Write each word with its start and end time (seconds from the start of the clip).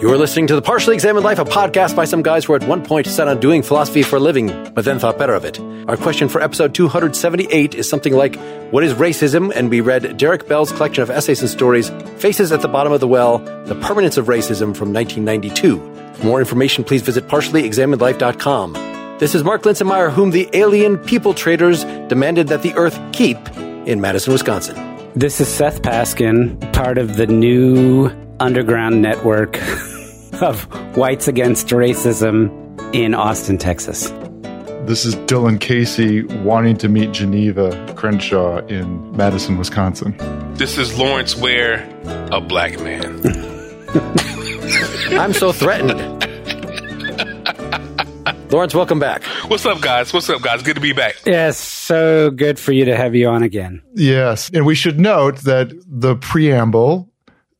You 0.00 0.12
are 0.12 0.16
listening 0.16 0.46
to 0.46 0.54
The 0.54 0.62
Partially 0.62 0.94
Examined 0.94 1.24
Life, 1.24 1.40
a 1.40 1.44
podcast 1.44 1.96
by 1.96 2.04
some 2.04 2.22
guys 2.22 2.44
who 2.44 2.54
at 2.54 2.62
one 2.68 2.84
point 2.84 3.08
set 3.08 3.26
on 3.26 3.40
doing 3.40 3.64
philosophy 3.64 4.04
for 4.04 4.14
a 4.14 4.20
living, 4.20 4.46
but 4.72 4.84
then 4.84 5.00
thought 5.00 5.18
better 5.18 5.34
of 5.34 5.44
it. 5.44 5.58
Our 5.88 5.96
question 5.96 6.28
for 6.28 6.40
episode 6.40 6.72
278 6.72 7.74
is 7.74 7.88
something 7.88 8.12
like, 8.12 8.36
What 8.70 8.84
is 8.84 8.94
racism? 8.94 9.52
And 9.56 9.70
we 9.70 9.80
read 9.80 10.16
Derrick 10.16 10.46
Bell's 10.46 10.70
collection 10.70 11.02
of 11.02 11.10
essays 11.10 11.40
and 11.40 11.50
stories, 11.50 11.90
Faces 12.18 12.52
at 12.52 12.60
the 12.62 12.68
Bottom 12.68 12.92
of 12.92 13.00
the 13.00 13.08
Well, 13.08 13.38
The 13.64 13.74
Permanence 13.74 14.16
of 14.16 14.26
Racism 14.26 14.76
from 14.76 14.92
1992. 14.92 15.78
For 16.14 16.24
more 16.24 16.38
information, 16.38 16.84
please 16.84 17.02
visit 17.02 17.26
partiallyexaminedlife.com. 17.26 19.18
This 19.18 19.34
is 19.34 19.42
Mark 19.42 19.62
Linsenmayer, 19.62 20.12
whom 20.12 20.30
the 20.30 20.48
alien 20.52 20.98
people 20.98 21.34
traders 21.34 21.82
demanded 22.06 22.46
that 22.48 22.62
the 22.62 22.72
earth 22.74 23.00
keep 23.12 23.36
in 23.56 24.00
Madison, 24.00 24.32
Wisconsin. 24.32 24.76
This 25.16 25.40
is 25.40 25.48
Seth 25.48 25.82
Paskin, 25.82 26.72
part 26.72 26.98
of 26.98 27.16
the 27.16 27.26
new 27.26 28.12
underground 28.38 29.02
network 29.02 29.58
of 30.42 30.64
whites 30.96 31.28
against 31.28 31.68
racism 31.68 32.50
in 32.94 33.14
Austin, 33.14 33.58
Texas. 33.58 34.10
This 34.86 35.04
is 35.04 35.16
Dylan 35.16 35.60
Casey 35.60 36.22
wanting 36.42 36.76
to 36.78 36.88
meet 36.88 37.12
Geneva 37.12 37.92
Crenshaw 37.96 38.64
in 38.66 39.14
Madison, 39.16 39.58
Wisconsin. 39.58 40.16
This 40.54 40.78
is 40.78 40.98
Lawrence 40.98 41.36
Ware, 41.36 41.86
a 42.32 42.40
black 42.40 42.80
man. 42.80 43.20
I'm 45.18 45.32
so 45.34 45.52
threatened. 45.52 46.24
Lawrence, 48.50 48.74
welcome 48.74 48.98
back. 48.98 49.24
What's 49.48 49.66
up, 49.66 49.82
guys? 49.82 50.12
What's 50.12 50.30
up, 50.30 50.40
guys? 50.40 50.62
Good 50.62 50.76
to 50.76 50.80
be 50.80 50.94
back. 50.94 51.16
Yes, 51.26 51.58
so 51.58 52.30
good 52.30 52.58
for 52.58 52.72
you 52.72 52.86
to 52.86 52.96
have 52.96 53.14
you 53.14 53.28
on 53.28 53.42
again. 53.42 53.82
Yes. 53.94 54.50
And 54.54 54.64
we 54.64 54.74
should 54.74 54.98
note 54.98 55.40
that 55.40 55.70
the 55.86 56.16
preamble, 56.16 57.10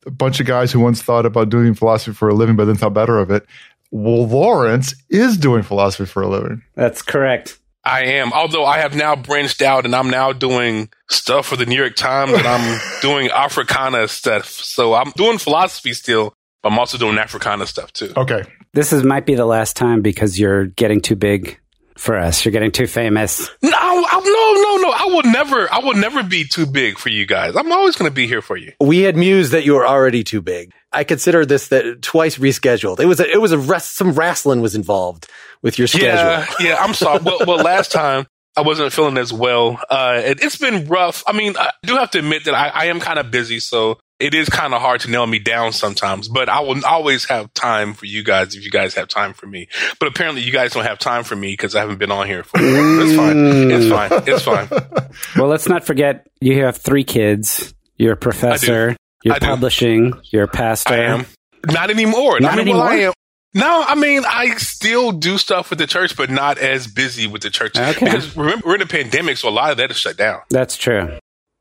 a 0.09 0.11
bunch 0.11 0.39
of 0.39 0.47
guys 0.47 0.71
who 0.71 0.79
once 0.79 1.01
thought 1.01 1.25
about 1.25 1.49
doing 1.49 1.75
philosophy 1.75 2.13
for 2.13 2.29
a 2.29 2.33
living 2.33 2.55
but 2.55 2.65
then 2.65 2.75
thought 2.75 2.93
better 2.93 3.19
of 3.19 3.29
it. 3.29 3.45
Well, 3.91 4.27
Lawrence 4.27 4.95
is 5.09 5.37
doing 5.37 5.61
philosophy 5.63 6.05
for 6.05 6.23
a 6.23 6.27
living. 6.27 6.63
That's 6.75 7.01
correct. 7.01 7.59
I 7.83 8.05
am. 8.05 8.33
Although 8.33 8.65
I 8.65 8.79
have 8.79 8.95
now 8.95 9.15
branched 9.15 9.61
out 9.61 9.85
and 9.85 9.95
I'm 9.95 10.09
now 10.09 10.33
doing 10.33 10.89
stuff 11.09 11.47
for 11.47 11.55
the 11.55 11.65
New 11.65 11.77
York 11.77 11.95
Times 11.95 12.33
and 12.33 12.45
I'm 12.45 12.79
doing 13.01 13.29
Africana 13.29 14.07
stuff. 14.07 14.47
So 14.47 14.93
I'm 14.95 15.11
doing 15.11 15.37
philosophy 15.37 15.93
still, 15.93 16.33
but 16.61 16.71
I'm 16.71 16.79
also 16.79 16.97
doing 16.97 17.17
Africana 17.17 17.65
stuff 17.65 17.93
too. 17.93 18.11
Okay. 18.17 18.43
This 18.73 18.91
is 18.91 19.03
might 19.03 19.25
be 19.25 19.35
the 19.35 19.45
last 19.45 19.75
time 19.75 20.01
because 20.01 20.39
you're 20.39 20.65
getting 20.65 21.01
too 21.01 21.15
big 21.15 21.59
for 21.99 22.17
us. 22.17 22.43
You're 22.43 22.51
getting 22.51 22.71
too 22.71 22.87
famous. 22.87 23.49
No, 23.61 23.69
I, 23.73 24.21
no, 24.23 24.61
no, 24.61 24.89
no. 24.89 24.95
I 24.95 25.05
will 25.13 25.31
never, 25.31 25.71
I 25.71 25.79
will 25.79 25.93
never 25.93 26.23
be 26.23 26.45
too 26.45 26.65
big 26.65 26.97
for 26.97 27.09
you 27.09 27.25
guys. 27.25 27.55
I'm 27.55 27.71
always 27.71 27.95
going 27.95 28.09
to 28.09 28.13
be 28.13 28.27
here 28.27 28.41
for 28.41 28.57
you. 28.57 28.73
We 28.79 29.01
had 29.01 29.15
mused 29.15 29.51
that 29.51 29.65
you 29.65 29.73
were 29.73 29.85
already 29.85 30.23
too 30.23 30.41
big. 30.41 30.71
I 30.91 31.03
consider 31.03 31.45
this 31.45 31.67
that 31.67 32.01
twice 32.01 32.37
rescheduled. 32.37 32.99
It 32.99 33.05
was 33.05 33.19
a, 33.19 33.29
it 33.29 33.41
was 33.41 33.51
a 33.51 33.57
rest, 33.57 33.95
some 33.95 34.13
wrestling 34.13 34.61
was 34.61 34.75
involved 34.75 35.27
with 35.61 35.77
your 35.77 35.87
schedule. 35.87 36.07
Yeah, 36.07 36.45
yeah. 36.59 36.75
I'm 36.79 36.93
sorry. 36.93 37.19
well, 37.23 37.39
well, 37.45 37.63
last 37.63 37.91
time 37.91 38.25
I 38.55 38.61
wasn't 38.61 38.91
feeling 38.91 39.17
as 39.17 39.31
well. 39.31 39.79
Uh, 39.89 40.21
it, 40.23 40.41
has 40.41 40.55
been 40.55 40.87
rough. 40.87 41.23
I 41.27 41.33
mean, 41.33 41.55
I 41.57 41.71
do 41.83 41.95
have 41.95 42.11
to 42.11 42.19
admit 42.19 42.45
that 42.45 42.53
I, 42.53 42.69
I 42.69 42.85
am 42.85 42.99
kind 42.99 43.19
of 43.19 43.31
busy, 43.31 43.59
so 43.59 43.99
it 44.19 44.33
is 44.33 44.49
kind 44.49 44.73
of 44.73 44.81
hard 44.81 45.01
to 45.01 45.09
nail 45.09 45.25
me 45.25 45.39
down 45.39 45.71
sometimes, 45.71 46.27
but 46.27 46.49
I 46.49 46.59
will 46.59 46.85
always 46.85 47.25
have 47.25 47.53
time 47.53 47.93
for 47.93 48.05
you 48.05 48.23
guys 48.23 48.55
if 48.55 48.63
you 48.63 48.71
guys 48.71 48.93
have 48.95 49.07
time 49.07 49.33
for 49.33 49.47
me. 49.47 49.69
But 49.99 50.09
apparently 50.09 50.41
you 50.41 50.51
guys 50.51 50.73
don't 50.73 50.85
have 50.85 50.99
time 50.99 51.23
for 51.23 51.35
me 51.35 51.53
because 51.53 51.75
I 51.75 51.79
haven't 51.79 51.99
been 51.99 52.11
on 52.11 52.27
here 52.27 52.43
for 52.43 52.59
It's 52.59 53.11
mm. 53.11 53.15
fine. 53.15 53.71
It's 53.71 53.89
fine. 53.89 54.23
It's 54.27 54.43
fine. 55.07 55.09
Well, 55.37 55.47
let's 55.47 55.69
not 55.69 55.85
forget 55.85 56.27
you 56.41 56.63
have 56.65 56.77
three 56.77 57.03
kids. 57.03 57.73
You're 57.97 58.13
a 58.13 58.17
professor. 58.17 58.95
You're 59.23 59.35
I 59.35 59.39
do. 59.39 59.45
publishing. 59.45 60.13
You're 60.31 60.43
a 60.43 60.47
pastor. 60.47 60.93
I 60.93 60.97
am. 60.97 61.25
Not 61.67 61.89
anymore. 61.89 62.39
Not 62.39 62.53
I 62.53 62.63
mean, 62.63 62.75
well, 62.75 62.83
I 62.83 62.93
anymore? 62.93 63.13
No, 63.53 63.83
I 63.85 63.95
mean, 63.95 64.23
I 64.27 64.55
still 64.57 65.11
do 65.11 65.37
stuff 65.37 65.71
with 65.71 65.79
the 65.79 65.87
church, 65.87 66.15
but 66.15 66.29
not 66.29 66.59
as 66.59 66.87
busy 66.87 67.25
with 67.25 67.41
the 67.41 67.49
church. 67.49 67.77
Okay. 67.77 68.05
Because 68.05 68.35
remember, 68.37 68.67
we're 68.67 68.75
in 68.75 68.81
a 68.81 68.85
pandemic, 68.85 69.37
so 69.37 69.49
a 69.49 69.51
lot 69.51 69.71
of 69.71 69.77
that 69.77 69.89
is 69.89 69.97
shut 69.97 70.17
down. 70.17 70.41
That's 70.49 70.77
true. 70.77 71.17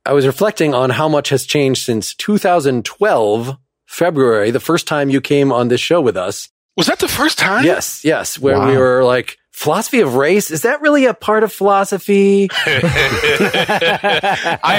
I 0.08 0.12
was 0.12 0.26
reflecting 0.26 0.74
on 0.74 0.88
how 0.88 1.06
much 1.06 1.28
has 1.28 1.44
changed 1.44 1.84
since 1.84 2.14
2012, 2.14 3.58
February, 3.84 4.50
the 4.50 4.58
first 4.58 4.86
time 4.86 5.10
you 5.10 5.20
came 5.20 5.52
on 5.52 5.68
this 5.68 5.82
show 5.82 6.00
with 6.00 6.16
us. 6.16 6.48
Was 6.78 6.86
that 6.86 6.98
the 6.98 7.08
first 7.08 7.38
time? 7.38 7.66
Yes, 7.66 8.02
yes, 8.06 8.38
where 8.38 8.58
we 8.58 8.78
were 8.78 9.04
like, 9.04 9.36
philosophy 9.52 10.00
of 10.00 10.14
race, 10.14 10.50
is 10.50 10.62
that 10.62 10.80
really 10.80 11.04
a 11.04 11.12
part 11.12 11.44
of 11.44 11.52
philosophy? 11.52 12.48
I 12.64 13.66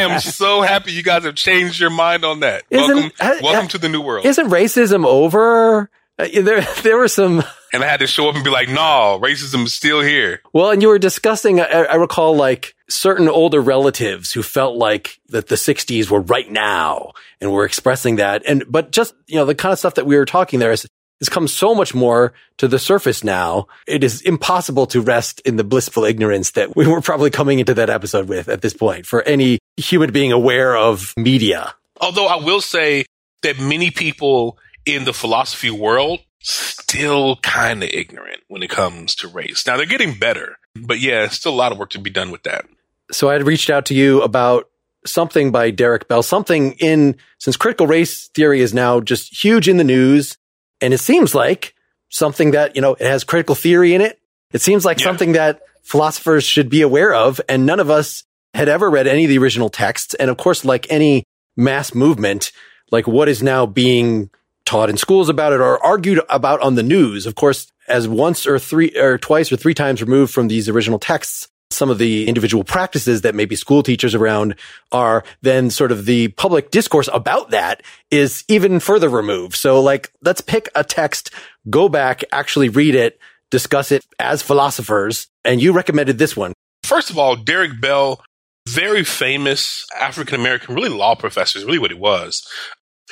am 0.09 0.19
so 0.21 0.61
happy 0.61 0.93
you 0.93 1.03
guys 1.03 1.25
have 1.25 1.35
changed 1.35 1.79
your 1.79 1.91
mind 1.91 2.25
on 2.25 2.39
that. 2.39 2.63
Isn't- 2.71 2.95
welcome, 2.95 3.11
ha- 3.19 3.37
welcome 3.43 3.65
ha- 3.65 3.67
to 3.67 3.77
the 3.77 3.89
new 3.89 4.01
world. 4.01 4.25
Isn't 4.25 4.47
racism 4.47 5.05
over? 5.05 5.91
Uh, 6.19 6.27
there, 6.41 6.61
there 6.83 6.97
were 6.97 7.07
some, 7.07 7.43
and 7.73 7.83
I 7.83 7.87
had 7.87 8.01
to 8.01 8.07
show 8.07 8.29
up 8.29 8.35
and 8.35 8.43
be 8.43 8.51
like, 8.51 8.69
"No, 8.69 9.19
racism 9.23 9.65
is 9.65 9.73
still 9.73 10.01
here." 10.01 10.41
well, 10.53 10.69
and 10.69 10.81
you 10.81 10.89
were 10.89 10.99
discussing, 10.99 11.61
I, 11.61 11.65
I 11.65 11.95
recall 11.95 12.35
like 12.35 12.75
certain 12.89 13.29
older 13.29 13.61
relatives 13.61 14.31
who 14.33 14.43
felt 14.43 14.75
like 14.75 15.19
that 15.29 15.47
the 15.47 15.55
60s 15.55 16.09
were 16.09 16.21
right 16.21 16.49
now 16.51 17.13
and 17.39 17.51
were 17.51 17.65
expressing 17.65 18.17
that. 18.17 18.43
And, 18.47 18.63
but 18.67 18.91
just, 18.91 19.13
you 19.27 19.35
know, 19.35 19.45
the 19.45 19.55
kind 19.55 19.71
of 19.71 19.79
stuff 19.79 19.95
that 19.95 20.05
we 20.05 20.17
were 20.17 20.25
talking 20.25 20.59
there 20.59 20.71
is, 20.71 20.87
has 21.19 21.29
come 21.29 21.47
so 21.47 21.75
much 21.75 21.93
more 21.93 22.33
to 22.57 22.67
the 22.67 22.79
surface 22.79 23.23
now. 23.23 23.67
It 23.87 24.03
is 24.03 24.21
impossible 24.21 24.87
to 24.87 25.01
rest 25.01 25.39
in 25.41 25.55
the 25.55 25.63
blissful 25.63 26.03
ignorance 26.03 26.51
that 26.51 26.75
we 26.75 26.87
were 26.87 27.01
probably 27.01 27.29
coming 27.29 27.59
into 27.59 27.75
that 27.75 27.89
episode 27.89 28.27
with 28.27 28.49
at 28.49 28.61
this 28.61 28.73
point 28.73 29.05
for 29.05 29.21
any 29.23 29.59
human 29.77 30.11
being 30.11 30.31
aware 30.31 30.75
of 30.75 31.13
media. 31.15 31.75
Although 32.01 32.27
I 32.27 32.37
will 32.37 32.61
say 32.61 33.05
that 33.43 33.59
many 33.59 33.91
people 33.91 34.57
in 34.95 35.05
the 35.05 35.13
philosophy 35.13 35.69
world 35.71 36.19
still 36.41 37.35
kind 37.37 37.83
of 37.83 37.89
ignorant 37.91 38.41
when 38.47 38.63
it 38.63 38.69
comes 38.69 39.15
to 39.15 39.27
race. 39.27 39.65
Now 39.67 39.77
they're 39.77 39.85
getting 39.85 40.17
better, 40.17 40.57
but 40.75 40.99
yeah, 40.99 41.27
still 41.27 41.53
a 41.53 41.55
lot 41.55 41.71
of 41.71 41.77
work 41.77 41.89
to 41.91 41.99
be 41.99 42.09
done 42.09 42.31
with 42.31 42.43
that. 42.43 42.65
So 43.11 43.29
I 43.29 43.33
had 43.33 43.45
reached 43.45 43.69
out 43.69 43.85
to 43.87 43.93
you 43.93 44.21
about 44.21 44.69
something 45.05 45.51
by 45.51 45.71
Derrick 45.71 46.07
Bell, 46.07 46.23
something 46.23 46.73
in, 46.73 47.17
since 47.39 47.57
critical 47.57 47.87
race 47.87 48.27
theory 48.29 48.61
is 48.61 48.73
now 48.73 48.99
just 48.99 49.43
huge 49.43 49.67
in 49.67 49.77
the 49.77 49.83
news. 49.83 50.37
And 50.81 50.93
it 50.93 50.99
seems 50.99 51.33
like 51.35 51.73
something 52.09 52.51
that, 52.51 52.75
you 52.75 52.81
know, 52.81 52.93
it 52.93 53.05
has 53.05 53.23
critical 53.23 53.55
theory 53.55 53.93
in 53.93 54.01
it. 54.01 54.19
It 54.53 54.61
seems 54.61 54.85
like 54.85 54.99
Yeah. 54.99 55.05
something 55.05 55.33
that 55.33 55.61
philosophers 55.83 56.43
should 56.43 56.69
be 56.69 56.81
aware 56.81 57.13
of. 57.13 57.41
And 57.49 57.65
none 57.65 57.79
of 57.79 57.89
us 57.89 58.23
had 58.53 58.69
ever 58.69 58.89
read 58.89 59.07
any 59.07 59.25
of 59.25 59.29
the 59.29 59.37
original 59.37 59.69
texts. 59.69 60.13
And 60.15 60.29
of 60.29 60.37
course, 60.37 60.63
like 60.65 60.87
any 60.89 61.23
mass 61.57 61.93
movement, 61.93 62.51
like 62.91 63.07
what 63.07 63.29
is 63.29 63.43
now 63.43 63.65
being 63.65 64.29
taught 64.69 64.87
in 64.87 64.97
schools 64.97 65.29
about 65.29 65.51
it 65.51 65.59
or 65.59 65.83
argued 65.83 66.21
about 66.29 66.61
on 66.61 66.75
the 66.75 66.83
news, 66.83 67.25
of 67.25 67.33
course, 67.33 67.71
as 67.87 68.07
once 68.07 68.45
or 68.45 68.59
three 68.59 68.95
or 68.95 69.17
twice 69.17 69.51
or 69.51 69.57
three 69.57 69.73
times 69.73 69.99
removed 69.99 70.31
from 70.31 70.47
these 70.47 70.69
original 70.69 70.99
texts, 70.99 71.47
some 71.71 71.89
of 71.89 71.97
the 71.97 72.27
individual 72.27 72.63
practices 72.63 73.21
that 73.21 73.33
maybe 73.33 73.55
school 73.55 73.81
teachers 73.81 74.13
around 74.13 74.53
are 74.91 75.23
then 75.41 75.71
sort 75.71 75.91
of 75.91 76.05
the 76.05 76.27
public 76.29 76.69
discourse 76.69 77.09
about 77.11 77.49
that 77.49 77.81
is 78.11 78.43
even 78.47 78.79
further 78.79 79.09
removed. 79.09 79.55
So 79.55 79.81
like, 79.81 80.11
let's 80.21 80.41
pick 80.41 80.69
a 80.75 80.83
text, 80.83 81.31
go 81.71 81.89
back, 81.89 82.23
actually 82.31 82.69
read 82.69 82.93
it, 82.93 83.19
discuss 83.49 83.91
it 83.91 84.05
as 84.19 84.43
philosophers. 84.43 85.29
And 85.43 85.59
you 85.59 85.73
recommended 85.73 86.19
this 86.19 86.37
one. 86.37 86.53
First 86.83 87.09
of 87.09 87.17
all, 87.17 87.35
Derrick 87.35 87.81
Bell, 87.81 88.21
very 88.67 89.03
famous 89.03 89.87
African 89.99 90.39
American, 90.39 90.75
really 90.75 90.89
law 90.89 91.15
professor 91.15 91.57
is 91.57 91.65
really 91.65 91.79
what 91.79 91.89
he 91.89 91.97
was. 91.97 92.47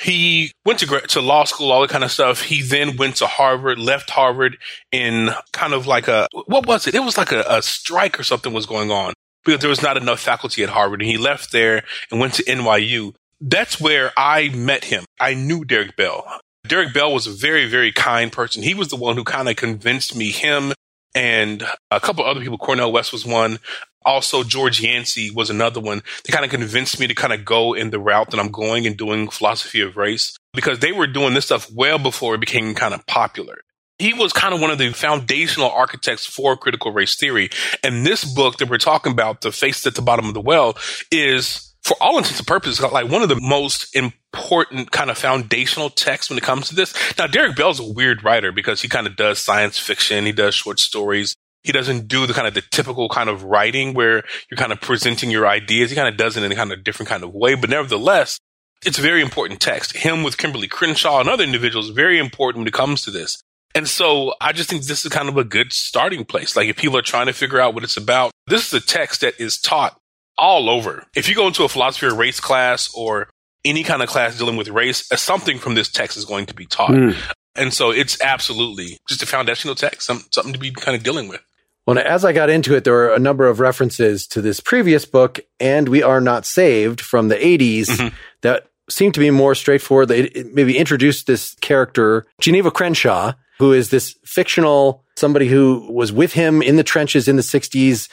He 0.00 0.52
went 0.64 0.78
to 0.80 1.00
to 1.00 1.20
law 1.20 1.44
school, 1.44 1.72
all 1.72 1.80
that 1.82 1.90
kind 1.90 2.04
of 2.04 2.12
stuff. 2.12 2.42
He 2.42 2.62
then 2.62 2.96
went 2.96 3.16
to 3.16 3.26
Harvard, 3.26 3.78
left 3.78 4.10
Harvard 4.10 4.58
in 4.92 5.30
kind 5.52 5.72
of 5.72 5.86
like 5.86 6.08
a 6.08 6.28
what 6.46 6.66
was 6.66 6.86
it? 6.86 6.94
It 6.94 7.02
was 7.02 7.18
like 7.18 7.32
a, 7.32 7.44
a 7.48 7.62
strike 7.62 8.18
or 8.18 8.22
something 8.22 8.52
was 8.52 8.66
going 8.66 8.90
on 8.90 9.14
because 9.44 9.60
there 9.60 9.70
was 9.70 9.82
not 9.82 9.96
enough 9.96 10.20
faculty 10.20 10.62
at 10.62 10.68
Harvard, 10.68 11.00
and 11.00 11.10
he 11.10 11.16
left 11.16 11.52
there 11.52 11.82
and 12.10 12.20
went 12.20 12.34
to 12.34 12.44
NYU. 12.44 13.14
That's 13.40 13.80
where 13.80 14.12
I 14.16 14.48
met 14.50 14.84
him. 14.84 15.04
I 15.20 15.34
knew 15.34 15.64
Derrick 15.64 15.96
Bell. 15.96 16.40
Derrick 16.66 16.92
Bell 16.92 17.12
was 17.12 17.26
a 17.26 17.32
very, 17.32 17.68
very 17.68 17.92
kind 17.92 18.30
person. 18.30 18.62
He 18.62 18.74
was 18.74 18.88
the 18.88 18.96
one 18.96 19.16
who 19.16 19.24
kind 19.24 19.48
of 19.48 19.56
convinced 19.56 20.14
me, 20.14 20.30
him 20.30 20.72
and 21.14 21.66
a 21.90 22.00
couple 22.00 22.24
other 22.24 22.40
people. 22.40 22.58
Cornel 22.58 22.92
West 22.92 23.12
was 23.12 23.24
one. 23.24 23.58
Also, 24.04 24.42
George 24.42 24.80
Yancey 24.80 25.30
was 25.30 25.50
another 25.50 25.80
one. 25.80 26.02
They 26.24 26.32
kind 26.32 26.44
of 26.44 26.50
convinced 26.50 26.98
me 27.00 27.06
to 27.06 27.14
kind 27.14 27.32
of 27.32 27.44
go 27.44 27.74
in 27.74 27.90
the 27.90 27.98
route 27.98 28.30
that 28.30 28.40
I'm 28.40 28.50
going 28.50 28.86
and 28.86 28.96
doing 28.96 29.28
philosophy 29.28 29.80
of 29.80 29.96
race 29.96 30.36
because 30.54 30.78
they 30.78 30.92
were 30.92 31.06
doing 31.06 31.34
this 31.34 31.46
stuff 31.46 31.70
well 31.72 31.98
before 31.98 32.34
it 32.34 32.40
became 32.40 32.74
kind 32.74 32.94
of 32.94 33.06
popular. 33.06 33.58
He 33.98 34.14
was 34.14 34.32
kind 34.32 34.54
of 34.54 34.60
one 34.60 34.70
of 34.70 34.78
the 34.78 34.92
foundational 34.92 35.70
architects 35.70 36.24
for 36.24 36.56
critical 36.56 36.92
race 36.92 37.16
theory. 37.16 37.50
And 37.82 38.06
this 38.06 38.24
book 38.24 38.58
that 38.58 38.70
we're 38.70 38.78
talking 38.78 39.12
about, 39.12 39.40
The 39.40 39.50
Face 39.50 39.84
at 39.86 39.96
the 39.96 40.02
Bottom 40.02 40.26
of 40.26 40.34
the 40.34 40.40
Well, 40.40 40.78
is 41.10 41.74
for 41.82 41.96
all 42.00 42.18
intents 42.18 42.38
and 42.38 42.46
purposes, 42.46 42.80
like 42.80 43.10
one 43.10 43.22
of 43.22 43.28
the 43.28 43.40
most 43.40 43.94
important 43.96 44.90
kind 44.90 45.10
of 45.10 45.18
foundational 45.18 45.90
texts 45.90 46.30
when 46.30 46.38
it 46.38 46.44
comes 46.44 46.68
to 46.68 46.74
this. 46.74 46.94
Now, 47.18 47.26
Derrick 47.26 47.56
Bell's 47.56 47.80
a 47.80 47.92
weird 47.92 48.22
writer 48.22 48.52
because 48.52 48.82
he 48.82 48.88
kind 48.88 49.06
of 49.06 49.16
does 49.16 49.38
science 49.38 49.78
fiction. 49.78 50.26
He 50.26 50.32
does 50.32 50.54
short 50.54 50.78
stories. 50.80 51.34
He 51.68 51.72
doesn't 51.72 52.08
do 52.08 52.26
the 52.26 52.32
kind 52.32 52.48
of 52.48 52.54
the 52.54 52.62
typical 52.62 53.08
kind 53.08 53.28
of 53.28 53.44
writing 53.44 53.94
where 53.94 54.24
you're 54.50 54.56
kind 54.56 54.72
of 54.72 54.80
presenting 54.80 55.30
your 55.30 55.46
ideas. 55.46 55.90
He 55.90 55.96
kind 55.96 56.08
of 56.08 56.16
does 56.16 56.36
it 56.36 56.42
in 56.42 56.50
a 56.50 56.56
kind 56.56 56.72
of 56.72 56.82
different 56.82 57.10
kind 57.10 57.22
of 57.22 57.32
way. 57.34 57.54
But 57.54 57.70
nevertheless, 57.70 58.40
It's 58.84 58.98
a 58.98 59.02
very 59.02 59.22
important 59.22 59.60
text. 59.60 59.96
Him 59.96 60.22
with 60.22 60.36
Kimberlé 60.36 60.70
Crenshaw 60.70 61.20
and 61.20 61.28
other 61.28 61.42
individuals, 61.44 61.90
very 61.90 62.18
important 62.18 62.60
when 62.60 62.68
it 62.68 62.74
comes 62.74 63.02
to 63.02 63.10
this. 63.10 63.42
And 63.74 63.88
so 63.88 64.34
I 64.40 64.52
just 64.52 64.70
think 64.70 64.84
this 64.84 65.04
is 65.04 65.12
kind 65.12 65.28
of 65.28 65.36
a 65.36 65.44
good 65.44 65.72
starting 65.72 66.24
place. 66.24 66.56
Like 66.56 66.68
if 66.68 66.76
people 66.76 66.96
are 66.96 67.02
trying 67.02 67.26
to 67.26 67.32
figure 67.32 67.60
out 67.60 67.74
what 67.74 67.84
it's 67.84 67.96
about, 67.96 68.30
this 68.46 68.66
is 68.66 68.74
a 68.74 68.84
text 68.84 69.20
that 69.20 69.38
is 69.40 69.58
taught 69.60 69.98
all 70.36 70.70
over. 70.70 71.04
If 71.14 71.28
you 71.28 71.34
go 71.34 71.46
into 71.46 71.64
a 71.64 71.68
philosophy 71.68 72.06
of 72.06 72.16
race 72.16 72.40
class 72.40 72.90
or 72.94 73.28
any 73.64 73.82
kind 73.82 74.02
of 74.02 74.08
class 74.08 74.38
dealing 74.38 74.56
with 74.56 74.68
race, 74.68 75.06
something 75.16 75.58
from 75.58 75.74
this 75.74 75.90
text 75.90 76.16
is 76.16 76.24
going 76.24 76.46
to 76.46 76.54
be 76.54 76.66
taught. 76.66 76.90
Mm. 76.90 77.16
And 77.56 77.74
so 77.74 77.90
it's 77.90 78.20
absolutely 78.22 78.98
just 79.08 79.22
a 79.22 79.26
foundational 79.26 79.74
text, 79.74 80.06
something 80.06 80.52
to 80.52 80.58
be 80.58 80.70
kind 80.70 80.96
of 80.96 81.02
dealing 81.02 81.28
with. 81.28 81.40
Well, 81.88 81.98
as 81.98 82.22
I 82.22 82.34
got 82.34 82.50
into 82.50 82.74
it, 82.74 82.84
there 82.84 82.92
were 82.92 83.14
a 83.14 83.18
number 83.18 83.46
of 83.46 83.60
references 83.60 84.26
to 84.26 84.42
this 84.42 84.60
previous 84.60 85.06
book, 85.06 85.40
and 85.58 85.88
We 85.88 86.02
Are 86.02 86.20
Not 86.20 86.44
Saved 86.44 87.00
from 87.00 87.28
the 87.28 87.36
80s, 87.36 87.86
mm-hmm. 87.86 88.14
that 88.42 88.66
seemed 88.90 89.14
to 89.14 89.20
be 89.20 89.30
more 89.30 89.54
straightforward. 89.54 90.08
They 90.08 90.44
maybe 90.52 90.76
introduced 90.76 91.26
this 91.26 91.54
character, 91.62 92.26
Geneva 92.42 92.70
Crenshaw, 92.70 93.32
who 93.58 93.72
is 93.72 93.88
this 93.88 94.18
fictional 94.22 95.02
somebody 95.16 95.48
who 95.48 95.90
was 95.90 96.12
with 96.12 96.34
him 96.34 96.60
in 96.60 96.76
the 96.76 96.84
trenches 96.84 97.26
in 97.26 97.36
the 97.36 97.42
60s 97.42 98.10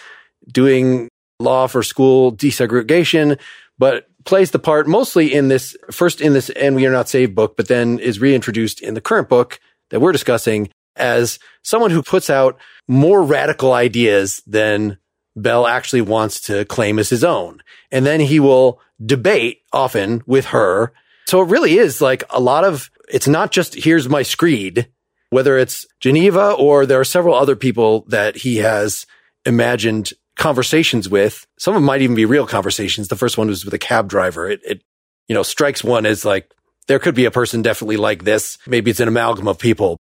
doing 0.47 1.09
law 1.41 1.67
for 1.67 1.83
school 1.83 2.31
desegregation, 2.31 3.37
but 3.77 4.07
plays 4.23 4.51
the 4.51 4.57
part 4.57 4.87
mostly 4.87 5.33
in 5.33 5.49
this 5.49 5.75
first 5.91 6.21
in 6.21 6.31
this 6.31 6.49
and 6.51 6.77
we 6.77 6.85
are 6.85 6.93
not 6.93 7.09
saved 7.09 7.35
book, 7.35 7.57
but 7.57 7.67
then 7.67 7.99
is 7.99 8.21
reintroduced 8.21 8.79
in 8.79 8.93
the 8.93 9.01
current 9.01 9.27
book 9.27 9.59
that 9.89 9.99
we're 9.99 10.13
discussing 10.13 10.69
as 10.95 11.39
someone 11.63 11.91
who 11.91 12.03
puts 12.03 12.29
out 12.29 12.57
more 12.87 13.23
radical 13.23 13.73
ideas 13.73 14.41
than 14.45 14.97
Bell 15.35 15.67
actually 15.67 16.01
wants 16.01 16.39
to 16.41 16.65
claim 16.65 16.99
as 16.99 17.09
his 17.09 17.23
own. 17.23 17.61
And 17.91 18.05
then 18.05 18.19
he 18.19 18.39
will 18.39 18.79
debate 19.03 19.61
often 19.73 20.23
with 20.25 20.45
her. 20.45 20.93
So 21.27 21.41
it 21.41 21.49
really 21.49 21.77
is 21.77 22.01
like 22.01 22.23
a 22.29 22.39
lot 22.39 22.63
of, 22.63 22.89
it's 23.09 23.27
not 23.27 23.51
just 23.51 23.75
here's 23.75 24.07
my 24.07 24.21
screed, 24.21 24.87
whether 25.31 25.57
it's 25.57 25.85
Geneva 25.99 26.51
or 26.51 26.85
there 26.85 26.99
are 26.99 27.05
several 27.05 27.35
other 27.35 27.55
people 27.55 28.05
that 28.07 28.37
he 28.37 28.57
has 28.57 29.05
imagined 29.45 30.13
conversations 30.37 31.09
with. 31.09 31.45
Some 31.57 31.73
of 31.73 31.81
them 31.81 31.85
might 31.85 32.01
even 32.01 32.15
be 32.15 32.25
real 32.25 32.47
conversations. 32.47 33.07
The 33.07 33.15
first 33.15 33.37
one 33.37 33.47
was 33.47 33.65
with 33.65 33.73
a 33.73 33.79
cab 33.79 34.07
driver. 34.07 34.49
It, 34.49 34.61
it, 34.63 34.83
you 35.27 35.33
know, 35.33 35.43
strikes 35.43 35.83
one 35.83 36.05
as 36.05 36.23
like, 36.23 36.51
there 36.87 36.99
could 36.99 37.15
be 37.15 37.25
a 37.25 37.31
person 37.31 37.63
definitely 37.63 37.97
like 37.97 38.23
this. 38.23 38.59
Maybe 38.67 38.91
it's 38.91 38.99
an 38.99 39.07
amalgam 39.07 39.47
of 39.47 39.57
people. 39.57 39.97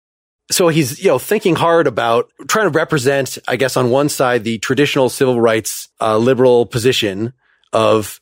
So 0.50 0.68
he's, 0.68 1.02
you 1.02 1.08
know, 1.08 1.18
thinking 1.18 1.54
hard 1.54 1.86
about 1.86 2.30
trying 2.48 2.70
to 2.70 2.78
represent, 2.78 3.38
I 3.48 3.56
guess, 3.56 3.76
on 3.76 3.90
one 3.90 4.08
side, 4.08 4.44
the 4.44 4.58
traditional 4.58 5.08
civil 5.08 5.40
rights, 5.40 5.88
uh, 6.00 6.18
liberal 6.18 6.66
position 6.66 7.32
of 7.72 8.20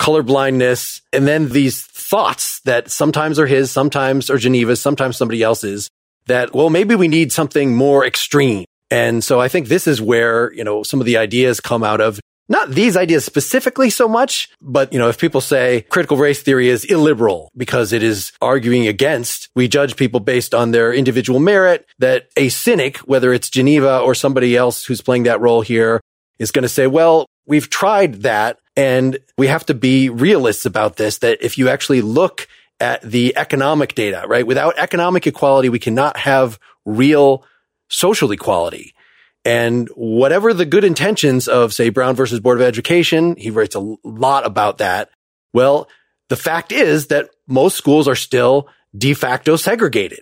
colorblindness. 0.00 1.00
And 1.12 1.26
then 1.26 1.50
these 1.50 1.82
thoughts 1.82 2.60
that 2.62 2.90
sometimes 2.90 3.38
are 3.38 3.46
his, 3.46 3.70
sometimes 3.70 4.28
are 4.28 4.38
Geneva's, 4.38 4.80
sometimes 4.80 5.16
somebody 5.16 5.42
else's 5.42 5.88
that, 6.26 6.52
well, 6.52 6.70
maybe 6.70 6.94
we 6.94 7.08
need 7.08 7.32
something 7.32 7.74
more 7.74 8.04
extreme. 8.04 8.64
And 8.90 9.22
so 9.22 9.40
I 9.40 9.48
think 9.48 9.68
this 9.68 9.86
is 9.86 10.02
where, 10.02 10.52
you 10.52 10.64
know, 10.64 10.82
some 10.82 11.00
of 11.00 11.06
the 11.06 11.16
ideas 11.16 11.60
come 11.60 11.82
out 11.82 12.00
of 12.00 12.20
not 12.48 12.70
these 12.70 12.96
ideas 12.96 13.24
specifically 13.24 13.88
so 13.88 14.08
much, 14.08 14.48
but, 14.60 14.92
you 14.92 14.98
know, 14.98 15.08
if 15.08 15.18
people 15.18 15.40
say 15.40 15.82
critical 15.88 16.16
race 16.16 16.42
theory 16.42 16.68
is 16.68 16.84
illiberal 16.84 17.50
because 17.56 17.92
it 17.92 18.02
is 18.02 18.32
arguing 18.42 18.86
against, 18.86 19.48
we 19.54 19.68
judge 19.68 19.96
people 19.96 20.20
based 20.20 20.54
on 20.54 20.70
their 20.70 20.92
individual 20.92 21.40
merit, 21.40 21.86
that 21.98 22.28
a 22.36 22.48
cynic, 22.48 22.98
whether 22.98 23.32
it's 23.32 23.48
Geneva 23.48 24.00
or 24.00 24.14
somebody 24.14 24.56
else 24.56 24.84
who's 24.84 25.00
playing 25.00 25.22
that 25.22 25.40
role 25.40 25.62
here, 25.62 26.00
is 26.38 26.50
going 26.50 26.64
to 26.64 26.68
say, 26.68 26.86
well, 26.86 27.26
we've 27.46 27.70
tried 27.70 28.22
that 28.22 28.58
and 28.76 29.18
we 29.38 29.46
have 29.46 29.66
to 29.66 29.74
be 29.74 30.08
realists 30.08 30.66
about 30.66 30.96
this, 30.96 31.18
that 31.18 31.42
if 31.42 31.58
you 31.58 31.68
actually 31.68 32.00
look 32.00 32.48
at 32.80 33.02
the 33.02 33.36
economic 33.36 33.94
data, 33.94 34.24
right? 34.26 34.46
Without 34.46 34.76
economic 34.78 35.26
equality, 35.26 35.68
we 35.68 35.78
cannot 35.78 36.16
have 36.16 36.58
real 36.84 37.44
social 37.88 38.32
equality. 38.32 38.94
And 39.44 39.88
whatever 39.96 40.54
the 40.54 40.64
good 40.64 40.84
intentions 40.84 41.48
of, 41.48 41.72
say, 41.72 41.88
Brown 41.88 42.14
versus 42.14 42.40
Board 42.40 42.58
of 42.60 42.66
Education, 42.66 43.34
he 43.36 43.50
writes 43.50 43.74
a 43.74 43.96
lot 44.04 44.46
about 44.46 44.78
that. 44.78 45.10
Well, 45.52 45.88
the 46.28 46.36
fact 46.36 46.72
is 46.72 47.08
that 47.08 47.30
most 47.46 47.76
schools 47.76 48.06
are 48.06 48.14
still 48.14 48.68
de 48.96 49.14
facto 49.14 49.56
segregated. 49.56 50.20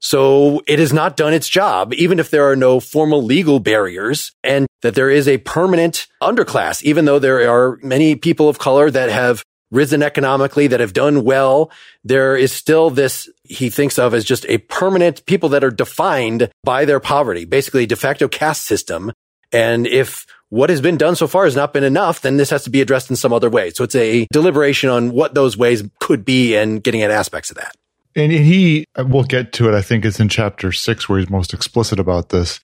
So 0.00 0.62
it 0.66 0.78
has 0.78 0.92
not 0.92 1.16
done 1.16 1.34
its 1.34 1.48
job, 1.48 1.92
even 1.94 2.18
if 2.18 2.30
there 2.30 2.50
are 2.50 2.56
no 2.56 2.80
formal 2.80 3.22
legal 3.22 3.60
barriers 3.60 4.32
and 4.42 4.66
that 4.80 4.94
there 4.94 5.10
is 5.10 5.28
a 5.28 5.38
permanent 5.38 6.06
underclass, 6.22 6.82
even 6.82 7.04
though 7.04 7.18
there 7.18 7.48
are 7.50 7.78
many 7.82 8.16
people 8.16 8.48
of 8.48 8.58
color 8.58 8.90
that 8.90 9.10
have 9.10 9.44
risen 9.70 10.02
economically, 10.02 10.66
that 10.66 10.80
have 10.80 10.92
done 10.92 11.24
well. 11.24 11.70
There 12.04 12.36
is 12.36 12.52
still 12.52 12.90
this 12.90 13.28
he 13.44 13.70
thinks 13.70 13.98
of 13.98 14.14
as 14.14 14.24
just 14.24 14.46
a 14.48 14.58
permanent 14.58 15.24
people 15.26 15.48
that 15.50 15.64
are 15.64 15.70
defined 15.70 16.50
by 16.64 16.84
their 16.84 17.00
poverty, 17.00 17.44
basically 17.44 17.86
de 17.86 17.96
facto 17.96 18.28
caste 18.28 18.64
system. 18.64 19.12
And 19.52 19.86
if 19.86 20.26
what 20.48 20.70
has 20.70 20.80
been 20.80 20.96
done 20.96 21.16
so 21.16 21.26
far 21.26 21.44
has 21.44 21.56
not 21.56 21.72
been 21.72 21.84
enough, 21.84 22.20
then 22.20 22.36
this 22.36 22.50
has 22.50 22.64
to 22.64 22.70
be 22.70 22.80
addressed 22.80 23.10
in 23.10 23.16
some 23.16 23.32
other 23.32 23.50
way. 23.50 23.70
So 23.70 23.84
it's 23.84 23.94
a 23.94 24.26
deliberation 24.32 24.90
on 24.90 25.12
what 25.12 25.34
those 25.34 25.56
ways 25.56 25.82
could 26.00 26.24
be 26.24 26.56
and 26.56 26.82
getting 26.82 27.02
at 27.02 27.10
aspects 27.10 27.50
of 27.50 27.56
that. 27.56 27.76
And 28.16 28.32
he, 28.32 28.84
we'll 28.98 29.24
get 29.24 29.52
to 29.54 29.68
it. 29.68 29.74
I 29.74 29.82
think 29.82 30.04
it's 30.04 30.18
in 30.18 30.28
chapter 30.28 30.72
six 30.72 31.08
where 31.08 31.20
he's 31.20 31.30
most 31.30 31.54
explicit 31.54 32.00
about 32.00 32.30
this. 32.30 32.60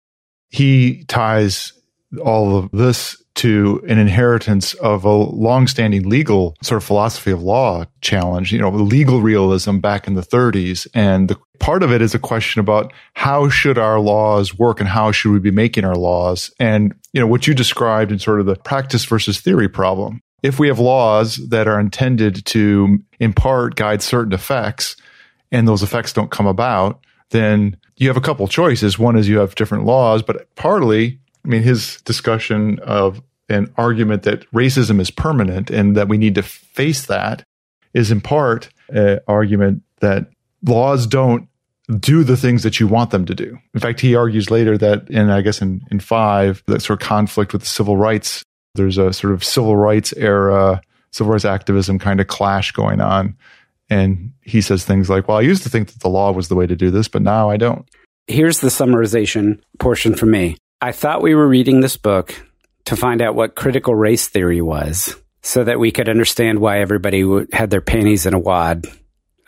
He 0.49 1.05
ties 1.05 1.73
all 2.25 2.57
of 2.57 2.71
this 2.73 3.23
to 3.37 3.83
an 3.87 3.99
inheritance 3.99 4.75
of 4.75 5.05
a 5.05 5.13
long-standing 5.13 6.09
legal 6.09 6.57
sort 6.63 6.79
of 6.79 6.85
philosophy 6.85 7.31
of 7.31 7.43
law 7.43 7.85
challenge, 8.01 8.53
you 8.53 8.59
know, 8.59 8.71
legal 8.71 9.21
realism 9.21 9.79
back 9.79 10.07
in 10.07 10.15
the 10.15 10.23
30s. 10.23 10.87
And 10.95 11.29
the, 11.29 11.39
part 11.59 11.83
of 11.83 11.93
it 11.93 12.03
is 12.03 12.15
a 12.15 12.19
question 12.19 12.61
about 12.61 12.93
how 13.15 13.49
should 13.49 13.79
our 13.79 14.01
laws 14.01 14.59
work 14.59 14.81
and 14.81 14.89
how 14.89 15.13
should 15.13 15.33
we 15.33 15.39
be 15.39 15.51
making 15.51 15.85
our 15.85 15.95
laws? 15.95 16.51
And, 16.59 16.95
you 17.13 17.21
know, 17.21 17.27
what 17.27 17.47
you 17.47 17.55
described 17.55 18.11
in 18.11 18.19
sort 18.19 18.41
of 18.41 18.47
the 18.47 18.57
practice 18.57 19.05
versus 19.05 19.41
theory 19.41 19.69
problem. 19.69 20.21
If 20.43 20.59
we 20.59 20.69
have 20.69 20.79
laws 20.79 21.37
that 21.49 21.69
are 21.69 21.81
intended 21.81 22.45
to 22.47 22.99
in 23.21 23.33
part 23.33 23.77
guide 23.77 24.03
certain 24.03 24.33
effects 24.33 24.97
and 25.53 25.69
those 25.69 25.83
effects 25.83 26.13
don't 26.13 26.31
come 26.31 26.47
about, 26.47 27.01
then 27.31 27.77
you 27.97 28.09
have 28.09 28.17
a 28.17 28.21
couple 28.23 28.47
choices. 28.49 28.99
One 28.99 29.17
is 29.17 29.29
you 29.29 29.39
have 29.39 29.55
different 29.57 29.85
laws, 29.85 30.23
but 30.23 30.55
partly 30.55 31.19
I 31.47 31.49
mean, 31.49 31.63
his 31.63 32.01
discussion 32.03 32.81
of 32.81 33.23
an 33.49 33.73
argument 33.77 34.23
that 34.25 34.51
racism 34.53 35.01
is 35.01 35.11
permanent 35.11 35.71
and 35.71 35.97
that 35.97 36.09
we 36.09 36.19
need 36.19 36.35
to 36.35 36.43
face 36.43 37.07
that 37.07 37.45
is 37.95 38.11
in 38.11 38.21
part 38.21 38.69
an 38.89 39.21
argument 39.29 39.83
that 40.01 40.29
laws 40.65 41.07
don't 41.07 41.49
do 42.01 42.25
the 42.25 42.37
things 42.37 42.63
that 42.65 42.81
you 42.81 42.89
want 42.89 43.11
them 43.11 43.25
to 43.25 43.35
do. 43.35 43.57
In 43.75 43.81
fact, 43.81 44.01
he 44.01 44.15
argues 44.15 44.51
later 44.51 44.77
that 44.79 45.09
in, 45.09 45.31
I 45.31 45.41
guess, 45.41 45.63
in, 45.63 45.81
in 45.91 46.01
five, 46.01 46.63
that 46.67 46.83
sort 46.83 47.01
of 47.01 47.07
conflict 47.07 47.53
with 47.53 47.65
civil 47.65 47.97
rights, 47.97 48.43
there's 48.75 48.99
a 48.99 49.13
sort 49.13 49.33
of 49.33 49.45
civil 49.45 49.77
rights 49.77 50.13
era, 50.17 50.81
civil 51.13 51.33
rights 51.33 51.45
activism 51.45 51.99
kind 51.99 52.21
of 52.21 52.27
clash 52.27 52.73
going 52.73 53.01
on. 53.01 53.37
And 53.89 54.33
he 54.43 54.61
says 54.61 54.85
things 54.85 55.09
like, 55.09 55.29
well, 55.29 55.39
I 55.39 55.43
used 55.43 55.63
to 55.63 55.71
think 55.71 55.93
that 55.93 56.01
the 56.01 56.09
law 56.09 56.33
was 56.33 56.49
the 56.49 56.57
way 56.57 56.67
to 56.67 56.75
do 56.75 56.91
this, 56.91 57.07
but 57.07 57.23
now 57.23 57.51
I 57.51 57.57
don't. 57.57 57.89
Here's 58.27 58.59
the 58.59 58.69
summarization 58.69 59.61
portion 59.79 60.17
for 60.17 60.27
me. 60.27 60.57
I 60.81 60.91
thought 60.91 61.23
we 61.23 61.37
were 61.37 61.47
reading 61.47 61.81
this 61.81 61.97
book 61.97 62.35
to 62.87 62.97
find 62.97 63.23
out 63.23 63.35
what 63.35 63.55
critical 63.55 63.95
race 63.95 64.29
theory 64.29 64.61
was 64.61 65.15
so 65.43 65.65
that 65.65 65.79
we 65.79 65.93
could 65.93 66.09
understand 66.09 66.59
why 66.59 66.81
everybody 66.81 67.23
had 67.53 67.71
their 67.71 67.81
panties 67.81 68.27
in 68.27 68.35
a 68.35 68.39
wad 68.39 68.87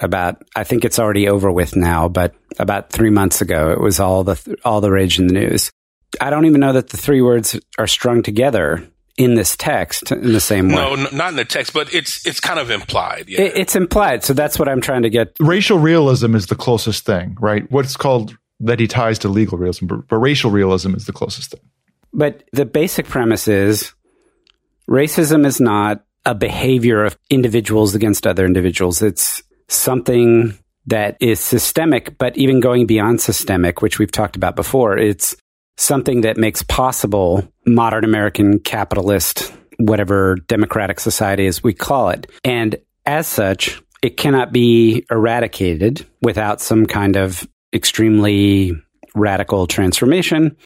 about 0.00 0.42
I 0.54 0.62
think 0.62 0.84
it's 0.84 0.98
already 0.98 1.28
over 1.28 1.50
with 1.50 1.74
now, 1.74 2.08
but 2.08 2.34
about 2.58 2.90
3 2.90 3.10
months 3.10 3.40
ago 3.40 3.72
it 3.72 3.80
was 3.80 3.98
all 3.98 4.22
the 4.22 4.56
all 4.64 4.80
the 4.80 4.92
rage 4.92 5.18
in 5.18 5.26
the 5.26 5.34
news. 5.34 5.72
I 6.20 6.30
don't 6.30 6.46
even 6.46 6.60
know 6.60 6.72
that 6.72 6.88
the 6.88 6.96
three 6.96 7.20
words 7.20 7.58
are 7.76 7.86
strung 7.86 8.22
together 8.22 8.88
in 9.18 9.34
this 9.34 9.56
text 9.56 10.12
in 10.12 10.32
the 10.32 10.40
same 10.40 10.68
way. 10.68 10.76
No, 10.76 10.94
not 11.12 11.30
in 11.30 11.36
the 11.36 11.44
text, 11.44 11.74
but 11.74 11.92
it's 11.92 12.24
it's 12.26 12.40
kind 12.40 12.58
of 12.58 12.70
implied. 12.70 13.26
Yeah. 13.28 13.42
It, 13.42 13.56
it's 13.56 13.76
implied, 13.76 14.24
so 14.24 14.32
that's 14.32 14.58
what 14.58 14.68
I'm 14.68 14.80
trying 14.80 15.02
to 15.02 15.10
get. 15.10 15.36
Racial 15.40 15.78
realism 15.78 16.34
is 16.34 16.46
the 16.46 16.54
closest 16.54 17.04
thing, 17.04 17.36
right? 17.40 17.70
What's 17.70 17.96
called 17.96 18.38
that 18.60 18.80
he 18.80 18.86
ties 18.86 19.18
to 19.20 19.28
legal 19.28 19.58
realism, 19.58 19.86
but, 19.86 20.08
but 20.08 20.16
racial 20.16 20.50
realism 20.50 20.94
is 20.94 21.06
the 21.06 21.12
closest 21.12 21.50
thing. 21.50 21.60
But 22.18 22.42
the 22.52 22.66
basic 22.66 23.06
premise 23.06 23.46
is 23.46 23.94
racism 24.90 25.46
is 25.46 25.60
not 25.60 26.04
a 26.26 26.34
behavior 26.34 27.04
of 27.04 27.16
individuals 27.30 27.94
against 27.94 28.26
other 28.26 28.44
individuals. 28.44 29.00
It's 29.02 29.40
something 29.68 30.58
that 30.86 31.16
is 31.20 31.38
systemic, 31.38 32.18
but 32.18 32.36
even 32.36 32.58
going 32.58 32.86
beyond 32.86 33.20
systemic, 33.20 33.82
which 33.82 34.00
we've 34.00 34.10
talked 34.10 34.34
about 34.34 34.56
before, 34.56 34.98
it's 34.98 35.36
something 35.76 36.22
that 36.22 36.36
makes 36.36 36.60
possible 36.62 37.46
modern 37.64 38.02
American 38.02 38.58
capitalist, 38.58 39.52
whatever 39.78 40.34
democratic 40.48 40.98
society 40.98 41.46
as 41.46 41.62
we 41.62 41.72
call 41.72 42.08
it. 42.08 42.28
And 42.42 42.74
as 43.06 43.28
such, 43.28 43.80
it 44.02 44.16
cannot 44.16 44.52
be 44.52 45.06
eradicated 45.08 46.04
without 46.20 46.60
some 46.60 46.84
kind 46.84 47.16
of 47.16 47.46
extremely 47.72 48.72
radical 49.14 49.68
transformation. 49.68 50.56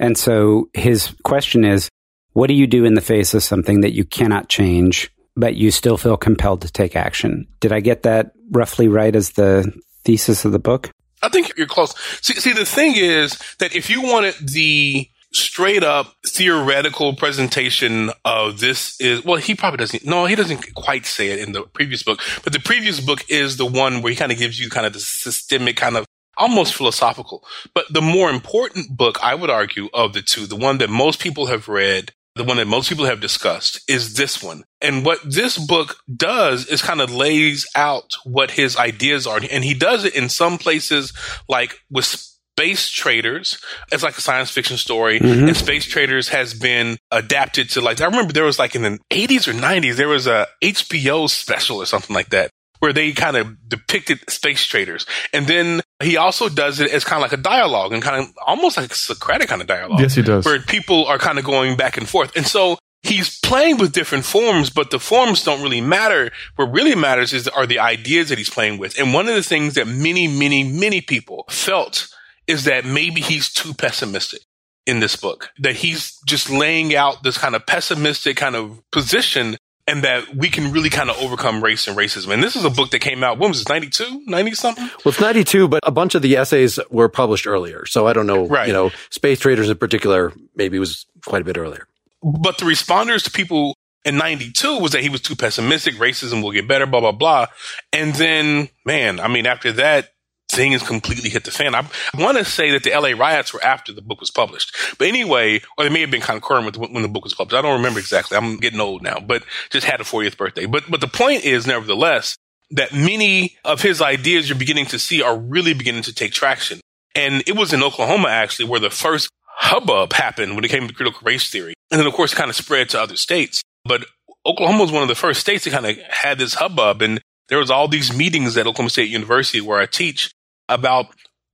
And 0.00 0.18
so 0.18 0.68
his 0.74 1.14
question 1.22 1.64
is, 1.64 1.88
what 2.32 2.48
do 2.48 2.54
you 2.54 2.66
do 2.66 2.84
in 2.84 2.94
the 2.94 3.00
face 3.00 3.34
of 3.34 3.44
something 3.44 3.82
that 3.82 3.92
you 3.92 4.04
cannot 4.04 4.48
change 4.48 5.12
but 5.36 5.56
you 5.56 5.70
still 5.70 5.96
feel 5.96 6.16
compelled 6.16 6.62
to 6.62 6.70
take 6.70 6.96
action. 6.96 7.46
Did 7.60 7.72
I 7.72 7.80
get 7.80 8.02
that 8.02 8.32
roughly 8.50 8.88
right 8.88 9.14
as 9.14 9.30
the 9.30 9.72
thesis 10.04 10.44
of 10.44 10.52
the 10.52 10.58
book? 10.58 10.90
I 11.22 11.28
think 11.28 11.52
you're 11.56 11.66
close. 11.66 11.94
See, 12.22 12.34
see, 12.34 12.52
the 12.52 12.64
thing 12.64 12.94
is 12.96 13.38
that 13.58 13.74
if 13.74 13.90
you 13.90 14.02
wanted 14.02 14.34
the 14.40 15.08
straight 15.32 15.84
up 15.84 16.14
theoretical 16.26 17.14
presentation 17.14 18.10
of 18.24 18.58
this 18.58 19.00
is 19.00 19.24
well 19.24 19.36
he 19.36 19.54
probably 19.54 19.76
doesn't 19.76 20.04
no 20.04 20.26
he 20.26 20.34
doesn't 20.34 20.74
quite 20.74 21.06
say 21.06 21.28
it 21.28 21.38
in 21.38 21.52
the 21.52 21.62
previous 21.62 22.02
book 22.02 22.20
but 22.42 22.52
the 22.52 22.58
previous 22.58 22.98
book 22.98 23.20
is 23.28 23.56
the 23.56 23.64
one 23.64 24.02
where 24.02 24.10
he 24.10 24.16
kind 24.16 24.32
of 24.32 24.38
gives 24.38 24.58
you 24.58 24.68
kind 24.68 24.88
of 24.88 24.92
the 24.92 24.98
systemic 24.98 25.76
kind 25.76 25.96
of 25.96 26.04
almost 26.40 26.74
philosophical 26.74 27.44
but 27.74 27.84
the 27.92 28.02
more 28.02 28.30
important 28.30 28.96
book 28.96 29.18
i 29.22 29.34
would 29.34 29.50
argue 29.50 29.88
of 29.92 30.12
the 30.12 30.22
two 30.22 30.46
the 30.46 30.56
one 30.56 30.78
that 30.78 30.90
most 30.90 31.20
people 31.20 31.46
have 31.46 31.68
read 31.68 32.12
the 32.36 32.44
one 32.44 32.58
that 32.58 32.66
most 32.66 32.88
people 32.88 33.06
have 33.06 33.20
discussed 33.20 33.80
is 33.88 34.14
this 34.14 34.42
one. 34.42 34.64
And 34.80 35.04
what 35.04 35.18
this 35.24 35.58
book 35.58 35.96
does 36.14 36.66
is 36.66 36.80
kind 36.80 37.00
of 37.00 37.12
lays 37.12 37.66
out 37.74 38.14
what 38.24 38.52
his 38.52 38.76
ideas 38.76 39.26
are. 39.26 39.40
And 39.50 39.64
he 39.64 39.74
does 39.74 40.04
it 40.04 40.14
in 40.14 40.28
some 40.28 40.56
places 40.56 41.12
like 41.48 41.74
with 41.90 42.04
Space 42.04 42.88
Traders. 42.88 43.58
It's 43.90 44.02
like 44.02 44.16
a 44.16 44.20
science 44.20 44.50
fiction 44.50 44.76
story. 44.76 45.18
Mm-hmm. 45.18 45.48
And 45.48 45.56
Space 45.56 45.84
Traders 45.84 46.28
has 46.28 46.54
been 46.54 46.98
adapted 47.10 47.70
to 47.70 47.80
like, 47.80 48.00
I 48.00 48.04
remember 48.04 48.32
there 48.32 48.44
was 48.44 48.58
like 48.58 48.74
in 48.74 48.82
the 48.82 48.98
80s 49.10 49.48
or 49.48 49.52
90s, 49.52 49.96
there 49.96 50.08
was 50.08 50.26
a 50.26 50.46
HBO 50.62 51.28
special 51.28 51.78
or 51.78 51.86
something 51.86 52.14
like 52.14 52.30
that 52.30 52.50
where 52.80 52.92
they 52.92 53.12
kind 53.12 53.36
of 53.36 53.68
depicted 53.68 54.28
space 54.28 54.64
traders. 54.64 55.06
And 55.32 55.46
then 55.46 55.80
he 56.02 56.16
also 56.16 56.48
does 56.48 56.80
it 56.80 56.90
as 56.90 57.04
kind 57.04 57.22
of 57.22 57.30
like 57.30 57.38
a 57.38 57.42
dialogue 57.42 57.92
and 57.92 58.02
kind 58.02 58.22
of 58.22 58.34
almost 58.46 58.76
like 58.76 58.90
a 58.90 58.94
Socratic 58.94 59.48
kind 59.48 59.62
of 59.62 59.68
dialogue. 59.68 60.00
Yes, 60.00 60.14
he 60.14 60.22
does. 60.22 60.44
Where 60.44 60.60
people 60.60 61.06
are 61.06 61.18
kind 61.18 61.38
of 61.38 61.44
going 61.44 61.76
back 61.76 61.96
and 61.96 62.08
forth. 62.08 62.34
And 62.34 62.46
so 62.46 62.78
he's 63.02 63.38
playing 63.40 63.78
with 63.78 63.92
different 63.92 64.24
forms, 64.24 64.70
but 64.70 64.90
the 64.90 64.98
forms 64.98 65.44
don't 65.44 65.62
really 65.62 65.80
matter. 65.80 66.30
What 66.56 66.72
really 66.72 66.94
matters 66.94 67.32
is 67.32 67.46
are 67.48 67.66
the 67.66 67.78
ideas 67.78 68.30
that 68.30 68.38
he's 68.38 68.50
playing 68.50 68.78
with. 68.78 68.98
And 68.98 69.14
one 69.14 69.28
of 69.28 69.34
the 69.34 69.42
things 69.42 69.74
that 69.74 69.86
many, 69.86 70.26
many, 70.26 70.64
many 70.64 71.00
people 71.00 71.44
felt 71.48 72.08
is 72.46 72.64
that 72.64 72.84
maybe 72.84 73.20
he's 73.20 73.52
too 73.52 73.74
pessimistic 73.74 74.40
in 74.86 75.00
this 75.00 75.14
book, 75.14 75.50
that 75.58 75.76
he's 75.76 76.18
just 76.26 76.50
laying 76.50 76.96
out 76.96 77.22
this 77.22 77.38
kind 77.38 77.54
of 77.54 77.66
pessimistic 77.66 78.36
kind 78.36 78.56
of 78.56 78.80
position 78.90 79.56
and 79.86 80.04
that 80.04 80.34
we 80.34 80.48
can 80.48 80.72
really 80.72 80.90
kind 80.90 81.10
of 81.10 81.16
overcome 81.18 81.62
race 81.62 81.88
and 81.88 81.96
racism. 81.96 82.32
And 82.32 82.42
this 82.42 82.56
is 82.56 82.64
a 82.64 82.70
book 82.70 82.90
that 82.90 83.00
came 83.00 83.24
out, 83.24 83.38
when 83.38 83.50
was 83.50 83.62
it, 83.62 83.68
92, 83.68 84.24
90 84.26 84.52
something? 84.52 84.84
Well, 84.84 85.12
it's 85.12 85.20
92, 85.20 85.68
but 85.68 85.80
a 85.82 85.90
bunch 85.90 86.14
of 86.14 86.22
the 86.22 86.36
essays 86.36 86.78
were 86.90 87.08
published 87.08 87.46
earlier. 87.46 87.86
So 87.86 88.06
I 88.06 88.12
don't 88.12 88.26
know, 88.26 88.46
right. 88.46 88.66
you 88.66 88.72
know, 88.72 88.90
Space 89.10 89.40
Traders 89.40 89.68
in 89.68 89.76
particular, 89.76 90.32
maybe 90.54 90.78
was 90.78 91.06
quite 91.24 91.42
a 91.42 91.44
bit 91.44 91.58
earlier. 91.58 91.86
But 92.22 92.58
the 92.58 92.66
responders 92.66 93.24
to 93.24 93.30
people 93.30 93.76
in 94.04 94.16
92 94.16 94.78
was 94.78 94.92
that 94.92 95.02
he 95.02 95.08
was 95.08 95.20
too 95.20 95.36
pessimistic, 95.36 95.94
racism 95.94 96.42
will 96.42 96.52
get 96.52 96.68
better, 96.68 96.86
blah, 96.86 97.00
blah, 97.00 97.12
blah. 97.12 97.46
And 97.92 98.14
then, 98.14 98.68
man, 98.84 99.20
I 99.20 99.28
mean, 99.28 99.46
after 99.46 99.72
that, 99.72 100.12
thing 100.50 100.72
has 100.72 100.82
completely 100.82 101.30
hit 101.30 101.44
the 101.44 101.50
fan. 101.50 101.74
I 101.74 101.86
want 102.14 102.38
to 102.38 102.44
say 102.44 102.70
that 102.72 102.84
the 102.84 102.90
LA 102.90 103.10
riots 103.10 103.52
were 103.52 103.62
after 103.62 103.92
the 103.92 104.02
book 104.02 104.20
was 104.20 104.30
published. 104.30 104.74
But 104.98 105.08
anyway, 105.08 105.62
or 105.76 105.84
they 105.84 105.90
may 105.90 106.00
have 106.00 106.10
been 106.10 106.20
concurrent 106.20 106.66
with 106.66 106.76
when 106.76 107.02
the 107.02 107.08
book 107.08 107.24
was 107.24 107.34
published. 107.34 107.56
I 107.56 107.62
don't 107.62 107.76
remember 107.76 107.98
exactly. 107.98 108.36
I'm 108.36 108.56
getting 108.56 108.80
old 108.80 109.02
now, 109.02 109.20
but 109.20 109.44
just 109.70 109.86
had 109.86 110.00
a 110.00 110.04
40th 110.04 110.36
birthday. 110.36 110.66
But, 110.66 110.84
but 110.90 111.00
the 111.00 111.08
point 111.08 111.44
is, 111.44 111.66
nevertheless, 111.66 112.36
that 112.70 112.92
many 112.92 113.56
of 113.64 113.82
his 113.82 114.00
ideas 114.00 114.48
you're 114.48 114.58
beginning 114.58 114.86
to 114.86 114.98
see 114.98 115.22
are 115.22 115.36
really 115.36 115.74
beginning 115.74 116.02
to 116.02 116.14
take 116.14 116.32
traction. 116.32 116.80
And 117.14 117.42
it 117.46 117.56
was 117.56 117.72
in 117.72 117.82
Oklahoma, 117.82 118.28
actually, 118.28 118.68
where 118.68 118.80
the 118.80 118.90
first 118.90 119.28
hubbub 119.56 120.12
happened 120.12 120.54
when 120.54 120.64
it 120.64 120.68
came 120.68 120.86
to 120.86 120.94
critical 120.94 121.20
race 121.24 121.50
theory. 121.50 121.74
And 121.90 121.98
then, 121.98 122.06
of 122.06 122.14
course, 122.14 122.32
kind 122.32 122.48
of 122.48 122.56
spread 122.56 122.88
to 122.90 123.00
other 123.00 123.16
states. 123.16 123.62
But 123.84 124.04
Oklahoma 124.46 124.82
was 124.82 124.92
one 124.92 125.02
of 125.02 125.08
the 125.08 125.14
first 125.14 125.40
states 125.40 125.64
that 125.64 125.70
kind 125.70 125.86
of 125.86 125.98
had 126.08 126.38
this 126.38 126.54
hubbub. 126.54 127.02
And 127.02 127.20
there 127.48 127.58
was 127.58 127.70
all 127.70 127.88
these 127.88 128.16
meetings 128.16 128.56
at 128.56 128.66
Oklahoma 128.66 128.90
State 128.90 129.10
University 129.10 129.60
where 129.60 129.80
I 129.80 129.86
teach 129.86 130.30
about 130.70 131.06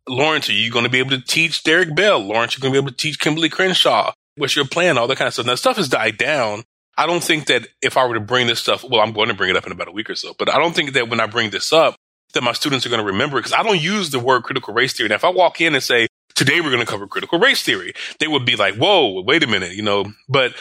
Lawrence, 0.09 0.49
are 0.49 0.53
you 0.53 0.71
going 0.71 0.85
to 0.85 0.91
be 0.91 1.01
able 1.01 1.11
to 1.11 1.21
teach 1.21 1.65
Derrick 1.65 1.95
Bell? 1.97 2.21
Lawrence, 2.21 2.57
you're 2.57 2.63
going 2.63 2.73
to 2.73 2.81
be 2.81 2.85
able 2.85 2.93
to 2.93 2.97
teach 2.97 3.19
Kimberlé 3.19 3.51
Crenshaw. 3.51 4.13
What's 4.37 4.55
your 4.55 4.67
plan? 4.67 4.99
All 4.99 5.09
that 5.09 5.19
kind 5.19 5.27
of 5.27 5.35
stuff. 5.35 5.47
Now, 5.47 5.57
stuff 5.57 5.77
has 5.79 5.89
died 5.89 6.19
down. 6.19 6.63
I 6.97 7.07
don't 7.07 7.23
think 7.23 7.47
that 7.47 7.67
if 7.83 7.97
I 7.97 8.07
were 8.07 8.15
to 8.15 8.21
bring 8.21 8.47
this 8.47 8.61
stuff, 8.61 8.85
well, 8.85 9.01
I'm 9.01 9.13
going 9.13 9.29
to 9.29 9.35
bring 9.35 9.51
it 9.51 9.57
up 9.57 9.67
in 9.67 9.73
about 9.73 9.89
a 9.89 9.93
week 9.93 10.09
or 10.09 10.15
so, 10.15 10.35
but 10.39 10.49
I 10.49 10.59
don't 10.59 10.75
think 10.75 10.93
that 10.93 11.09
when 11.09 11.21
I 11.21 11.27
bring 11.27 11.51
this 11.51 11.73
up, 11.73 11.97
that 12.35 12.43
my 12.43 12.53
students 12.53 12.87
are 12.87 12.89
going 12.89 13.01
to 13.01 13.07
remember 13.07 13.39
it, 13.39 13.41
because 13.41 13.53
I 13.53 13.63
don't 13.63 13.81
use 13.81 14.11
the 14.11 14.19
word 14.19 14.43
critical 14.45 14.75
race 14.75 14.93
theory. 14.93 15.09
Now, 15.09 15.17
if 15.17 15.25
I 15.25 15.31
walk 15.31 15.61
in 15.61 15.75
and 15.75 15.83
say, 15.83 16.07
today 16.35 16.61
we're 16.61 16.71
going 16.71 16.85
to 16.85 16.91
cover 16.91 17.07
critical 17.07 17.39
race 17.39 17.63
theory, 17.63 17.93
they 18.19 18.27
would 18.27 18.45
be 18.45 18.57
like, 18.57 18.75
whoa, 18.77 19.23
wait 19.23 19.43
a 19.43 19.47
minute, 19.47 19.73
you 19.73 19.83
know, 19.83 20.05
but 20.29 20.55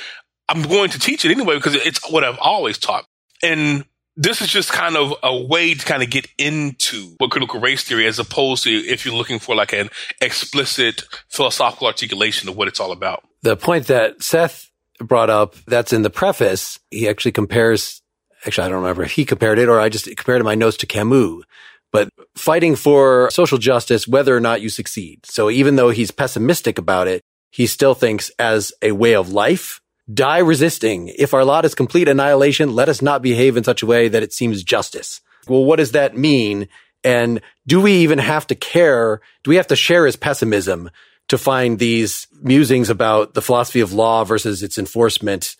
I'm 0.48 0.62
going 0.62 0.90
to 0.92 1.00
teach 1.00 1.26
it 1.26 1.32
anyway 1.32 1.56
because 1.56 1.76
it's 1.76 2.10
what 2.10 2.24
I've 2.24 2.40
always 2.40 2.78
taught. 2.78 3.06
And 3.44 3.86
this 4.18 4.42
is 4.42 4.48
just 4.48 4.72
kind 4.72 4.96
of 4.96 5.14
a 5.24 5.36
way 5.36 5.74
to 5.74 5.86
kind 5.86 6.02
of 6.02 6.10
get 6.10 6.28
into 6.38 7.16
what 7.18 7.32
critical 7.32 7.60
race 7.60 7.84
theory 7.84 8.08
as 8.08 8.20
opposed 8.20 8.64
to 8.64 8.70
if 8.70 9.06
you're 9.06 9.16
looking 9.16 9.40
for 9.40 9.56
like 9.56 9.74
an 9.74 9.90
explicit 10.22 11.04
philosophical 11.30 11.88
articulation 11.88 12.48
of 12.48 12.56
what 12.56 12.68
it's 12.68 12.80
all 12.80 12.92
about. 12.92 13.24
The 13.42 13.58
point 13.58 13.88
that 13.88 14.24
Seth 14.24 14.72
brought 15.00 15.30
up 15.30 15.56
that's 15.68 15.94
in 15.94 16.04
the 16.04 16.10
preface, 16.10 16.80
he 16.92 17.10
actually 17.10 17.34
compares, 17.34 18.02
actually, 18.46 18.66
I 18.66 18.70
don't 18.70 18.82
remember 18.82 19.04
if 19.04 19.12
he 19.12 19.26
compared 19.26 19.60
it 19.60 19.68
or 19.68 19.80
I 19.80 19.90
just 19.90 20.06
compared 20.16 20.44
my 20.44 20.56
notes 20.56 20.78
to 20.78 20.86
Camus, 20.86 21.44
but 21.92 22.10
fighting 22.36 22.76
for 22.76 23.30
social 23.32 23.58
justice, 23.58 24.08
whether 24.08 24.36
or 24.36 24.40
not 24.40 24.62
you 24.62 24.70
succeed. 24.70 25.26
So 25.26 25.50
even 25.50 25.76
though 25.76 25.90
he's 25.90 26.12
pessimistic 26.12 26.78
about 26.78 27.08
it, 27.08 27.22
he 27.52 27.68
still 27.68 27.96
thinks 27.96 28.32
as 28.40 28.74
a 28.82 28.92
way 28.92 29.16
of 29.16 29.32
life 29.32 29.82
Die 30.14 30.38
resisting. 30.38 31.08
If 31.08 31.34
our 31.34 31.44
lot 31.44 31.66
is 31.66 31.74
complete 31.74 32.08
annihilation, 32.08 32.76
let 32.76 32.90
us 32.90 33.02
not 33.02 33.22
behave 33.22 33.58
in 33.58 33.64
such 33.64 33.82
a 33.82 33.88
way 33.88 34.08
that 34.08 34.24
it 34.24 34.34
seems 34.34 34.64
justice. 34.64 35.22
Well, 35.48 35.66
what 35.66 35.78
does 35.78 35.94
that 35.94 36.16
mean? 36.18 36.68
And 37.04 37.42
do 37.68 37.82
we 37.82 37.94
even 37.98 38.20
have 38.20 38.48
to 38.48 38.56
care? 38.56 39.22
Do 39.44 39.50
we 39.50 39.56
have 39.56 39.68
to 39.68 39.76
share 39.76 40.06
his 40.06 40.16
pessimism 40.16 40.90
to 41.28 41.38
find 41.38 41.80
these 41.80 42.28
musings 42.42 42.90
about 42.90 43.34
the 43.34 43.42
philosophy 43.42 43.80
of 43.80 43.94
law 43.94 44.24
versus 44.24 44.62
its 44.62 44.78
enforcement 44.78 45.56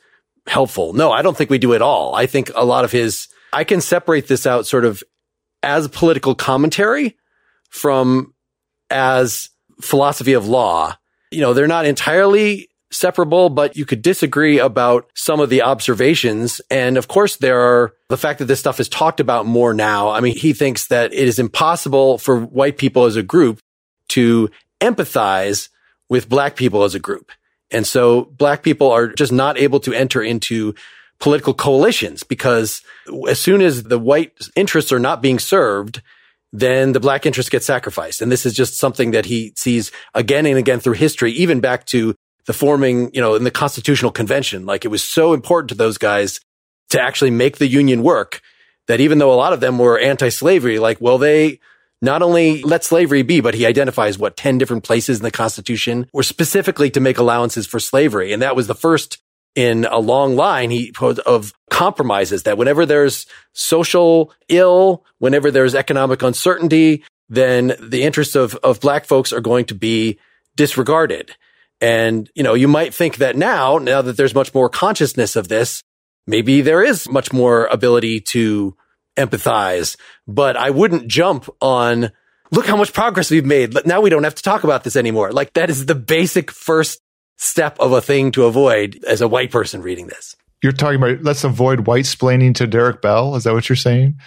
helpful? 0.48 0.94
No, 0.94 1.12
I 1.12 1.22
don't 1.22 1.36
think 1.36 1.50
we 1.50 1.58
do 1.58 1.74
at 1.74 1.82
all. 1.82 2.14
I 2.14 2.28
think 2.28 2.52
a 2.56 2.66
lot 2.66 2.86
of 2.86 2.92
his, 2.92 3.28
I 3.52 3.64
can 3.64 3.82
separate 3.82 4.28
this 4.28 4.46
out 4.46 4.68
sort 4.68 4.86
of 4.86 5.04
as 5.64 5.88
political 5.88 6.36
commentary 6.36 7.18
from 7.70 8.34
as 8.90 9.50
philosophy 9.82 10.34
of 10.34 10.48
law. 10.48 10.96
You 11.32 11.42
know, 11.42 11.54
they're 11.54 11.68
not 11.68 11.86
entirely 11.86 12.70
separable, 12.96 13.50
but 13.50 13.76
you 13.76 13.86
could 13.86 14.02
disagree 14.02 14.60
about 14.60 15.10
some 15.14 15.40
of 15.40 15.50
the 15.50 15.62
observations. 15.62 16.62
And 16.70 16.98
of 16.98 17.08
course, 17.08 17.38
there 17.38 17.60
are 17.60 17.94
the 18.10 18.18
fact 18.18 18.40
that 18.40 18.46
this 18.46 18.60
stuff 18.60 18.80
is 18.80 18.90
talked 18.90 19.20
about 19.20 19.46
more 19.46 19.74
now. 19.74 20.10
I 20.10 20.20
mean, 20.20 20.36
he 20.36 20.54
thinks 20.54 20.88
that 20.88 21.14
it 21.14 21.28
is 21.28 21.40
impossible 21.40 22.18
for 22.18 22.40
white 22.40 22.78
people 22.78 23.06
as 23.06 23.16
a 23.16 23.24
group 23.24 23.60
to 24.10 24.50
empathize 24.82 25.70
with 26.10 26.30
black 26.30 26.56
people 26.56 26.84
as 26.84 26.96
a 26.96 27.00
group. 27.00 27.32
And 27.72 27.86
so 27.86 28.26
black 28.38 28.64
people 28.64 28.92
are 28.92 29.08
just 29.08 29.32
not 29.32 29.58
able 29.58 29.80
to 29.82 29.94
enter 29.94 30.22
into 30.22 30.76
political 31.20 31.54
coalitions 31.54 32.24
because 32.24 32.82
as 33.28 33.40
soon 33.40 33.62
as 33.62 33.84
the 33.84 34.00
white 34.00 34.34
interests 34.56 34.92
are 34.92 35.00
not 35.00 35.22
being 35.22 35.40
served, 35.40 36.02
then 36.52 36.94
the 36.94 37.00
black 37.00 37.26
interest 37.26 37.52
gets 37.52 37.66
sacrificed. 37.66 38.22
And 38.22 38.32
this 38.32 38.46
is 38.46 38.54
just 38.54 38.78
something 38.78 39.12
that 39.12 39.26
he 39.26 39.54
sees 39.56 39.92
again 40.14 40.46
and 40.46 40.58
again 40.58 40.80
through 40.80 40.94
history, 40.94 41.32
even 41.34 41.60
back 41.60 41.86
to 41.88 42.16
the 42.48 42.54
forming, 42.54 43.12
you 43.14 43.22
know, 43.22 43.36
in 43.36 43.44
the 43.44 43.52
constitutional 43.52 44.12
convention. 44.12 44.66
Like 44.66 44.86
it 44.86 44.90
was 44.90 45.04
so 45.04 45.34
important 45.34 45.70
to 45.70 45.76
those 45.76 45.98
guys 45.98 46.40
to 46.90 47.02
actually 47.02 47.32
make 47.32 47.58
the 47.58 47.68
union 47.68 48.04
work 48.04 48.42
that 48.88 49.00
even 49.00 49.18
though 49.18 49.34
a 49.34 49.36
lot 49.36 49.54
of 49.54 49.60
them 49.60 49.80
were 49.80 50.00
anti-slavery, 50.00 50.80
like, 50.80 51.02
well, 51.02 51.18
they 51.18 51.60
not 52.02 52.22
only 52.22 52.62
let 52.62 52.84
slavery 52.84 53.24
be, 53.24 53.42
but 53.42 53.56
he 53.56 53.66
identifies 53.66 54.18
what 54.18 54.38
10 54.38 54.58
different 54.58 54.84
places 54.84 55.18
in 55.18 55.24
the 55.24 55.32
constitution 55.32 56.08
were 56.14 56.24
specifically 56.24 56.92
to 56.92 57.00
make 57.00 57.18
allowances 57.18 57.66
for 57.66 57.80
slavery. 57.80 58.32
And 58.32 58.42
that 58.42 58.56
was 58.56 58.68
the 58.68 58.76
first 58.76 59.18
in 59.56 59.86
a 59.86 59.98
long 59.98 60.36
line 60.36 60.70
he 60.70 60.94
of 61.26 61.54
compromises 61.70 62.44
that 62.44 62.58
whenever 62.58 62.86
there's 62.86 63.26
social 63.54 64.34
ill, 64.50 65.06
whenever 65.20 65.50
there's 65.50 65.74
economic 65.74 66.22
uncertainty, 66.22 67.04
then 67.30 67.74
the 67.80 68.04
interests 68.04 68.36
of, 68.36 68.56
of 68.56 68.82
black 68.82 69.06
folks 69.06 69.32
are 69.32 69.42
going 69.42 69.66
to 69.66 69.76
be 69.76 70.20
disregarded. 70.56 71.36
And, 71.82 72.30
you 72.36 72.44
know, 72.44 72.54
you 72.54 72.68
might 72.68 72.94
think 72.94 73.18
that 73.18 73.36
now, 73.36 73.78
now 73.78 74.02
that 74.02 74.18
there's 74.18 74.36
much 74.36 74.54
more 74.54 74.70
consciousness 74.70 75.36
of 75.36 75.48
this, 75.48 75.84
maybe 76.26 76.62
there 76.62 76.84
is 76.84 77.10
much 77.10 77.34
more 77.34 77.66
ability 77.68 78.22
to 78.22 78.76
empathize, 79.18 79.98
but 80.28 80.58
I 80.58 80.70
wouldn't 80.70 81.08
jump 81.08 81.50
on, 81.62 82.12
look 82.52 82.66
how 82.66 82.78
much 82.78 82.94
progress 82.94 83.32
we've 83.32 83.46
made. 83.46 83.76
Now 83.86 84.02
we 84.02 84.10
don't 84.10 84.24
have 84.24 84.36
to 84.36 84.44
talk 84.44 84.64
about 84.64 84.84
this 84.84 84.96
anymore. 84.96 85.32
Like 85.32 85.54
that 85.54 85.70
is 85.70 85.86
the 85.86 85.96
basic 85.96 86.52
first 86.52 87.02
step 87.38 87.80
of 87.80 87.92
a 87.92 88.02
thing 88.02 88.32
to 88.32 88.46
avoid 88.46 89.04
as 89.06 89.22
a 89.22 89.28
white 89.28 89.52
person 89.52 89.82
reading 89.82 90.08
this. 90.08 90.36
You're 90.64 90.72
talking 90.72 90.98
about 91.02 91.24
let's 91.24 91.44
avoid 91.44 91.86
white 91.86 92.06
splaining 92.06 92.56
to 92.56 92.68
Derrick 92.68 93.02
Bell. 93.02 93.36
Is 93.36 93.44
that 93.44 93.54
what 93.54 93.70
you're 93.70 93.76
saying? 93.76 94.20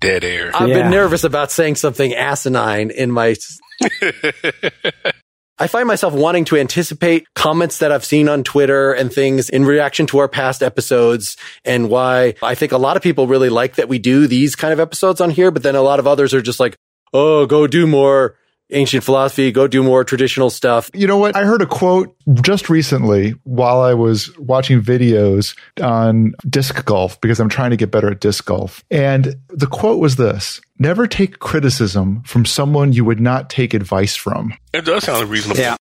Dead 0.00 0.24
air. 0.24 0.50
I've 0.54 0.68
yeah. 0.68 0.82
been 0.82 0.90
nervous 0.90 1.24
about 1.24 1.50
saying 1.50 1.76
something 1.76 2.14
asinine 2.14 2.90
in 2.90 3.10
my 3.10 3.36
I 5.58 5.68
find 5.68 5.88
myself 5.88 6.12
wanting 6.12 6.44
to 6.46 6.56
anticipate 6.56 7.32
comments 7.32 7.78
that 7.78 7.90
I've 7.90 8.04
seen 8.04 8.28
on 8.28 8.44
Twitter 8.44 8.92
and 8.92 9.10
things 9.10 9.48
in 9.48 9.64
reaction 9.64 10.06
to 10.08 10.18
our 10.18 10.28
past 10.28 10.62
episodes 10.62 11.38
and 11.64 11.88
why 11.88 12.34
I 12.42 12.54
think 12.54 12.72
a 12.72 12.78
lot 12.78 12.98
of 12.98 13.02
people 13.02 13.26
really 13.26 13.48
like 13.48 13.76
that 13.76 13.88
we 13.88 13.98
do 13.98 14.26
these 14.26 14.54
kind 14.54 14.74
of 14.74 14.80
episodes 14.80 15.20
on 15.20 15.30
here, 15.30 15.50
but 15.50 15.62
then 15.62 15.74
a 15.74 15.80
lot 15.80 15.98
of 15.98 16.06
others 16.06 16.34
are 16.34 16.42
just 16.42 16.60
like, 16.60 16.76
oh, 17.14 17.46
go 17.46 17.66
do 17.66 17.86
more 17.86 18.36
ancient 18.70 19.04
philosophy, 19.04 19.52
go 19.52 19.66
do 19.66 19.82
more 19.82 20.04
traditional 20.04 20.50
stuff. 20.50 20.90
You 20.94 21.06
know 21.06 21.18
what? 21.18 21.36
I 21.36 21.44
heard 21.44 21.62
a 21.62 21.66
quote 21.66 22.14
just 22.42 22.68
recently 22.68 23.30
while 23.44 23.80
I 23.80 23.94
was 23.94 24.36
watching 24.38 24.80
videos 24.80 25.56
on 25.80 26.34
disc 26.48 26.84
golf 26.84 27.20
because 27.20 27.40
I'm 27.40 27.48
trying 27.48 27.70
to 27.70 27.76
get 27.76 27.90
better 27.90 28.10
at 28.10 28.20
disc 28.20 28.44
golf. 28.44 28.84
And 28.90 29.36
the 29.48 29.66
quote 29.66 30.00
was 30.00 30.16
this 30.16 30.60
Never 30.78 31.06
take 31.06 31.38
criticism 31.38 32.22
from 32.24 32.44
someone 32.44 32.92
you 32.92 33.04
would 33.04 33.20
not 33.20 33.48
take 33.48 33.72
advice 33.74 34.16
from. 34.16 34.52
It 34.74 34.84
does 34.84 35.04
sound 35.04 35.28
reasonable. 35.30 35.60
Yeah. 35.60 35.76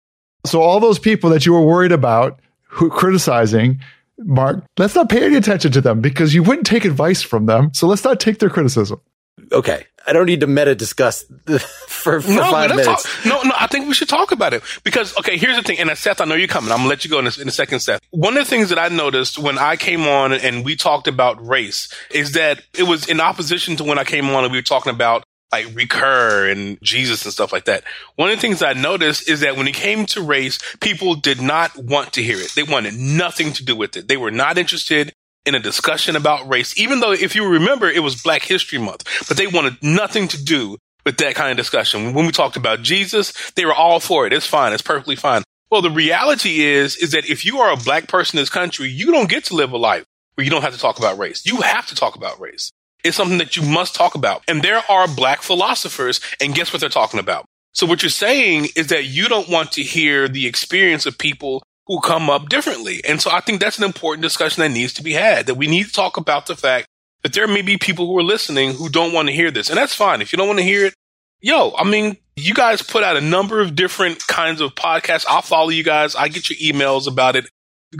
So, 0.45 0.61
all 0.61 0.79
those 0.79 0.99
people 0.99 1.29
that 1.31 1.45
you 1.45 1.53
were 1.53 1.65
worried 1.65 1.93
about 1.93 2.39
who 2.67 2.89
criticizing, 2.89 3.79
Mark, 4.19 4.65
let's 4.77 4.93
not 4.93 5.09
pay 5.09 5.25
any 5.25 5.35
attention 5.37 5.71
to 5.71 5.81
them 5.81 6.01
because 6.01 6.33
you 6.33 6.43
wouldn't 6.43 6.67
take 6.67 6.85
advice 6.85 7.21
from 7.21 7.45
them. 7.45 7.73
So, 7.73 7.87
let's 7.87 8.03
not 8.03 8.19
take 8.19 8.39
their 8.39 8.49
criticism. 8.49 8.99
Okay. 9.51 9.85
I 10.05 10.13
don't 10.13 10.25
need 10.25 10.41
to 10.41 10.47
meta 10.47 10.75
discuss 10.75 11.23
for, 11.87 12.21
for 12.21 12.31
no, 12.31 12.51
five 12.51 12.69
minutes. 12.69 13.03
Talk, 13.03 13.25
no, 13.25 13.41
no, 13.43 13.55
I 13.57 13.67
think 13.67 13.87
we 13.87 13.93
should 13.93 14.09
talk 14.09 14.31
about 14.31 14.53
it 14.53 14.63
because, 14.83 15.17
okay, 15.17 15.37
here's 15.37 15.55
the 15.55 15.63
thing. 15.63 15.79
And 15.79 15.89
uh, 15.89 15.95
Seth, 15.95 16.19
I 16.19 16.25
know 16.25 16.35
you're 16.35 16.47
coming. 16.47 16.71
I'm 16.71 16.79
gonna 16.79 16.89
let 16.89 17.05
you 17.05 17.11
go 17.11 17.19
in 17.19 17.27
a, 17.27 17.31
in 17.41 17.47
a 17.47 17.51
second, 17.51 17.79
Seth. 17.79 18.01
One 18.11 18.37
of 18.37 18.43
the 18.43 18.49
things 18.49 18.69
that 18.69 18.79
I 18.79 18.89
noticed 18.89 19.39
when 19.39 19.57
I 19.57 19.75
came 19.75 20.01
on 20.01 20.33
and 20.33 20.65
we 20.65 20.75
talked 20.75 21.07
about 21.07 21.45
race 21.45 21.93
is 22.11 22.33
that 22.33 22.61
it 22.77 22.83
was 22.83 23.07
in 23.07 23.19
opposition 23.21 23.75
to 23.77 23.83
when 23.83 23.97
I 23.97 24.03
came 24.03 24.29
on 24.29 24.43
and 24.43 24.51
we 24.51 24.57
were 24.57 24.63
talking 24.63 24.93
about 24.93 25.23
like 25.53 25.67
recur 25.75 26.49
and 26.49 26.81
Jesus 26.81 27.23
and 27.23 27.31
stuff 27.31 27.53
like 27.53 27.65
that. 27.65 27.83
One 28.15 28.29
of 28.29 28.35
the 28.35 28.41
things 28.41 28.63
I 28.63 28.73
noticed 28.73 29.29
is 29.29 29.41
that 29.41 29.55
when 29.55 29.67
it 29.67 29.75
came 29.75 30.07
to 30.07 30.21
race, 30.21 30.59
people 30.81 31.13
did 31.13 31.41
not 31.41 31.77
want 31.77 32.13
to 32.13 32.23
hear 32.23 32.39
it. 32.39 32.51
They 32.55 32.63
wanted 32.63 32.95
nothing 32.95 33.53
to 33.53 33.63
do 33.63 33.75
with 33.75 33.95
it. 33.95 34.07
They 34.07 34.17
were 34.17 34.31
not 34.31 34.57
interested 34.57 35.13
in 35.45 35.55
a 35.55 35.59
discussion 35.59 36.15
about 36.15 36.47
race, 36.47 36.77
even 36.79 36.99
though 36.99 37.11
if 37.11 37.35
you 37.35 37.47
remember, 37.47 37.89
it 37.89 38.03
was 38.03 38.21
Black 38.21 38.43
History 38.43 38.79
Month, 38.79 39.05
but 39.27 39.37
they 39.37 39.47
wanted 39.47 39.81
nothing 39.83 40.27
to 40.29 40.43
do 40.43 40.77
with 41.05 41.17
that 41.17 41.35
kind 41.35 41.51
of 41.51 41.57
discussion. 41.57 42.13
When 42.13 42.25
we 42.25 42.31
talked 42.31 42.55
about 42.55 42.81
Jesus, 42.81 43.33
they 43.55 43.65
were 43.65 43.73
all 43.73 43.99
for 43.99 44.25
it. 44.25 44.33
It's 44.33 44.47
fine. 44.47 44.73
It's 44.73 44.81
perfectly 44.81 45.15
fine. 45.15 45.43
Well, 45.69 45.81
the 45.81 45.91
reality 45.91 46.61
is, 46.61 46.95
is 46.97 47.11
that 47.11 47.29
if 47.29 47.45
you 47.45 47.59
are 47.59 47.73
a 47.73 47.77
black 47.77 48.07
person 48.07 48.37
in 48.37 48.41
this 48.41 48.49
country, 48.49 48.89
you 48.89 49.07
don't 49.11 49.29
get 49.29 49.45
to 49.45 49.55
live 49.55 49.71
a 49.71 49.77
life 49.77 50.05
where 50.35 50.45
you 50.45 50.51
don't 50.51 50.61
have 50.61 50.73
to 50.73 50.79
talk 50.79 50.97
about 50.97 51.17
race. 51.17 51.45
You 51.45 51.57
have 51.57 51.87
to 51.87 51.95
talk 51.95 52.15
about 52.15 52.39
race. 52.39 52.71
It's 53.03 53.17
something 53.17 53.39
that 53.39 53.57
you 53.57 53.63
must 53.63 53.95
talk 53.95 54.15
about. 54.15 54.43
And 54.47 54.61
there 54.61 54.81
are 54.89 55.07
black 55.07 55.41
philosophers, 55.41 56.21
and 56.39 56.55
guess 56.55 56.71
what 56.71 56.79
they're 56.79 56.89
talking 56.89 57.19
about? 57.19 57.45
So 57.73 57.85
what 57.85 58.03
you're 58.03 58.09
saying 58.09 58.67
is 58.75 58.87
that 58.87 59.05
you 59.05 59.27
don't 59.27 59.49
want 59.49 59.71
to 59.73 59.83
hear 59.83 60.27
the 60.27 60.45
experience 60.45 61.05
of 61.05 61.17
people 61.17 61.63
who 61.87 61.99
come 61.99 62.29
up 62.29 62.49
differently. 62.49 63.01
And 63.07 63.21
so 63.21 63.29
I 63.31 63.41
think 63.41 63.59
that's 63.59 63.77
an 63.77 63.83
important 63.83 64.21
discussion 64.21 64.61
that 64.61 64.69
needs 64.69 64.93
to 64.93 65.03
be 65.03 65.13
had, 65.13 65.47
that 65.47 65.55
we 65.55 65.67
need 65.67 65.87
to 65.87 65.91
talk 65.91 66.17
about 66.17 66.45
the 66.45 66.55
fact 66.55 66.87
that 67.23 67.33
there 67.33 67.47
may 67.47 67.61
be 67.61 67.77
people 67.77 68.07
who 68.07 68.17
are 68.17 68.23
listening 68.23 68.73
who 68.73 68.89
don't 68.89 69.13
want 69.13 69.27
to 69.27 69.33
hear 69.33 69.51
this. 69.51 69.69
And 69.69 69.77
that's 69.77 69.95
fine. 69.95 70.21
If 70.21 70.31
you 70.31 70.37
don't 70.37 70.47
want 70.47 70.59
to 70.59 70.65
hear 70.65 70.85
it, 70.85 70.93
yo, 71.41 71.73
I 71.77 71.83
mean, 71.83 72.17
you 72.35 72.53
guys 72.53 72.81
put 72.81 73.03
out 73.03 73.17
a 73.17 73.21
number 73.21 73.61
of 73.61 73.75
different 73.75 74.25
kinds 74.27 74.61
of 74.61 74.75
podcasts. 74.75 75.25
I'll 75.27 75.41
follow 75.41 75.69
you 75.69 75.83
guys. 75.83 76.15
I 76.15 76.27
get 76.29 76.49
your 76.49 76.57
emails 76.57 77.07
about 77.07 77.35
it. 77.35 77.45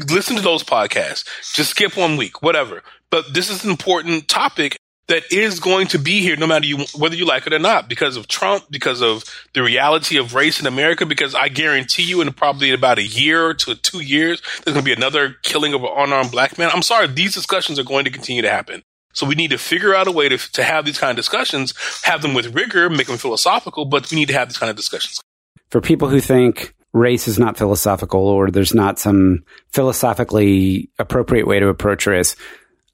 Listen 0.09 0.35
to 0.37 0.41
those 0.41 0.63
podcasts. 0.63 1.25
Just 1.53 1.71
skip 1.71 1.95
one 1.95 2.17
week, 2.17 2.41
whatever. 2.41 2.83
But 3.09 3.33
this 3.33 3.49
is 3.49 3.63
an 3.63 3.69
important 3.69 4.27
topic 4.27 4.77
that 5.07 5.23
is 5.31 5.59
going 5.59 5.87
to 5.87 5.99
be 5.99 6.21
here 6.21 6.35
no 6.35 6.47
matter 6.47 6.65
you 6.65 6.85
whether 6.95 7.15
you 7.15 7.25
like 7.25 7.45
it 7.45 7.53
or 7.53 7.59
not 7.59 7.89
because 7.89 8.15
of 8.15 8.27
Trump, 8.27 8.65
because 8.69 9.01
of 9.01 9.23
the 9.53 9.61
reality 9.61 10.17
of 10.17 10.33
race 10.33 10.59
in 10.59 10.67
America. 10.67 11.05
Because 11.05 11.35
I 11.35 11.49
guarantee 11.49 12.03
you, 12.03 12.21
in 12.21 12.31
probably 12.33 12.71
about 12.71 12.99
a 12.99 13.03
year 13.03 13.53
to 13.53 13.75
two 13.75 14.01
years, 14.01 14.41
there's 14.63 14.73
going 14.73 14.83
to 14.85 14.89
be 14.89 14.93
another 14.93 15.35
killing 15.43 15.73
of 15.73 15.83
an 15.83 15.89
unarmed 15.95 16.31
black 16.31 16.57
man. 16.57 16.69
I'm 16.73 16.81
sorry, 16.81 17.07
these 17.07 17.33
discussions 17.33 17.79
are 17.79 17.83
going 17.83 18.05
to 18.05 18.11
continue 18.11 18.41
to 18.41 18.49
happen. 18.49 18.83
So 19.13 19.27
we 19.27 19.35
need 19.35 19.51
to 19.51 19.57
figure 19.57 19.93
out 19.93 20.07
a 20.07 20.11
way 20.11 20.29
to 20.29 20.37
to 20.53 20.63
have 20.63 20.85
these 20.85 20.99
kind 20.99 21.11
of 21.11 21.17
discussions, 21.17 21.73
have 22.03 22.21
them 22.21 22.33
with 22.33 22.55
rigor, 22.55 22.89
make 22.89 23.07
them 23.07 23.17
philosophical, 23.17 23.85
but 23.85 24.09
we 24.09 24.15
need 24.15 24.29
to 24.29 24.33
have 24.33 24.49
these 24.49 24.57
kind 24.57 24.69
of 24.69 24.75
discussions. 24.75 25.21
For 25.69 25.81
people 25.81 26.07
who 26.07 26.21
think 26.21 26.73
race 26.93 27.27
is 27.27 27.39
not 27.39 27.57
philosophical 27.57 28.21
or 28.21 28.51
there's 28.51 28.73
not 28.73 28.99
some 28.99 29.43
philosophically 29.71 30.89
appropriate 30.99 31.47
way 31.47 31.59
to 31.59 31.67
approach 31.67 32.05
race, 32.05 32.35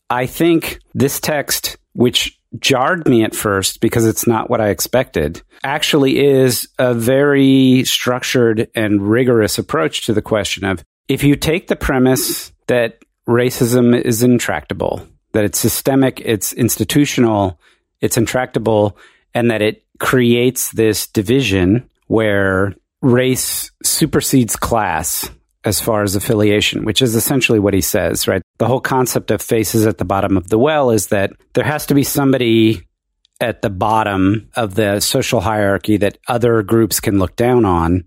I 0.09 0.25
think 0.25 0.79
this 0.93 1.19
text 1.19 1.77
which 1.99 2.39
jarred 2.59 3.05
me 3.09 3.25
at 3.25 3.35
first 3.35 3.81
because 3.81 4.05
it's 4.05 4.25
not 4.25 4.49
what 4.49 4.61
I 4.61 4.69
expected, 4.69 5.41
actually 5.65 6.25
is 6.25 6.69
a 6.79 6.93
very 6.93 7.83
structured 7.83 8.69
and 8.73 9.01
rigorous 9.01 9.57
approach 9.57 10.05
to 10.05 10.13
the 10.13 10.21
question 10.21 10.63
of 10.63 10.81
if 11.09 11.23
you 11.23 11.35
take 11.35 11.67
the 11.67 11.75
premise 11.75 12.53
that 12.67 12.99
racism 13.27 14.01
is 14.01 14.23
intractable, 14.23 15.05
that 15.33 15.43
it's 15.43 15.59
systemic, 15.59 16.21
it's 16.23 16.53
institutional, 16.53 17.59
it's 17.99 18.15
intractable, 18.15 18.97
and 19.33 19.51
that 19.51 19.61
it 19.61 19.83
creates 19.99 20.71
this 20.71 21.05
division 21.05 21.89
where 22.07 22.73
race 23.01 23.71
supersedes 23.83 24.55
class 24.55 25.29
as 25.65 25.81
far 25.81 26.03
as 26.03 26.15
affiliation, 26.15 26.85
which 26.85 27.01
is 27.01 27.15
essentially 27.15 27.59
what 27.59 27.73
he 27.73 27.81
says, 27.81 28.27
right? 28.27 28.41
The 28.59 28.67
whole 28.67 28.79
concept 28.79 29.31
of 29.31 29.41
faces 29.41 29.85
at 29.85 29.97
the 29.97 30.05
bottom 30.05 30.37
of 30.37 30.47
the 30.49 30.57
well 30.57 30.91
is 30.91 31.07
that 31.07 31.31
there 31.53 31.65
has 31.65 31.85
to 31.87 31.93
be 31.93 32.03
somebody 32.03 32.87
at 33.41 33.61
the 33.61 33.69
bottom 33.69 34.49
of 34.55 34.75
the 34.75 34.99
social 34.99 35.41
hierarchy 35.41 35.97
that 35.97 36.17
other 36.27 36.61
groups 36.61 36.99
can 36.99 37.19
look 37.19 37.35
down 37.35 37.65
on 37.65 38.05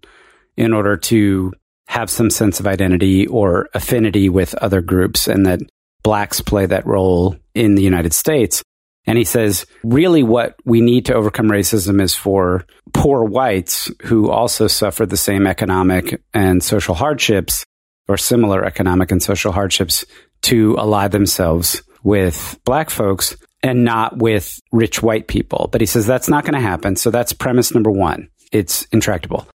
in 0.57 0.73
order 0.73 0.97
to 0.97 1.53
have 1.87 2.11
some 2.11 2.31
sense 2.31 2.61
of 2.61 2.67
identity 2.67 3.27
or 3.27 3.69
affinity 3.75 4.29
with 4.29 4.55
other 4.57 4.81
groups 4.81 5.29
and 5.29 5.47
that 5.47 5.61
blacks 6.03 6.41
play 6.41 6.67
that 6.67 6.87
role 6.87 7.37
in 7.55 7.75
the 7.75 7.83
United 7.83 8.12
States. 8.12 8.62
And 9.07 9.19
he 9.19 9.25
says, 9.25 9.67
really, 9.83 10.23
what 10.23 10.57
we 10.65 10.81
need 10.81 11.07
to 11.07 11.15
overcome 11.15 11.49
racism 11.49 12.01
is 12.01 12.15
for 12.15 12.65
poor 12.93 13.25
whites 13.25 13.91
who 14.03 14.31
also 14.31 14.69
suffer 14.69 15.07
the 15.07 15.17
same 15.17 15.47
economic 15.47 16.23
and 16.33 16.62
social 16.62 16.95
hardships 16.95 17.65
or 18.09 18.17
similar 18.17 18.65
economic 18.65 19.11
and 19.11 19.23
social 19.23 19.53
hardships 19.53 20.05
to 20.43 20.79
ally 20.79 21.09
themselves 21.09 21.83
with 22.05 22.59
black 22.65 22.91
folks 22.91 23.37
and 23.62 23.85
not 23.85 24.19
with 24.19 24.61
rich 24.73 25.03
white 25.03 25.29
people. 25.29 25.69
But 25.73 25.81
he 25.81 25.87
says 25.87 26.07
that's 26.07 26.29
not 26.29 26.45
going 26.45 26.55
to 26.55 26.61
happen. 26.61 26.97
So 26.97 27.11
that's 27.11 27.33
premise 27.33 27.73
number 27.73 27.91
one. 27.91 28.29
It's 28.53 28.85
intractable. 28.87 29.47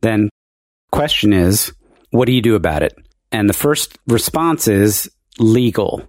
Then 0.00 0.28
question 0.92 1.32
is, 1.32 1.72
what 2.10 2.26
do 2.26 2.32
you 2.32 2.42
do 2.42 2.54
about 2.54 2.82
it? 2.82 2.94
And 3.32 3.48
the 3.48 3.54
first 3.54 3.98
response 4.06 4.68
is 4.68 5.10
legal. 5.38 6.06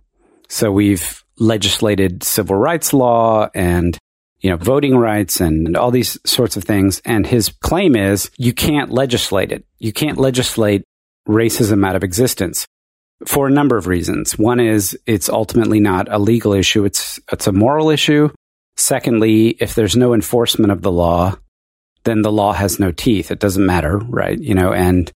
So 0.48 0.72
we've 0.72 1.24
legislated 1.38 2.24
civil 2.24 2.56
rights 2.56 2.94
law 2.94 3.50
and 3.54 3.98
you 4.40 4.50
know 4.50 4.58
voting 4.58 4.96
rights 4.96 5.42
and 5.42 5.76
all 5.76 5.92
these 5.92 6.18
sorts 6.26 6.58
of 6.58 6.64
things. 6.64 7.02
And 7.06 7.26
his 7.26 7.50
claim 7.50 7.96
is 7.96 8.30
you 8.38 8.54
can't 8.54 8.92
legislate 8.92 9.52
it. 9.52 9.66
You 9.80 9.94
can't 9.94 10.18
legislate 10.18 10.84
racism 11.28 11.86
out 11.86 11.96
of 11.96 12.04
existence 12.04 12.68
for 13.26 13.48
a 13.48 13.52
number 13.52 13.78
of 13.78 13.88
reasons. 13.88 14.38
One 14.38 14.60
is 14.60 14.98
it's 15.06 15.30
ultimately 15.30 15.80
not 15.80 16.12
a 16.12 16.20
legal 16.20 16.54
issue. 16.54 16.86
It's 16.86 17.20
it's 17.32 17.48
a 17.48 17.52
moral 17.52 17.90
issue. 17.90 18.30
Secondly 18.78 19.50
if 19.60 19.74
there's 19.76 19.96
no 19.96 20.14
enforcement 20.14 20.72
of 20.72 20.82
the 20.82 20.92
law 20.92 21.36
then 22.04 22.22
the 22.22 22.32
law 22.32 22.54
has 22.54 22.80
no 22.80 22.92
teeth. 22.92 23.32
It 23.32 23.40
doesn't 23.40 23.66
matter 23.66 23.98
right? 23.98 24.40
You 24.40 24.54
know 24.54 24.74
and 24.74 25.12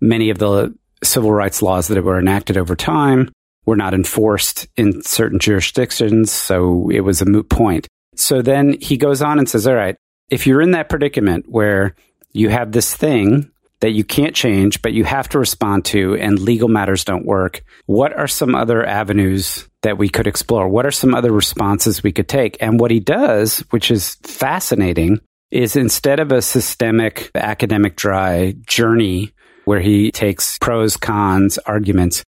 many 0.00 0.30
of 0.30 0.38
the 0.38 0.74
civil 1.04 1.32
rights 1.32 1.62
laws 1.62 1.88
that 1.88 2.02
were 2.02 2.18
enacted 2.18 2.56
over 2.56 2.74
time 2.74 3.30
were 3.66 3.76
not 3.76 3.94
enforced 3.94 4.66
in 4.76 5.02
certain 5.02 5.38
jurisdictions. 5.38 6.30
So 6.30 6.90
it 6.90 7.00
was 7.00 7.22
a 7.22 7.26
moot 7.26 7.48
point. 7.48 7.86
So 8.16 8.42
then 8.42 8.76
he 8.80 8.96
goes 8.96 9.22
on 9.22 9.38
and 9.38 9.48
says, 9.48 9.66
all 9.66 9.74
right, 9.74 9.96
if 10.30 10.46
you're 10.46 10.60
in 10.60 10.72
that 10.72 10.88
predicament 10.88 11.46
where 11.48 11.94
you 12.32 12.48
have 12.48 12.72
this 12.72 12.94
thing 12.94 13.50
that 13.80 13.92
you 13.92 14.04
can't 14.04 14.34
change, 14.34 14.80
but 14.80 14.92
you 14.92 15.04
have 15.04 15.28
to 15.30 15.38
respond 15.38 15.84
to 15.84 16.14
and 16.16 16.38
legal 16.38 16.68
matters 16.68 17.04
don't 17.04 17.26
work, 17.26 17.64
what 17.86 18.12
are 18.12 18.28
some 18.28 18.54
other 18.54 18.84
avenues 18.84 19.68
that 19.82 19.98
we 19.98 20.08
could 20.08 20.26
explore? 20.26 20.68
What 20.68 20.86
are 20.86 20.92
some 20.92 21.14
other 21.14 21.32
responses 21.32 22.02
we 22.02 22.12
could 22.12 22.28
take? 22.28 22.56
And 22.60 22.78
what 22.78 22.90
he 22.90 23.00
does, 23.00 23.58
which 23.70 23.90
is 23.90 24.14
fascinating, 24.22 25.20
is 25.50 25.76
instead 25.76 26.20
of 26.20 26.32
a 26.32 26.40
systemic 26.40 27.30
academic 27.34 27.96
dry 27.96 28.54
journey 28.66 29.32
where 29.64 29.80
he 29.80 30.10
takes 30.10 30.58
pros, 30.58 30.96
cons, 30.96 31.58
arguments, 31.58 32.24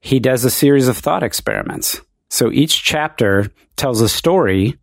he 0.00 0.20
does 0.20 0.44
a 0.44 0.50
series 0.50 0.88
of 0.88 0.96
thought 0.96 1.22
experiments. 1.22 2.00
So 2.30 2.50
each 2.50 2.82
chapter 2.82 3.50
tells 3.76 4.00
a 4.00 4.08
story 4.08 4.78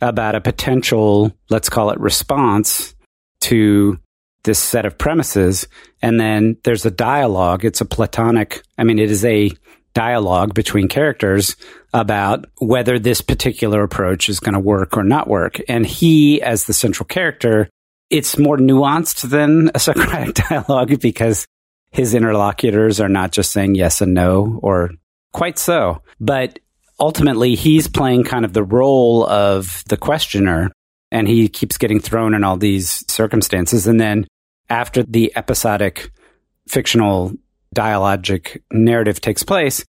about 0.00 0.34
a 0.34 0.40
potential, 0.40 1.32
let's 1.50 1.68
call 1.68 1.90
it 1.90 2.00
response 2.00 2.94
to 3.42 3.98
this 4.44 4.58
set 4.58 4.86
of 4.86 4.96
premises. 4.96 5.66
And 6.00 6.20
then 6.20 6.56
there's 6.64 6.86
a 6.86 6.90
dialogue. 6.90 7.64
It's 7.64 7.80
a 7.80 7.84
platonic, 7.84 8.62
I 8.78 8.84
mean, 8.84 8.98
it 8.98 9.10
is 9.10 9.24
a 9.24 9.50
dialogue 9.94 10.54
between 10.54 10.88
characters 10.88 11.56
about 11.92 12.46
whether 12.58 12.98
this 12.98 13.20
particular 13.20 13.82
approach 13.82 14.28
is 14.28 14.38
going 14.38 14.54
to 14.54 14.60
work 14.60 14.96
or 14.96 15.02
not 15.02 15.28
work. 15.28 15.60
And 15.68 15.84
he, 15.84 16.40
as 16.40 16.64
the 16.64 16.72
central 16.72 17.06
character, 17.06 17.68
it's 18.10 18.38
more 18.38 18.56
nuanced 18.56 19.28
than 19.28 19.70
a 19.74 19.78
Socratic 19.78 20.34
dialogue 20.48 21.00
because 21.00 21.46
his 21.90 22.14
interlocutors 22.14 23.00
are 23.00 23.08
not 23.08 23.32
just 23.32 23.50
saying 23.50 23.74
yes 23.74 24.00
and 24.00 24.14
no 24.14 24.58
or 24.62 24.90
quite 25.32 25.58
so. 25.58 26.02
But 26.20 26.58
ultimately, 27.00 27.54
he's 27.54 27.88
playing 27.88 28.24
kind 28.24 28.44
of 28.44 28.52
the 28.52 28.64
role 28.64 29.26
of 29.26 29.82
the 29.88 29.96
questioner 29.96 30.70
and 31.10 31.26
he 31.26 31.48
keeps 31.48 31.78
getting 31.78 32.00
thrown 32.00 32.34
in 32.34 32.44
all 32.44 32.56
these 32.56 33.04
circumstances. 33.10 33.86
And 33.86 34.00
then 34.00 34.26
after 34.68 35.02
the 35.02 35.32
episodic 35.36 36.10
fictional 36.68 37.32
dialogic 37.74 38.60
narrative 38.72 39.20
takes 39.20 39.42
place, 39.42 39.84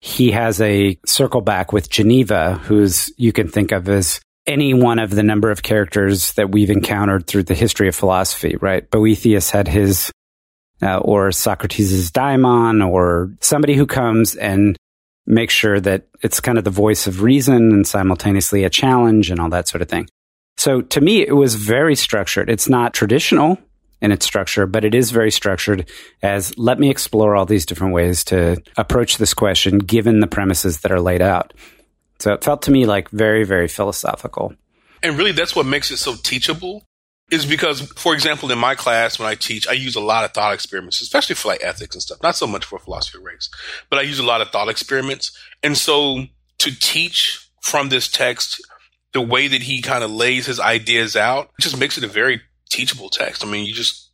he 0.00 0.32
has 0.32 0.60
a 0.60 0.98
circle 1.06 1.40
back 1.40 1.72
with 1.72 1.90
Geneva, 1.90 2.54
who's 2.64 3.12
you 3.16 3.32
can 3.32 3.48
think 3.48 3.70
of 3.70 3.88
as 3.88 4.20
any 4.46 4.74
one 4.74 4.98
of 4.98 5.10
the 5.10 5.22
number 5.22 5.50
of 5.50 5.62
characters 5.62 6.32
that 6.32 6.50
we've 6.50 6.70
encountered 6.70 7.26
through 7.26 7.44
the 7.44 7.54
history 7.54 7.86
of 7.86 7.94
philosophy, 7.94 8.56
right? 8.60 8.90
Boethius 8.90 9.50
had 9.50 9.68
his, 9.68 10.10
uh, 10.82 10.98
or 10.98 11.32
Socrates' 11.32 12.10
daimon, 12.10 12.82
or 12.82 13.32
somebody 13.40 13.74
who 13.74 13.86
comes 13.86 14.34
and 14.34 14.76
makes 15.26 15.54
sure 15.54 15.80
that 15.80 16.06
it's 16.22 16.40
kind 16.40 16.58
of 16.58 16.64
the 16.64 16.70
voice 16.70 17.06
of 17.06 17.22
reason 17.22 17.72
and 17.72 17.86
simultaneously 17.86 18.64
a 18.64 18.70
challenge 18.70 19.30
and 19.30 19.40
all 19.40 19.48
that 19.50 19.68
sort 19.68 19.82
of 19.82 19.88
thing. 19.88 20.08
So 20.56 20.80
to 20.80 21.00
me, 21.00 21.26
it 21.26 21.34
was 21.34 21.54
very 21.54 21.94
structured. 21.94 22.50
It's 22.50 22.68
not 22.68 22.94
traditional 22.94 23.58
in 24.00 24.12
its 24.12 24.26
structure, 24.26 24.66
but 24.66 24.84
it 24.84 24.94
is 24.94 25.10
very 25.12 25.30
structured 25.30 25.88
as 26.22 26.56
let 26.58 26.78
me 26.78 26.90
explore 26.90 27.36
all 27.36 27.46
these 27.46 27.64
different 27.64 27.94
ways 27.94 28.24
to 28.24 28.60
approach 28.76 29.16
this 29.16 29.32
question 29.32 29.78
given 29.78 30.20
the 30.20 30.26
premises 30.26 30.80
that 30.80 30.90
are 30.92 31.00
laid 31.00 31.22
out. 31.22 31.54
So 32.18 32.32
it 32.32 32.44
felt 32.44 32.62
to 32.62 32.70
me 32.70 32.84
like 32.86 33.08
very, 33.10 33.44
very 33.44 33.68
philosophical. 33.68 34.54
And 35.02 35.16
really, 35.16 35.32
that's 35.32 35.56
what 35.56 35.66
makes 35.66 35.90
it 35.90 35.96
so 35.96 36.14
teachable. 36.14 36.84
Is 37.32 37.46
because, 37.46 37.80
for 37.92 38.12
example, 38.12 38.52
in 38.52 38.58
my 38.58 38.74
class 38.74 39.18
when 39.18 39.26
I 39.26 39.34
teach, 39.34 39.66
I 39.66 39.72
use 39.72 39.96
a 39.96 40.00
lot 40.00 40.24
of 40.24 40.32
thought 40.32 40.52
experiments, 40.52 41.00
especially 41.00 41.34
for 41.34 41.48
like 41.48 41.64
ethics 41.64 41.96
and 41.96 42.02
stuff. 42.02 42.22
Not 42.22 42.36
so 42.36 42.46
much 42.46 42.66
for 42.66 42.78
philosophy 42.78 43.16
of 43.16 43.24
race, 43.24 43.48
but 43.88 43.98
I 43.98 44.02
use 44.02 44.18
a 44.18 44.22
lot 44.22 44.42
of 44.42 44.50
thought 44.50 44.68
experiments. 44.68 45.32
And 45.62 45.74
so 45.74 46.26
to 46.58 46.78
teach 46.78 47.48
from 47.62 47.88
this 47.88 48.06
text, 48.06 48.60
the 49.12 49.22
way 49.22 49.48
that 49.48 49.62
he 49.62 49.80
kind 49.80 50.04
of 50.04 50.10
lays 50.10 50.44
his 50.44 50.60
ideas 50.60 51.16
out, 51.16 51.50
just 51.58 51.78
makes 51.78 51.96
it 51.96 52.04
a 52.04 52.08
very 52.08 52.42
teachable 52.68 53.08
text. 53.08 53.42
I 53.42 53.48
mean, 53.48 53.64
you 53.64 53.72
just 53.72 54.10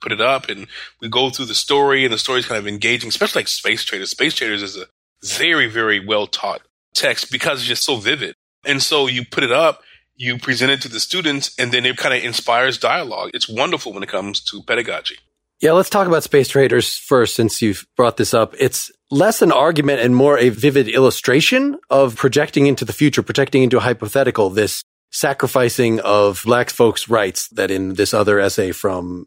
put 0.00 0.12
it 0.12 0.20
up 0.20 0.48
and 0.48 0.66
we 1.00 1.08
go 1.08 1.30
through 1.30 1.46
the 1.46 1.54
story 1.54 2.04
and 2.04 2.12
the 2.12 2.18
story 2.18 2.38
is 2.38 2.46
kind 2.46 2.58
of 2.58 2.66
engaging, 2.66 3.08
especially 3.08 3.40
like 3.40 3.48
Space 3.48 3.84
Traders. 3.84 4.10
Space 4.10 4.34
Traders 4.34 4.62
is 4.62 4.76
a 4.76 4.86
very, 5.22 5.66
very 5.66 6.04
well 6.04 6.26
taught 6.26 6.62
text 6.94 7.30
because 7.30 7.60
it's 7.60 7.68
just 7.68 7.84
so 7.84 7.96
vivid. 7.96 8.34
And 8.64 8.82
so 8.82 9.06
you 9.06 9.24
put 9.24 9.44
it 9.44 9.52
up, 9.52 9.82
you 10.16 10.38
present 10.38 10.70
it 10.70 10.80
to 10.82 10.88
the 10.88 11.00
students, 11.00 11.54
and 11.58 11.72
then 11.72 11.84
it 11.84 11.96
kind 11.96 12.14
of 12.14 12.22
inspires 12.22 12.78
dialogue. 12.78 13.30
It's 13.34 13.48
wonderful 13.48 13.92
when 13.92 14.02
it 14.02 14.08
comes 14.08 14.40
to 14.50 14.62
pedagogy. 14.62 15.16
Yeah, 15.60 15.72
let's 15.72 15.90
talk 15.90 16.06
about 16.06 16.22
Space 16.22 16.48
Traders 16.48 16.96
first 16.96 17.34
since 17.34 17.62
you've 17.62 17.86
brought 17.96 18.16
this 18.16 18.34
up. 18.34 18.54
It's 18.58 18.90
less 19.10 19.40
an 19.40 19.52
argument 19.52 20.00
and 20.00 20.14
more 20.14 20.38
a 20.38 20.48
vivid 20.50 20.88
illustration 20.88 21.78
of 21.90 22.16
projecting 22.16 22.66
into 22.66 22.84
the 22.84 22.92
future, 22.92 23.22
projecting 23.22 23.62
into 23.62 23.78
a 23.78 23.80
hypothetical, 23.80 24.50
this 24.50 24.82
sacrificing 25.10 26.00
of 26.00 26.42
black 26.44 26.70
folks' 26.70 27.08
rights 27.08 27.48
that 27.48 27.70
in 27.70 27.94
this 27.94 28.12
other 28.12 28.40
essay 28.40 28.72
from 28.72 29.26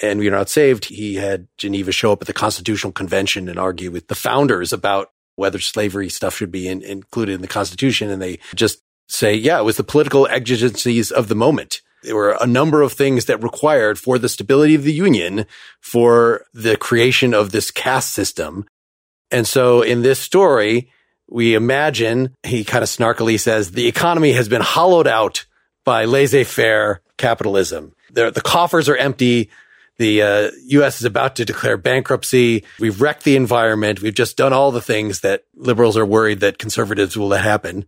and 0.00 0.18
we're 0.18 0.30
not 0.30 0.48
saved. 0.48 0.86
He 0.86 1.14
had 1.14 1.48
Geneva 1.56 1.92
show 1.92 2.12
up 2.12 2.20
at 2.20 2.26
the 2.26 2.32
Constitutional 2.32 2.92
Convention 2.92 3.48
and 3.48 3.58
argue 3.58 3.90
with 3.90 4.08
the 4.08 4.14
founders 4.14 4.72
about 4.72 5.12
whether 5.36 5.58
slavery 5.58 6.08
stuff 6.08 6.36
should 6.36 6.50
be 6.50 6.68
in, 6.68 6.82
included 6.82 7.34
in 7.34 7.40
the 7.42 7.48
Constitution. 7.48 8.10
And 8.10 8.20
they 8.20 8.38
just 8.54 8.82
say, 9.08 9.34
yeah, 9.34 9.58
it 9.58 9.64
was 9.64 9.76
the 9.76 9.84
political 9.84 10.26
exigencies 10.26 11.10
of 11.10 11.28
the 11.28 11.34
moment. 11.34 11.80
There 12.02 12.14
were 12.14 12.36
a 12.40 12.46
number 12.46 12.82
of 12.82 12.92
things 12.92 13.24
that 13.24 13.42
required 13.42 13.98
for 13.98 14.18
the 14.18 14.28
stability 14.28 14.74
of 14.74 14.84
the 14.84 14.92
Union, 14.92 15.46
for 15.80 16.44
the 16.54 16.76
creation 16.76 17.34
of 17.34 17.50
this 17.50 17.70
caste 17.70 18.12
system. 18.12 18.66
And 19.30 19.46
so 19.46 19.82
in 19.82 20.02
this 20.02 20.20
story, 20.20 20.90
we 21.28 21.54
imagine, 21.54 22.36
he 22.44 22.64
kind 22.64 22.84
of 22.84 22.88
snarkily 22.88 23.40
says, 23.40 23.72
the 23.72 23.88
economy 23.88 24.32
has 24.32 24.48
been 24.48 24.62
hollowed 24.62 25.08
out 25.08 25.46
by 25.84 26.04
laissez-faire 26.04 27.00
capitalism. 27.18 27.92
the 28.12 28.42
coffers 28.44 28.88
are 28.88 28.96
empty. 28.96 29.50
The 29.98 30.22
uh, 30.22 30.50
U.S. 30.66 31.00
is 31.00 31.06
about 31.06 31.36
to 31.36 31.44
declare 31.44 31.76
bankruptcy. 31.76 32.64
We've 32.78 33.00
wrecked 33.00 33.24
the 33.24 33.36
environment. 33.36 34.02
We've 34.02 34.14
just 34.14 34.36
done 34.36 34.52
all 34.52 34.70
the 34.70 34.82
things 34.82 35.20
that 35.20 35.44
liberals 35.54 35.96
are 35.96 36.06
worried 36.06 36.40
that 36.40 36.58
conservatives 36.58 37.16
will 37.16 37.28
let 37.28 37.42
happen. 37.42 37.86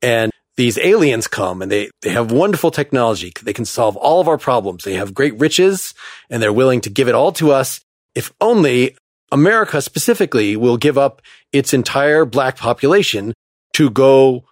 And 0.00 0.30
these 0.58 0.76
aliens 0.78 1.28
come 1.28 1.62
and 1.62 1.70
they, 1.70 1.88
they 2.02 2.10
have 2.10 2.32
wonderful 2.32 2.70
technology. 2.70 3.32
They 3.42 3.52
can 3.52 3.64
solve 3.64 3.96
all 3.96 4.20
of 4.20 4.26
our 4.28 4.36
problems. 4.36 4.82
They 4.84 4.94
have 4.94 5.14
great 5.14 5.38
riches 5.38 5.94
and 6.28 6.42
they're 6.42 6.52
willing 6.52 6.80
to 6.82 6.90
give 6.90 7.08
it 7.08 7.14
all 7.14 7.32
to 7.32 7.52
us. 7.52 7.80
If 8.14 8.32
only 8.40 8.96
America 9.30 9.80
specifically 9.80 10.56
will 10.56 10.76
give 10.76 10.98
up 10.98 11.22
its 11.52 11.72
entire 11.72 12.24
black 12.24 12.56
population 12.56 13.32
to 13.74 13.88
go 13.88 14.44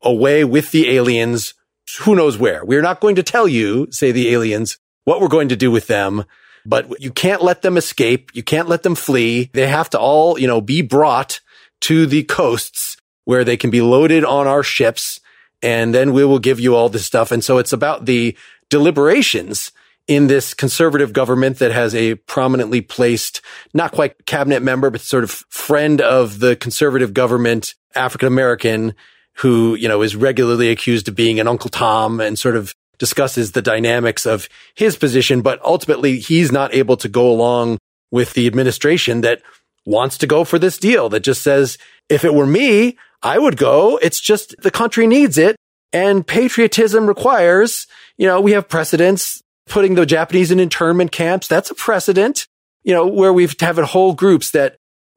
away 0.00 0.44
with 0.44 0.70
the 0.70 0.88
aliens. 0.90 1.54
Who 2.02 2.14
knows 2.14 2.38
where? 2.38 2.64
We're 2.64 2.82
not 2.82 3.00
going 3.00 3.16
to 3.16 3.22
tell 3.24 3.48
you, 3.48 3.88
say 3.90 4.12
the 4.12 4.32
aliens, 4.32 4.78
what 5.04 5.20
we're 5.20 5.28
going 5.28 5.48
to 5.48 5.56
do 5.56 5.70
with 5.70 5.88
them 5.88 6.24
but 6.68 7.00
you 7.00 7.10
can't 7.10 7.42
let 7.42 7.62
them 7.62 7.78
escape. 7.78 8.30
You 8.34 8.42
can't 8.42 8.68
let 8.68 8.82
them 8.82 8.94
flee. 8.94 9.48
They 9.54 9.66
have 9.66 9.88
to 9.90 9.98
all, 9.98 10.38
you 10.38 10.46
know, 10.46 10.60
be 10.60 10.82
brought 10.82 11.40
to 11.82 12.04
the 12.04 12.24
coasts 12.24 12.98
where 13.24 13.42
they 13.42 13.56
can 13.56 13.70
be 13.70 13.80
loaded 13.80 14.22
on 14.22 14.46
our 14.46 14.62
ships. 14.62 15.18
And 15.62 15.94
then 15.94 16.12
we 16.12 16.24
will 16.24 16.38
give 16.38 16.60
you 16.60 16.74
all 16.74 16.88
this 16.88 17.06
stuff. 17.06 17.32
And 17.32 17.42
so 17.42 17.58
it's 17.58 17.72
about 17.72 18.06
the 18.06 18.36
deliberations 18.70 19.72
in 20.06 20.26
this 20.26 20.54
conservative 20.54 21.12
government 21.12 21.58
that 21.58 21.70
has 21.70 21.94
a 21.94 22.14
prominently 22.14 22.80
placed, 22.80 23.42
not 23.74 23.92
quite 23.92 24.24
cabinet 24.24 24.62
member, 24.62 24.88
but 24.88 25.02
sort 25.02 25.22
of 25.22 25.30
friend 25.30 26.00
of 26.00 26.40
the 26.40 26.56
conservative 26.56 27.12
government, 27.12 27.74
African 27.94 28.28
American, 28.28 28.94
who, 29.34 29.74
you 29.74 29.86
know, 29.86 30.02
is 30.02 30.16
regularly 30.16 30.70
accused 30.70 31.08
of 31.08 31.14
being 31.14 31.38
an 31.38 31.46
Uncle 31.46 31.70
Tom 31.70 32.20
and 32.20 32.38
sort 32.38 32.56
of 32.56 32.74
discusses 32.98 33.52
the 33.52 33.62
dynamics 33.62 34.26
of 34.26 34.48
his 34.74 34.96
position, 34.96 35.42
but 35.42 35.62
ultimately 35.62 36.18
he's 36.18 36.50
not 36.50 36.74
able 36.74 36.96
to 36.96 37.08
go 37.08 37.30
along 37.30 37.78
with 38.10 38.32
the 38.32 38.46
administration 38.46 39.20
that 39.20 39.42
wants 39.84 40.18
to 40.18 40.26
go 40.26 40.42
for 40.42 40.58
this 40.58 40.78
deal 40.78 41.08
that 41.08 41.20
just 41.20 41.42
says, 41.42 41.78
if 42.08 42.24
it 42.24 42.34
were 42.34 42.46
me, 42.46 42.96
I 43.22 43.38
would 43.38 43.56
go. 43.56 43.98
It's 44.00 44.20
just 44.20 44.54
the 44.58 44.70
country 44.70 45.06
needs 45.06 45.38
it. 45.38 45.56
And 45.92 46.26
patriotism 46.26 47.06
requires, 47.06 47.86
you 48.16 48.26
know, 48.26 48.40
we 48.40 48.52
have 48.52 48.68
precedents 48.68 49.42
putting 49.68 49.94
the 49.94 50.06
Japanese 50.06 50.50
in 50.50 50.60
internment 50.60 51.12
camps. 51.12 51.46
That's 51.46 51.70
a 51.70 51.74
precedent, 51.74 52.46
you 52.82 52.92
know, 52.94 53.06
where 53.06 53.32
we've 53.32 53.54
having 53.58 53.84
whole 53.84 54.14
groups 54.14 54.50
that 54.50 54.76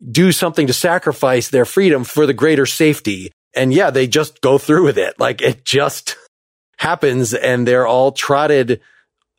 do 0.09 0.31
something 0.31 0.67
to 0.67 0.73
sacrifice 0.73 1.49
their 1.49 1.65
freedom 1.65 2.03
for 2.03 2.25
the 2.25 2.33
greater 2.33 2.65
safety. 2.65 3.31
And 3.53 3.73
yeah, 3.73 3.89
they 3.89 4.07
just 4.07 4.41
go 4.41 4.57
through 4.57 4.85
with 4.85 4.97
it. 4.97 5.19
Like 5.19 5.41
it 5.41 5.65
just 5.65 6.15
happens 6.77 7.33
and 7.33 7.67
they're 7.67 7.87
all 7.87 8.11
trotted. 8.11 8.81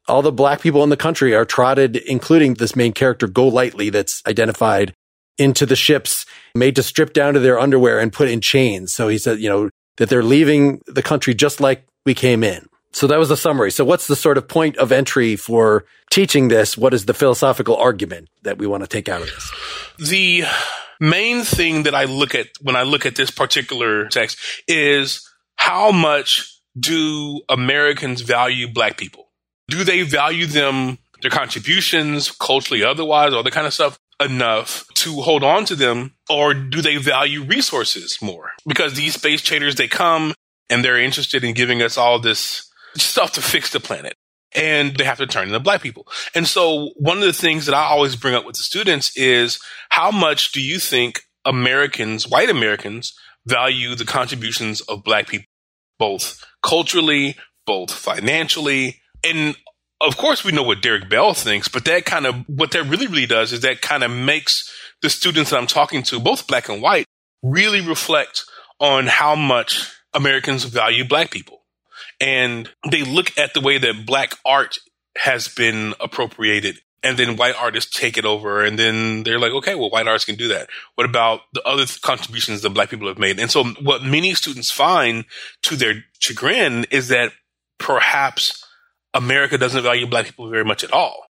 All 0.07 0.23
the 0.23 0.33
black 0.33 0.61
people 0.61 0.85
in 0.85 0.91
the 0.91 0.97
country 0.97 1.35
are 1.35 1.45
trotted, 1.45 1.97
including 1.97 2.55
this 2.55 2.77
main 2.77 2.93
character, 2.93 3.27
Golightly, 3.27 3.91
that's 3.91 4.23
identified 4.27 4.95
into 5.39 5.65
the 5.65 5.77
ships, 5.77 6.27
made 6.55 6.77
to 6.77 6.83
strip 6.83 7.13
down 7.13 7.35
to 7.35 7.41
their 7.41 7.59
underwear 7.59 7.99
and 7.99 8.13
put 8.13 8.29
in 8.29 8.41
chains. 8.41 8.93
So 8.93 9.09
he 9.09 9.19
said, 9.19 9.41
you 9.41 9.49
know, 9.49 9.71
that 9.97 10.09
they're 10.09 10.23
leaving 10.23 10.81
the 10.87 11.03
country 11.03 11.35
just 11.35 11.61
like 11.61 11.87
we 12.05 12.15
came 12.15 12.43
in. 12.43 12.67
So 12.93 13.07
that 13.07 13.19
was 13.19 13.31
the 13.31 13.37
summary. 13.37 13.71
So 13.71 13.85
what's 13.85 14.07
the 14.07 14.17
sort 14.17 14.37
of 14.37 14.47
point 14.47 14.77
of 14.77 14.93
entry 14.93 15.35
for 15.37 15.85
teaching 16.11 16.49
this? 16.49 16.77
What 16.77 16.93
is 16.93 17.07
the 17.07 17.15
philosophical 17.15 17.77
argument 17.77 18.29
that 18.43 18.59
we 18.59 18.67
want 18.67 18.83
to 18.83 18.87
take 18.87 19.09
out 19.09 19.23
of 19.23 19.29
this? 19.29 19.51
The 20.11 20.45
main 21.01 21.43
thing 21.43 21.85
that 21.85 21.95
I 21.95 22.05
look 22.05 22.35
at 22.35 22.49
when 22.61 22.77
I 22.77 22.83
look 22.83 23.07
at 23.07 23.17
this 23.17 23.31
particular 23.31 24.09
text 24.09 24.39
is 24.69 25.27
how 25.57 25.91
much 25.91 26.61
do 26.79 27.41
Americans 27.49 28.21
value 28.21 28.69
black 28.71 28.99
people? 28.99 29.29
Do 29.69 29.85
they 29.85 30.03
value 30.03 30.47
them, 30.47 30.99
their 31.23 31.31
contributions, 31.31 32.31
culturally, 32.31 32.85
otherwise, 32.85 33.33
all 33.33 33.43
that 33.43 33.53
kind 33.53 33.67
of 33.67 33.73
stuff 33.73 33.99
enough 34.25 34.87
to 34.95 35.21
hold 35.23 35.43
on 35.43 35.65
to 35.67 35.75
them? 35.75 36.15
Or 36.31 36.55
do 36.55 36.81
they 36.81 36.97
value 36.97 37.43
resources 37.43 38.19
more? 38.23 38.53
Because 38.67 38.95
these 38.95 39.15
space 39.15 39.43
traders, 39.43 39.77
they 39.77 39.89
come 39.89 40.35
and 40.71 40.85
they're 40.85 40.99
interested 40.99 41.45
in 41.45 41.55
giving 41.55 41.83
us 41.83 41.99
all 41.99 42.19
this 42.19 42.71
stuff 42.97 43.33
to 43.33 43.43
fix 43.43 43.73
the 43.73 43.81
planet. 43.81 44.15
And 44.55 44.97
they 44.97 45.05
have 45.05 45.19
to 45.19 45.27
turn 45.27 45.47
into 45.47 45.61
black 45.61 45.81
people. 45.81 46.07
And 46.35 46.47
so 46.47 46.91
one 46.97 47.19
of 47.19 47.25
the 47.25 47.33
things 47.33 47.65
that 47.67 47.75
I 47.75 47.85
always 47.85 48.17
bring 48.17 48.35
up 48.35 48.45
with 48.45 48.57
the 48.57 48.63
students 48.63 49.17
is 49.17 49.59
how 49.89 50.11
much 50.11 50.53
do 50.53 50.61
you 50.61 50.79
think 50.79 51.23
Americans, 51.45 52.29
white 52.29 52.51
Americans, 52.51 53.15
value 53.47 53.95
the 53.95 54.05
contributions 54.05 54.81
of 54.83 55.05
black 55.05 55.29
people, 55.29 55.47
both 55.99 56.45
culturally, 56.63 57.37
both 57.67 57.93
financially. 57.93 59.01
And 59.25 59.57
of 60.03 60.17
course, 60.17 60.45
we 60.45 60.53
know 60.53 60.63
what 60.63 60.83
Derrick 60.83 61.09
Bell 61.09 61.35
thinks, 61.35 61.69
but 61.69 61.85
that 61.85 62.05
kind 62.05 62.27
of, 62.27 62.45
what 62.49 62.73
that 62.73 62.85
really, 62.85 63.07
really 63.07 63.27
does 63.27 63.53
is 63.53 63.61
that 63.61 63.81
kind 63.81 64.03
of 64.03 64.11
makes 64.11 64.71
the 65.01 65.11
students 65.11 65.51
that 65.51 65.59
I'm 65.59 65.67
talking 65.67 66.03
to, 66.05 66.21
both 66.21 66.47
black 66.47 66.69
and 66.69 66.83
white, 66.83 67.07
really 67.43 67.81
reflect 67.81 68.45
on 68.81 69.07
how 69.07 69.35
much 69.35 69.93
Americans 70.13 70.65
value 70.65 71.05
black 71.05 71.31
people. 71.31 71.63
And 72.21 72.71
they 72.91 73.03
look 73.03 73.37
at 73.39 73.55
the 73.55 73.61
way 73.61 73.79
that 73.79 74.07
black 74.07 74.35
art 74.45 74.79
has 75.17 75.49
been 75.49 75.95
appropriated 76.01 76.79
and 77.03 77.19
then 77.19 77.37
white 77.37 77.55
artists 77.59 77.99
take 77.99 78.17
it 78.17 78.25
over 78.25 78.65
and 78.65 78.79
then 78.79 79.25
they're 79.25 79.39
like 79.39 79.53
okay 79.53 79.75
well 79.75 79.91
white 79.91 80.07
artists 80.07 80.25
can 80.25 80.37
do 80.37 80.49
that 80.49 80.69
what 80.95 81.05
about 81.05 81.41
the 81.53 81.63
other 81.65 81.85
contributions 82.01 82.63
that 82.63 82.71
black 82.71 82.89
people 82.89 83.09
have 83.09 83.19
made 83.19 83.39
and 83.39 83.51
so 83.51 83.65
what 83.83 84.03
many 84.03 84.33
students 84.33 84.71
find 84.71 85.27
to 85.61 85.77
their 85.77 86.05
chagrin 86.19 86.87
is 86.91 87.09
that 87.09 87.33
perhaps 87.79 88.62
america 89.15 89.59
doesn't 89.59 89.83
value 89.83 90.07
black 90.07 90.27
people 90.27 90.49
very 90.49 90.65
much 90.65 90.85
at 90.85 90.93
all. 90.93 91.27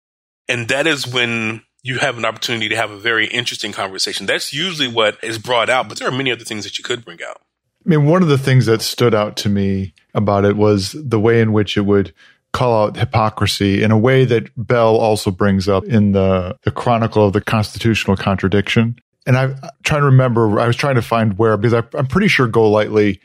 And 0.48 0.68
that 0.68 0.86
is 0.86 1.06
when 1.06 1.62
you 1.82 1.98
have 1.98 2.18
an 2.18 2.24
opportunity 2.24 2.68
to 2.68 2.76
have 2.76 2.90
a 2.90 2.98
very 2.98 3.26
interesting 3.26 3.72
conversation. 3.72 4.26
That's 4.26 4.52
usually 4.52 4.88
what 4.88 5.18
is 5.22 5.38
brought 5.38 5.70
out 5.70 5.88
but 5.88 5.98
there 5.98 6.08
are 6.08 6.16
many 6.16 6.30
other 6.30 6.44
things 6.44 6.64
that 6.64 6.78
you 6.78 6.84
could 6.84 7.04
bring 7.04 7.18
out. 7.26 7.40
I 7.84 7.88
mean, 7.88 8.06
one 8.06 8.22
of 8.22 8.28
the 8.28 8.38
things 8.38 8.66
that 8.66 8.82
stood 8.82 9.14
out 9.14 9.36
to 9.38 9.48
me 9.48 9.94
about 10.12 10.44
it 10.44 10.56
was 10.56 10.96
the 10.98 11.20
way 11.20 11.40
in 11.40 11.52
which 11.52 11.76
it 11.76 11.82
would 11.82 12.12
call 12.52 12.84
out 12.86 12.96
hypocrisy 12.96 13.82
in 13.82 13.90
a 13.90 13.98
way 13.98 14.24
that 14.24 14.50
Bell 14.56 14.96
also 14.96 15.30
brings 15.30 15.68
up 15.68 15.84
in 15.84 16.12
the, 16.12 16.56
the 16.62 16.70
Chronicle 16.70 17.26
of 17.26 17.32
the 17.32 17.40
Constitutional 17.40 18.16
Contradiction. 18.16 18.98
And 19.26 19.36
I'm 19.36 19.56
trying 19.84 20.00
to 20.00 20.06
remember, 20.06 20.58
I 20.58 20.66
was 20.66 20.74
trying 20.74 20.94
to 20.94 21.02
find 21.02 21.38
where, 21.38 21.56
because 21.56 21.74
I, 21.74 21.82
I'm 21.96 22.06
pretty 22.06 22.28
sure 22.28 22.48
Golightly, 22.48 23.20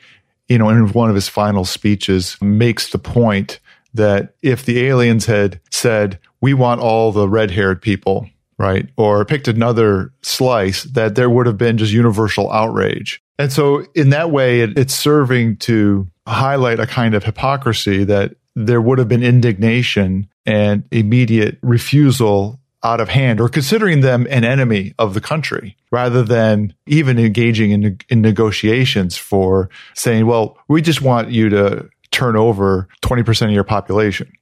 you 0.48 0.58
know, 0.58 0.68
in 0.68 0.86
one 0.92 1.08
of 1.08 1.14
his 1.14 1.28
final 1.28 1.64
speeches 1.64 2.36
makes 2.42 2.90
the 2.90 2.98
point 2.98 3.58
that 3.94 4.34
if 4.42 4.64
the 4.64 4.84
aliens 4.86 5.26
had 5.26 5.60
said, 5.70 6.18
we 6.40 6.54
want 6.54 6.80
all 6.80 7.12
the 7.12 7.28
red 7.28 7.50
haired 7.50 7.82
people, 7.82 8.28
right? 8.58 8.88
Or 8.96 9.24
picked 9.24 9.48
another 9.48 10.12
slice, 10.22 10.84
that 10.84 11.14
there 11.14 11.30
would 11.30 11.46
have 11.46 11.58
been 11.58 11.78
just 11.78 11.92
universal 11.92 12.50
outrage. 12.50 13.22
And 13.38 13.52
so 13.52 13.86
in 13.94 14.10
that 14.10 14.30
way, 14.30 14.60
it, 14.60 14.78
it's 14.78 14.94
serving 14.94 15.56
to 15.58 16.08
highlight 16.26 16.80
a 16.80 16.86
kind 16.86 17.14
of 17.14 17.24
hypocrisy 17.24 18.04
that 18.04 18.34
there 18.54 18.80
would 18.80 18.98
have 18.98 19.08
been 19.08 19.22
indignation 19.22 20.28
and 20.46 20.84
immediate 20.90 21.58
refusal 21.62 22.60
out 22.84 23.00
of 23.00 23.08
hand 23.08 23.40
or 23.40 23.48
considering 23.48 24.00
them 24.00 24.26
an 24.28 24.44
enemy 24.44 24.92
of 24.98 25.14
the 25.14 25.20
country 25.20 25.76
rather 25.90 26.22
than 26.22 26.74
even 26.86 27.18
engaging 27.18 27.70
in, 27.70 27.98
in 28.08 28.20
negotiations 28.20 29.16
for 29.16 29.70
saying, 29.94 30.26
well, 30.26 30.58
we 30.68 30.82
just 30.82 31.00
want 31.00 31.30
you 31.30 31.48
to 31.48 31.88
turn 32.12 32.36
over 32.36 32.88
20% 33.02 33.46
of 33.46 33.50
your 33.50 33.64
population. 33.64 34.32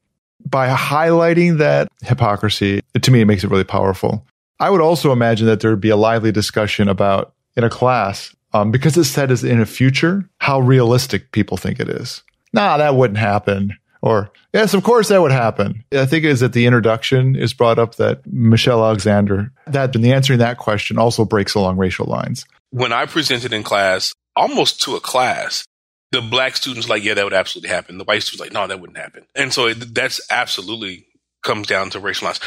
By 0.45 0.69
highlighting 0.69 1.59
that 1.59 1.89
hypocrisy, 2.03 2.83
to 3.01 3.11
me, 3.11 3.23
it 3.23 3.27
makes 3.27 3.45
it 3.45 3.51
really 3.51 3.65
powerful. 3.65 4.27
I 4.59 4.69
would 4.69 4.81
also 4.81 5.13
imagine 5.13 5.47
that 5.47 5.61
there 5.61 5.71
would 5.71 5.81
be 5.81 5.91
a 5.91 5.97
lively 5.97 6.33
discussion 6.33 6.89
about 6.89 7.33
in 7.57 7.65
a 7.65 7.71
class, 7.71 8.35
um, 8.53 8.71
because 8.71 8.97
it's 8.97 9.09
said 9.09 9.31
as 9.31 9.45
in 9.45 9.61
a 9.61 9.67
future, 9.67 10.29
how 10.39 10.61
realistic 10.61 11.33
people 11.33 11.57
think 11.57 11.81
it 11.81 11.89
is. 11.89 12.23
Nah, 12.53 12.77
that 12.77 12.95
wouldn't 12.95 13.19
happen. 13.19 13.77
Or, 14.03 14.31
yes, 14.53 14.75
of 14.75 14.83
course 14.83 15.09
that 15.09 15.21
would 15.21 15.33
happen. 15.33 15.85
I 15.93 16.07
think 16.07 16.25
it 16.25 16.31
is 16.31 16.41
that 16.41 16.53
the 16.53 16.67
introduction 16.67 17.37
is 17.37 17.53
brought 17.53 17.79
up 17.79 17.97
that 17.97 18.27
Michelle 18.27 18.85
Alexander, 18.85 19.53
that 19.67 19.95
and 19.95 20.05
the 20.05 20.13
answering 20.13 20.39
that 20.39 20.59
question 20.59 20.99
also 20.99 21.25
breaks 21.25 21.55
along 21.55 21.77
racial 21.77 22.07
lines. 22.07 22.47
When 22.71 22.93
I 22.93 23.07
presented 23.07 23.53
in 23.53 23.63
class, 23.63 24.15
almost 24.37 24.81
to 24.83 24.97
a 24.97 25.01
class, 25.01 25.65
the 26.13 26.21
black 26.21 26.57
students 26.57 26.89
like, 26.89 27.05
yeah, 27.05 27.15
that 27.15 27.25
would 27.25 27.33
absolutely 27.33 27.71
happen. 27.71 27.99
The 27.99 28.05
white 28.05 28.23
students 28.23 28.41
like, 28.41 28.53
no, 28.53 28.67
that 28.67 28.81
wouldn't 28.81 28.99
happen. 28.99 29.27
And 29.35 29.53
so 29.53 29.69
it, 29.69 29.95
that's 29.95 30.21
absolutely 30.31 31.07
comes 31.43 31.67
down 31.67 31.91
to 31.91 32.01
racial 32.01 32.27
lines. 32.27 32.41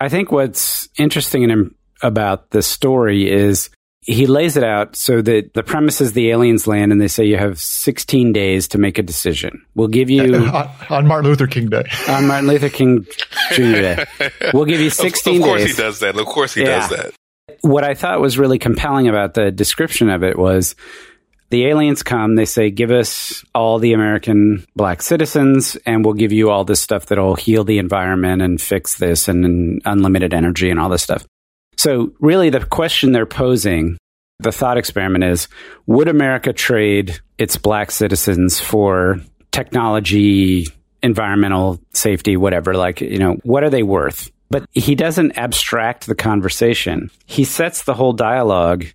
I 0.00 0.08
think 0.08 0.30
what's 0.30 0.88
interesting 0.98 1.42
in, 1.42 1.74
about 2.02 2.50
the 2.50 2.62
story 2.62 3.30
is 3.30 3.70
he 4.00 4.26
lays 4.26 4.56
it 4.56 4.62
out 4.62 4.94
so 4.94 5.20
that 5.20 5.54
the 5.54 5.62
premise 5.62 6.00
is 6.00 6.12
the 6.12 6.30
aliens 6.30 6.66
land 6.66 6.92
and 6.92 7.00
they 7.00 7.08
say 7.08 7.24
you 7.24 7.36
have 7.36 7.58
16 7.58 8.32
days 8.32 8.68
to 8.68 8.78
make 8.78 8.98
a 8.98 9.02
decision. 9.02 9.64
We'll 9.74 9.88
give 9.88 10.10
you 10.10 10.34
on 10.90 11.06
Martin 11.06 11.30
Luther 11.30 11.46
King 11.46 11.68
Day. 11.68 11.84
On 12.08 12.26
Martin 12.26 12.46
Luther 12.48 12.68
King 12.68 13.04
Jr. 13.52 13.62
Day. 13.62 14.06
We'll 14.54 14.64
give 14.64 14.80
you 14.80 14.90
16 14.90 15.36
of, 15.36 15.40
of 15.40 15.44
course 15.44 15.62
days. 15.62 15.76
he 15.76 15.82
does 15.82 15.98
that. 16.00 16.16
Of 16.16 16.26
course 16.26 16.54
he 16.54 16.62
yeah. 16.62 16.66
does 16.66 16.90
that. 16.90 17.14
What 17.62 17.82
I 17.82 17.94
thought 17.94 18.20
was 18.20 18.38
really 18.38 18.58
compelling 18.58 19.08
about 19.08 19.34
the 19.34 19.50
description 19.50 20.08
of 20.08 20.22
it 20.22 20.38
was 20.38 20.76
the 21.50 21.66
aliens 21.66 22.02
come, 22.02 22.34
they 22.34 22.44
say, 22.44 22.70
give 22.70 22.90
us 22.90 23.44
all 23.54 23.78
the 23.78 23.92
American 23.92 24.66
black 24.74 25.00
citizens, 25.02 25.76
and 25.86 26.04
we'll 26.04 26.14
give 26.14 26.32
you 26.32 26.50
all 26.50 26.64
this 26.64 26.80
stuff 26.80 27.06
that'll 27.06 27.36
heal 27.36 27.64
the 27.64 27.78
environment 27.78 28.42
and 28.42 28.60
fix 28.60 28.96
this 28.96 29.28
and, 29.28 29.44
and 29.44 29.82
unlimited 29.84 30.34
energy 30.34 30.70
and 30.70 30.80
all 30.80 30.88
this 30.88 31.02
stuff. 31.02 31.26
So, 31.76 32.12
really, 32.20 32.50
the 32.50 32.64
question 32.64 33.12
they're 33.12 33.26
posing, 33.26 33.98
the 34.38 34.52
thought 34.52 34.78
experiment 34.78 35.24
is 35.24 35.48
would 35.86 36.08
America 36.08 36.52
trade 36.52 37.20
its 37.38 37.56
black 37.56 37.90
citizens 37.90 38.60
for 38.60 39.20
technology, 39.52 40.66
environmental 41.02 41.80
safety, 41.92 42.36
whatever? 42.36 42.74
Like, 42.74 43.00
you 43.00 43.18
know, 43.18 43.34
what 43.44 43.62
are 43.62 43.70
they 43.70 43.82
worth? 43.82 44.30
But 44.48 44.66
he 44.72 44.94
doesn't 44.94 45.38
abstract 45.38 46.06
the 46.06 46.14
conversation. 46.14 47.10
He 47.26 47.44
sets 47.44 47.82
the 47.82 47.94
whole 47.94 48.12
dialogue 48.12 48.86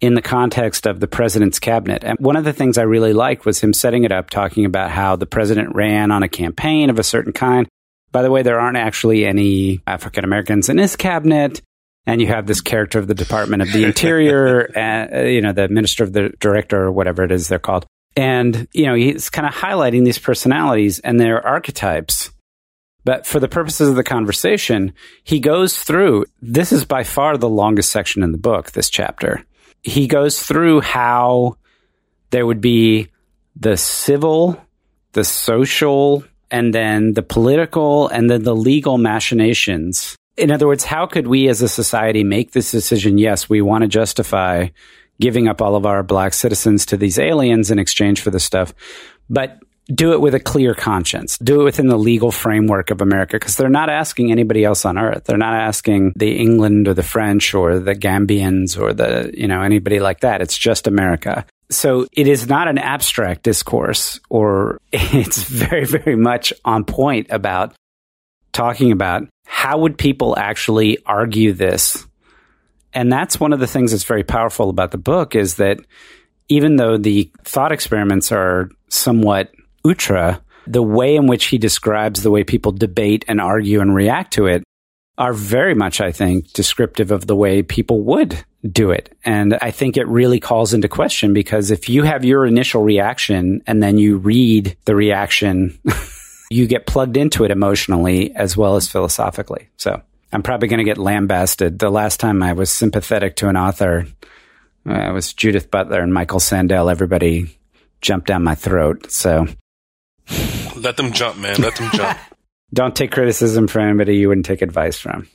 in 0.00 0.14
the 0.14 0.22
context 0.22 0.86
of 0.86 1.00
the 1.00 1.06
president's 1.06 1.58
cabinet. 1.58 2.04
And 2.04 2.18
one 2.18 2.36
of 2.36 2.44
the 2.44 2.52
things 2.52 2.78
I 2.78 2.82
really 2.82 3.12
liked 3.12 3.44
was 3.44 3.60
him 3.60 3.72
setting 3.72 4.04
it 4.04 4.12
up, 4.12 4.30
talking 4.30 4.64
about 4.64 4.90
how 4.90 5.16
the 5.16 5.26
president 5.26 5.74
ran 5.74 6.10
on 6.10 6.22
a 6.22 6.28
campaign 6.28 6.90
of 6.90 6.98
a 6.98 7.02
certain 7.02 7.32
kind. 7.32 7.68
By 8.12 8.22
the 8.22 8.30
way, 8.30 8.42
there 8.42 8.58
aren't 8.58 8.78
actually 8.78 9.26
any 9.26 9.80
African 9.86 10.24
Americans 10.24 10.68
in 10.68 10.78
his 10.78 10.96
cabinet 10.96 11.60
and 12.06 12.20
you 12.20 12.26
have 12.28 12.46
this 12.46 12.60
character 12.60 12.98
of 12.98 13.06
the 13.06 13.14
Department 13.14 13.62
of 13.62 13.72
the 13.72 13.84
Interior, 13.84 14.70
and, 14.76 15.14
uh, 15.14 15.20
you 15.20 15.40
know, 15.40 15.52
the 15.52 15.68
Minister 15.68 16.04
of 16.04 16.12
the 16.12 16.30
Director 16.40 16.82
or 16.82 16.92
whatever 16.92 17.22
it 17.22 17.32
is 17.32 17.48
they're 17.48 17.58
called. 17.58 17.86
And, 18.16 18.66
you 18.72 18.86
know, 18.86 18.94
he's 18.94 19.30
kind 19.30 19.46
of 19.46 19.54
highlighting 19.54 20.04
these 20.04 20.18
personalities 20.18 20.98
and 20.98 21.20
their 21.20 21.46
archetypes. 21.46 22.30
But 23.04 23.26
for 23.26 23.38
the 23.38 23.48
purposes 23.48 23.88
of 23.88 23.96
the 23.96 24.02
conversation, 24.02 24.92
he 25.24 25.40
goes 25.40 25.78
through 25.78 26.26
this 26.42 26.72
is 26.72 26.84
by 26.84 27.04
far 27.04 27.36
the 27.36 27.48
longest 27.48 27.90
section 27.90 28.22
in 28.22 28.32
the 28.32 28.38
book, 28.38 28.72
this 28.72 28.90
chapter. 28.90 29.44
He 29.82 30.06
goes 30.06 30.42
through 30.42 30.80
how 30.80 31.56
there 32.30 32.46
would 32.46 32.60
be 32.60 33.08
the 33.56 33.76
civil, 33.76 34.60
the 35.12 35.24
social, 35.24 36.24
and 36.50 36.74
then 36.74 37.14
the 37.14 37.22
political, 37.22 38.08
and 38.08 38.30
then 38.30 38.42
the 38.42 38.56
legal 38.56 38.98
machinations 38.98 40.16
in 40.40 40.50
other 40.50 40.66
words, 40.66 40.84
how 40.84 41.06
could 41.06 41.26
we 41.26 41.48
as 41.48 41.60
a 41.60 41.68
society 41.68 42.24
make 42.24 42.52
this 42.52 42.70
decision? 42.70 43.18
Yes, 43.18 43.48
we 43.48 43.60
want 43.60 43.82
to 43.82 43.88
justify 43.88 44.68
giving 45.20 45.48
up 45.48 45.60
all 45.60 45.76
of 45.76 45.84
our 45.84 46.02
black 46.02 46.32
citizens 46.32 46.86
to 46.86 46.96
these 46.96 47.18
aliens 47.18 47.70
in 47.70 47.78
exchange 47.78 48.22
for 48.22 48.30
this 48.30 48.44
stuff, 48.44 48.72
but 49.28 49.58
do 49.94 50.12
it 50.12 50.20
with 50.20 50.34
a 50.34 50.40
clear 50.40 50.74
conscience. 50.74 51.38
Do 51.38 51.60
it 51.60 51.64
within 51.64 51.88
the 51.88 51.98
legal 51.98 52.30
framework 52.30 52.90
of 52.90 53.00
America 53.00 53.36
because 53.36 53.56
they're 53.56 53.68
not 53.68 53.90
asking 53.90 54.30
anybody 54.30 54.64
else 54.64 54.84
on 54.84 54.98
earth. 54.98 55.24
They're 55.24 55.36
not 55.36 55.54
asking 55.54 56.12
the 56.16 56.36
England 56.36 56.88
or 56.88 56.94
the 56.94 57.02
French 57.02 57.54
or 57.54 57.78
the 57.78 57.94
Gambians 57.94 58.80
or 58.80 58.92
the, 58.92 59.30
you 59.34 59.48
know, 59.48 59.62
anybody 59.62 60.00
like 60.00 60.20
that. 60.20 60.42
It's 60.42 60.56
just 60.56 60.86
America. 60.86 61.44
So 61.70 62.06
it 62.12 62.26
is 62.26 62.48
not 62.48 62.68
an 62.68 62.78
abstract 62.78 63.42
discourse 63.42 64.20
or 64.28 64.80
it's 64.92 65.42
very, 65.42 65.84
very 65.84 66.16
much 66.16 66.52
on 66.64 66.84
point 66.84 67.28
about 67.30 67.74
talking 68.52 68.92
about 68.92 69.28
how 69.44 69.78
would 69.78 69.98
people 69.98 70.38
actually 70.38 70.98
argue 71.04 71.52
this? 71.52 72.06
And 72.92 73.12
that's 73.12 73.38
one 73.38 73.52
of 73.52 73.60
the 73.60 73.66
things 73.66 73.92
that's 73.92 74.04
very 74.04 74.24
powerful 74.24 74.68
about 74.70 74.90
the 74.90 74.98
book 74.98 75.36
is 75.36 75.56
that 75.56 75.78
even 76.48 76.76
though 76.76 76.96
the 76.96 77.30
thought 77.44 77.70
experiments 77.70 78.32
are 78.32 78.68
somewhat 78.88 79.52
outre, 79.86 80.40
the 80.66 80.82
way 80.82 81.16
in 81.16 81.26
which 81.26 81.46
he 81.46 81.58
describes 81.58 82.22
the 82.22 82.30
way 82.30 82.44
people 82.44 82.72
debate 82.72 83.24
and 83.28 83.40
argue 83.40 83.80
and 83.80 83.94
react 83.94 84.34
to 84.34 84.46
it 84.46 84.62
are 85.18 85.32
very 85.32 85.74
much, 85.74 86.00
I 86.00 86.12
think, 86.12 86.52
descriptive 86.52 87.10
of 87.10 87.26
the 87.26 87.36
way 87.36 87.62
people 87.62 88.02
would 88.04 88.42
do 88.70 88.90
it. 88.90 89.14
And 89.24 89.58
I 89.60 89.70
think 89.70 89.96
it 89.96 90.06
really 90.06 90.40
calls 90.40 90.72
into 90.72 90.88
question 90.88 91.34
because 91.34 91.70
if 91.70 91.88
you 91.88 92.04
have 92.04 92.24
your 92.24 92.46
initial 92.46 92.82
reaction 92.82 93.62
and 93.66 93.82
then 93.82 93.98
you 93.98 94.18
read 94.18 94.76
the 94.84 94.94
reaction 94.94 95.78
you 96.50 96.66
get 96.66 96.86
plugged 96.86 97.16
into 97.16 97.44
it 97.44 97.50
emotionally 97.50 98.34
as 98.34 98.56
well 98.56 98.76
as 98.76 98.88
philosophically. 98.88 99.68
So 99.76 100.02
I'm 100.32 100.42
probably 100.42 100.68
going 100.68 100.78
to 100.78 100.84
get 100.84 100.98
lambasted. 100.98 101.78
The 101.78 101.90
last 101.90 102.20
time 102.20 102.42
I 102.42 102.52
was 102.52 102.70
sympathetic 102.70 103.36
to 103.36 103.48
an 103.48 103.56
author, 103.56 104.06
uh, 104.88 105.10
it 105.10 105.12
was 105.12 105.32
Judith 105.32 105.70
Butler 105.70 106.00
and 106.00 106.12
Michael 106.12 106.40
Sandel. 106.40 106.90
Everybody 106.90 107.56
jumped 108.00 108.26
down 108.26 108.42
my 108.42 108.56
throat. 108.56 109.10
So 109.12 109.46
let 110.80 110.96
them 110.96 111.12
jump, 111.12 111.38
man. 111.38 111.60
Let 111.60 111.76
them 111.76 111.90
jump. 111.92 112.18
Don't 112.74 112.94
take 112.94 113.10
criticism 113.10 113.66
from 113.66 113.82
anybody 113.82 114.16
you 114.16 114.28
wouldn't 114.28 114.46
take 114.46 114.62
advice 114.62 114.98
from. 114.98 115.28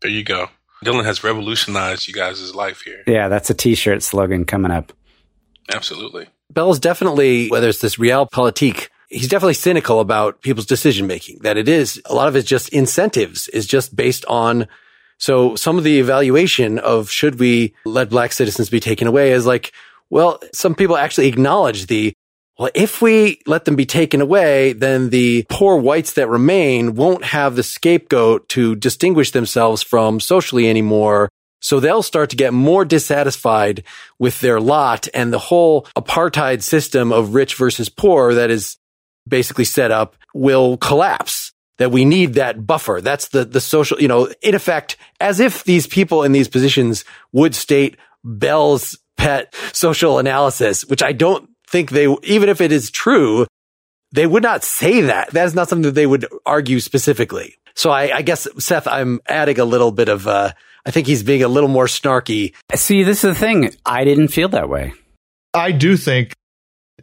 There 0.00 0.10
you 0.10 0.24
go. 0.24 0.48
Dylan 0.84 1.04
has 1.04 1.22
revolutionized 1.22 2.08
you 2.08 2.14
guys' 2.14 2.54
life 2.54 2.82
here. 2.82 3.04
Yeah, 3.06 3.28
that's 3.28 3.50
a 3.50 3.54
t-shirt 3.54 4.02
slogan 4.02 4.44
coming 4.44 4.72
up. 4.72 4.92
Absolutely. 5.72 6.26
Bell's 6.50 6.80
definitely, 6.80 7.48
whether 7.48 7.68
it's 7.68 7.80
this 7.80 7.96
realpolitik 7.96 8.88
he's 9.12 9.28
definitely 9.28 9.54
cynical 9.54 10.00
about 10.00 10.40
people's 10.40 10.66
decision 10.66 11.06
making, 11.06 11.38
that 11.40 11.58
it 11.58 11.68
is 11.68 12.00
a 12.06 12.14
lot 12.14 12.28
of 12.28 12.34
it's 12.34 12.48
just 12.48 12.70
incentives 12.70 13.48
is 13.48 13.66
just 13.66 13.94
based 13.94 14.24
on. 14.26 14.66
So 15.18 15.54
some 15.54 15.78
of 15.78 15.84
the 15.84 16.00
evaluation 16.00 16.78
of 16.78 17.10
should 17.10 17.38
we 17.38 17.74
let 17.84 18.10
black 18.10 18.32
citizens 18.32 18.70
be 18.70 18.80
taken 18.80 19.06
away 19.06 19.32
is 19.32 19.46
like, 19.46 19.72
well, 20.10 20.40
some 20.52 20.74
people 20.74 20.96
actually 20.96 21.28
acknowledge 21.28 21.86
the 21.86 22.14
well, 22.58 22.70
if 22.74 23.00
we 23.00 23.40
let 23.46 23.64
them 23.64 23.76
be 23.76 23.86
taken 23.86 24.20
away, 24.20 24.74
then 24.74 25.10
the 25.10 25.46
poor 25.48 25.78
whites 25.78 26.12
that 26.14 26.28
remain 26.28 26.94
won't 26.94 27.24
have 27.24 27.56
the 27.56 27.62
scapegoat 27.62 28.48
to 28.50 28.76
distinguish 28.76 29.30
themselves 29.30 29.82
from 29.82 30.20
socially 30.20 30.68
anymore. 30.68 31.30
So 31.60 31.80
they'll 31.80 32.02
start 32.02 32.30
to 32.30 32.36
get 32.36 32.52
more 32.52 32.84
dissatisfied 32.84 33.84
with 34.18 34.40
their 34.40 34.60
lot 34.60 35.08
and 35.14 35.32
the 35.32 35.38
whole 35.38 35.86
apartheid 35.96 36.62
system 36.62 37.12
of 37.12 37.34
rich 37.34 37.54
versus 37.54 37.88
poor 37.88 38.34
that 38.34 38.50
is 38.50 38.76
basically 39.26 39.64
set 39.64 39.90
up 39.90 40.16
will 40.34 40.76
collapse. 40.76 41.52
That 41.78 41.90
we 41.90 42.04
need 42.04 42.34
that 42.34 42.64
buffer. 42.64 43.00
That's 43.00 43.28
the, 43.28 43.44
the 43.44 43.60
social, 43.60 44.00
you 44.00 44.06
know, 44.06 44.32
in 44.40 44.54
effect, 44.54 44.96
as 45.18 45.40
if 45.40 45.64
these 45.64 45.86
people 45.86 46.22
in 46.22 46.30
these 46.30 46.46
positions 46.46 47.04
would 47.32 47.56
state 47.56 47.96
Bell's 48.22 48.98
pet 49.16 49.52
social 49.72 50.18
analysis, 50.18 50.84
which 50.84 51.02
I 51.02 51.12
don't 51.12 51.48
think 51.72 51.90
they, 51.90 52.14
even 52.22 52.48
if 52.48 52.60
it 52.60 52.70
is 52.70 52.90
true, 52.90 53.46
they 54.12 54.26
would 54.26 54.42
not 54.42 54.62
say 54.62 55.00
that. 55.00 55.30
That 55.30 55.46
is 55.46 55.54
not 55.54 55.68
something 55.68 55.84
that 55.84 55.94
they 55.94 56.06
would 56.06 56.26
argue 56.46 56.78
specifically. 56.78 57.56
So 57.74 57.90
I, 57.90 58.18
I 58.18 58.22
guess, 58.22 58.46
Seth, 58.58 58.86
I'm 58.86 59.20
adding 59.26 59.58
a 59.58 59.64
little 59.64 59.90
bit 59.90 60.08
of, 60.08 60.28
uh, 60.28 60.52
I 60.84 60.90
think 60.90 61.06
he's 61.06 61.22
being 61.22 61.42
a 61.42 61.48
little 61.48 61.70
more 61.70 61.86
snarky. 61.86 62.54
See, 62.74 63.02
this 63.02 63.24
is 63.24 63.34
the 63.34 63.34
thing. 63.34 63.74
I 63.86 64.04
didn't 64.04 64.28
feel 64.28 64.48
that 64.50 64.68
way. 64.68 64.92
I 65.54 65.72
do 65.72 65.96
think 65.96 66.34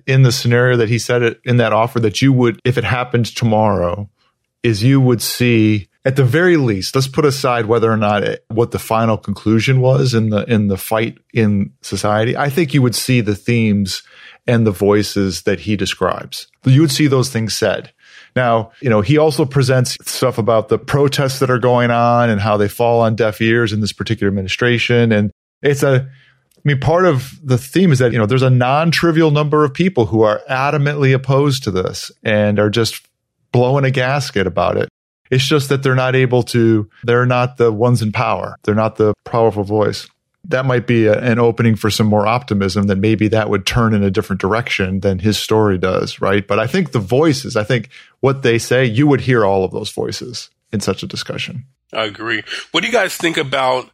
in 0.05 0.21
the 0.21 0.31
scenario 0.31 0.77
that 0.77 0.89
he 0.89 0.99
said 0.99 1.23
it 1.23 1.41
in 1.43 1.57
that 1.57 1.73
offer 1.73 1.99
that 2.01 2.21
you 2.21 2.31
would, 2.33 2.59
if 2.63 2.77
it 2.77 2.83
happened 2.83 3.25
tomorrow, 3.25 4.09
is 4.63 4.83
you 4.83 5.01
would 5.01 5.21
see 5.21 5.87
at 6.05 6.15
the 6.15 6.23
very 6.23 6.57
least, 6.57 6.95
let's 6.95 7.07
put 7.07 7.25
aside 7.25 7.65
whether 7.65 7.91
or 7.91 7.97
not 7.97 8.23
it, 8.23 8.45
what 8.47 8.71
the 8.71 8.79
final 8.79 9.17
conclusion 9.17 9.81
was 9.81 10.13
in 10.13 10.29
the 10.29 10.43
in 10.51 10.67
the 10.67 10.77
fight 10.77 11.17
in 11.33 11.73
society. 11.81 12.37
I 12.37 12.49
think 12.49 12.73
you 12.73 12.81
would 12.81 12.95
see 12.95 13.21
the 13.21 13.35
themes 13.35 14.03
and 14.49 14.65
the 14.65 14.71
voices 14.71 15.43
that 15.43 15.59
he 15.59 15.75
describes. 15.75 16.47
You 16.65 16.81
would 16.81 16.91
see 16.91 17.05
those 17.05 17.29
things 17.29 17.53
said. 17.53 17.93
Now, 18.35 18.71
you 18.81 18.89
know, 18.89 19.01
he 19.01 19.17
also 19.17 19.45
presents 19.45 19.95
stuff 20.05 20.39
about 20.39 20.69
the 20.69 20.79
protests 20.79 21.37
that 21.39 21.51
are 21.51 21.59
going 21.59 21.91
on 21.91 22.31
and 22.31 22.41
how 22.41 22.57
they 22.57 22.67
fall 22.67 23.01
on 23.01 23.15
deaf 23.15 23.41
ears 23.41 23.71
in 23.71 23.79
this 23.79 23.93
particular 23.93 24.27
administration. 24.27 25.11
And 25.11 25.31
it's 25.61 25.83
a, 25.83 26.09
I 26.57 26.61
mean, 26.63 26.79
part 26.79 27.05
of 27.05 27.39
the 27.43 27.59
theme 27.59 27.91
is 27.91 27.99
that, 27.99 28.11
you 28.11 28.17
know, 28.17 28.25
there's 28.25 28.41
a 28.41 28.49
non 28.49 28.89
trivial 28.89 29.29
number 29.29 29.63
of 29.63 29.73
people 29.73 30.07
who 30.07 30.23
are 30.23 30.41
adamantly 30.49 31.13
opposed 31.13 31.63
to 31.63 31.71
this 31.71 32.11
and 32.23 32.59
are 32.59 32.71
just 32.71 33.07
blowing 33.51 33.85
a 33.85 33.91
gasket 33.91 34.47
about 34.47 34.77
it. 34.77 34.89
It's 35.29 35.45
just 35.45 35.69
that 35.69 35.83
they're 35.83 35.93
not 35.93 36.15
able 36.15 36.41
to, 36.43 36.89
they're 37.03 37.27
not 37.27 37.57
the 37.57 37.71
ones 37.71 38.01
in 38.01 38.11
power. 38.11 38.55
They're 38.63 38.73
not 38.73 38.95
the 38.95 39.13
powerful 39.25 39.63
voice 39.63 40.07
that 40.45 40.65
might 40.65 40.87
be 40.87 41.05
a, 41.05 41.19
an 41.19 41.39
opening 41.39 41.75
for 41.75 41.89
some 41.89 42.07
more 42.07 42.25
optimism 42.25 42.87
that 42.87 42.97
maybe 42.97 43.27
that 43.27 43.49
would 43.49 43.65
turn 43.65 43.93
in 43.93 44.03
a 44.03 44.11
different 44.11 44.41
direction 44.41 45.01
than 45.01 45.19
his 45.19 45.37
story 45.37 45.77
does, 45.77 46.21
right? 46.21 46.47
But 46.47 46.59
I 46.59 46.67
think 46.67 46.91
the 46.91 46.99
voices, 46.99 47.55
I 47.55 47.63
think 47.63 47.89
what 48.21 48.41
they 48.41 48.57
say, 48.57 48.85
you 48.85 49.07
would 49.07 49.21
hear 49.21 49.45
all 49.45 49.63
of 49.63 49.71
those 49.71 49.91
voices 49.91 50.49
in 50.71 50.79
such 50.79 51.03
a 51.03 51.07
discussion. 51.07 51.65
I 51.93 52.05
agree. 52.05 52.43
What 52.71 52.81
do 52.81 52.87
you 52.87 52.93
guys 52.93 53.15
think 53.15 53.37
about 53.37 53.89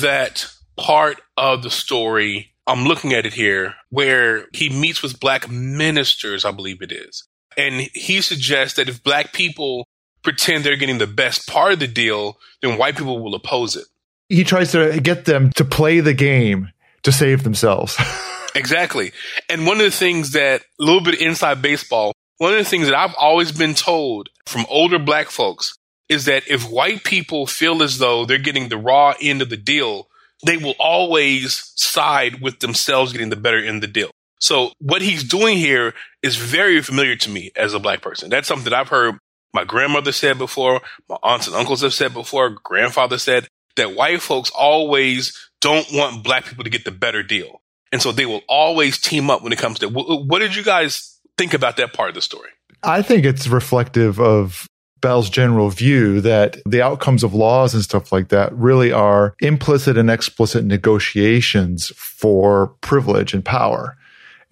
that 0.00 0.46
part 0.76 1.20
of 1.36 1.62
the 1.62 1.70
story? 1.70 2.52
I'm 2.66 2.84
looking 2.84 3.12
at 3.12 3.26
it 3.26 3.34
here 3.34 3.74
where 3.90 4.46
he 4.52 4.68
meets 4.68 5.02
with 5.02 5.20
black 5.20 5.50
ministers, 5.50 6.44
I 6.44 6.50
believe 6.50 6.82
it 6.82 6.92
is. 6.92 7.24
And 7.56 7.88
he 7.92 8.20
suggests 8.20 8.76
that 8.76 8.88
if 8.88 9.02
black 9.02 9.32
people 9.32 9.86
pretend 10.22 10.64
they're 10.64 10.76
getting 10.76 10.98
the 10.98 11.06
best 11.06 11.48
part 11.48 11.72
of 11.72 11.80
the 11.80 11.88
deal, 11.88 12.38
then 12.60 12.78
white 12.78 12.96
people 12.96 13.22
will 13.22 13.34
oppose 13.34 13.76
it 13.76 13.86
he 14.28 14.44
tries 14.44 14.72
to 14.72 15.00
get 15.00 15.24
them 15.24 15.50
to 15.56 15.64
play 15.64 16.00
the 16.00 16.14
game 16.14 16.70
to 17.02 17.12
save 17.12 17.42
themselves. 17.42 17.98
exactly. 18.54 19.12
And 19.48 19.66
one 19.66 19.78
of 19.78 19.84
the 19.84 19.90
things 19.90 20.32
that 20.32 20.62
a 20.80 20.84
little 20.84 21.00
bit 21.00 21.20
inside 21.20 21.62
baseball, 21.62 22.12
one 22.38 22.52
of 22.52 22.58
the 22.58 22.64
things 22.64 22.86
that 22.86 22.94
I've 22.94 23.14
always 23.14 23.52
been 23.52 23.74
told 23.74 24.28
from 24.46 24.66
older 24.68 24.98
black 24.98 25.28
folks 25.28 25.74
is 26.08 26.24
that 26.26 26.42
if 26.48 26.68
white 26.68 27.04
people 27.04 27.46
feel 27.46 27.82
as 27.82 27.98
though 27.98 28.24
they're 28.24 28.38
getting 28.38 28.68
the 28.68 28.76
raw 28.76 29.14
end 29.20 29.42
of 29.42 29.50
the 29.50 29.56
deal, 29.56 30.08
they 30.44 30.56
will 30.56 30.74
always 30.78 31.72
side 31.76 32.40
with 32.40 32.60
themselves 32.60 33.12
getting 33.12 33.30
the 33.30 33.36
better 33.36 33.58
end 33.58 33.76
of 33.76 33.80
the 33.82 33.86
deal. 33.86 34.10
So 34.40 34.72
what 34.80 35.02
he's 35.02 35.22
doing 35.22 35.56
here 35.56 35.94
is 36.22 36.36
very 36.36 36.82
familiar 36.82 37.14
to 37.16 37.30
me 37.30 37.52
as 37.54 37.74
a 37.74 37.78
black 37.78 38.02
person. 38.02 38.28
That's 38.28 38.48
something 38.48 38.64
that 38.64 38.74
I've 38.74 38.88
heard 38.88 39.18
my 39.54 39.64
grandmother 39.64 40.12
said 40.12 40.38
before, 40.38 40.80
my 41.08 41.18
aunts 41.22 41.46
and 41.46 41.54
uncles 41.54 41.82
have 41.82 41.94
said 41.94 42.14
before, 42.14 42.50
grandfather 42.50 43.18
said 43.18 43.48
that 43.76 43.94
white 43.94 44.22
folks 44.22 44.50
always 44.50 45.36
don't 45.60 45.86
want 45.92 46.24
black 46.24 46.46
people 46.46 46.64
to 46.64 46.70
get 46.70 46.84
the 46.84 46.90
better 46.90 47.22
deal. 47.22 47.62
And 47.92 48.00
so 48.00 48.10
they 48.10 48.26
will 48.26 48.42
always 48.48 48.98
team 48.98 49.30
up 49.30 49.42
when 49.42 49.52
it 49.52 49.58
comes 49.58 49.78
to 49.80 49.88
what 49.88 50.38
did 50.38 50.56
you 50.56 50.62
guys 50.62 51.18
think 51.36 51.54
about 51.54 51.76
that 51.76 51.92
part 51.92 52.08
of 52.08 52.14
the 52.14 52.22
story? 52.22 52.48
I 52.82 53.02
think 53.02 53.24
it's 53.24 53.46
reflective 53.46 54.18
of 54.18 54.66
Bell's 55.00 55.28
general 55.28 55.68
view 55.68 56.20
that 56.20 56.56
the 56.64 56.80
outcomes 56.80 57.22
of 57.22 57.34
laws 57.34 57.74
and 57.74 57.82
stuff 57.82 58.12
like 58.12 58.28
that 58.28 58.52
really 58.54 58.92
are 58.92 59.34
implicit 59.40 59.98
and 59.98 60.10
explicit 60.10 60.64
negotiations 60.64 61.88
for 61.96 62.68
privilege 62.80 63.34
and 63.34 63.44
power. 63.44 63.96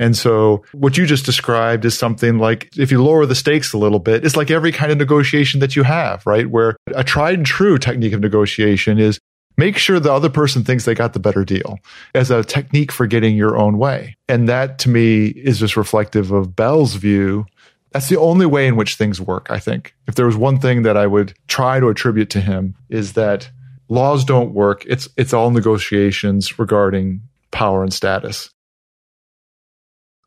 And 0.00 0.16
so 0.16 0.64
what 0.72 0.96
you 0.96 1.04
just 1.04 1.26
described 1.26 1.84
is 1.84 1.96
something 1.96 2.38
like 2.38 2.70
if 2.76 2.90
you 2.90 3.04
lower 3.04 3.26
the 3.26 3.34
stakes 3.34 3.74
a 3.74 3.78
little 3.78 3.98
bit, 3.98 4.24
it's 4.24 4.34
like 4.34 4.50
every 4.50 4.72
kind 4.72 4.90
of 4.90 4.96
negotiation 4.96 5.60
that 5.60 5.76
you 5.76 5.82
have, 5.82 6.26
right? 6.26 6.48
Where 6.50 6.74
a 6.94 7.04
tried 7.04 7.34
and 7.34 7.46
true 7.46 7.76
technique 7.76 8.14
of 8.14 8.20
negotiation 8.20 8.98
is 8.98 9.20
make 9.58 9.76
sure 9.76 10.00
the 10.00 10.12
other 10.12 10.30
person 10.30 10.64
thinks 10.64 10.86
they 10.86 10.94
got 10.94 11.12
the 11.12 11.20
better 11.20 11.44
deal 11.44 11.78
as 12.14 12.30
a 12.30 12.42
technique 12.42 12.90
for 12.90 13.06
getting 13.06 13.36
your 13.36 13.58
own 13.58 13.76
way. 13.76 14.16
And 14.26 14.48
that 14.48 14.78
to 14.80 14.88
me 14.88 15.26
is 15.26 15.60
just 15.60 15.76
reflective 15.76 16.32
of 16.32 16.56
Bell's 16.56 16.94
view. 16.94 17.44
That's 17.92 18.08
the 18.08 18.18
only 18.18 18.46
way 18.46 18.66
in 18.66 18.76
which 18.76 18.94
things 18.94 19.20
work, 19.20 19.48
I 19.50 19.58
think. 19.58 19.94
If 20.08 20.14
there 20.14 20.26
was 20.26 20.36
one 20.36 20.60
thing 20.60 20.80
that 20.82 20.96
I 20.96 21.06
would 21.06 21.34
try 21.46 21.78
to 21.78 21.88
attribute 21.88 22.30
to 22.30 22.40
him 22.40 22.74
is 22.88 23.12
that 23.14 23.50
laws 23.90 24.24
don't 24.24 24.54
work. 24.54 24.82
It's 24.86 25.10
it's 25.18 25.34
all 25.34 25.50
negotiations 25.50 26.58
regarding 26.58 27.20
power 27.50 27.82
and 27.82 27.92
status. 27.92 28.48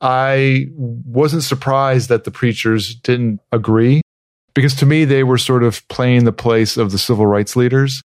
I 0.04 0.68
wasn't 0.76 1.44
surprised 1.44 2.10
that 2.10 2.26
the 2.26 2.32
preachers 2.32 2.94
didn't 2.94 3.40
agree 3.54 4.02
because 4.54 4.76
to 4.76 4.86
me, 4.86 5.06
they 5.06 5.24
were 5.24 5.38
sort 5.38 5.64
of 5.64 5.88
playing 5.88 6.26
the 6.26 6.34
place 6.34 6.78
of 6.78 6.92
the 6.92 6.98
civil 6.98 7.26
rights 7.26 7.56
leaders 7.56 8.04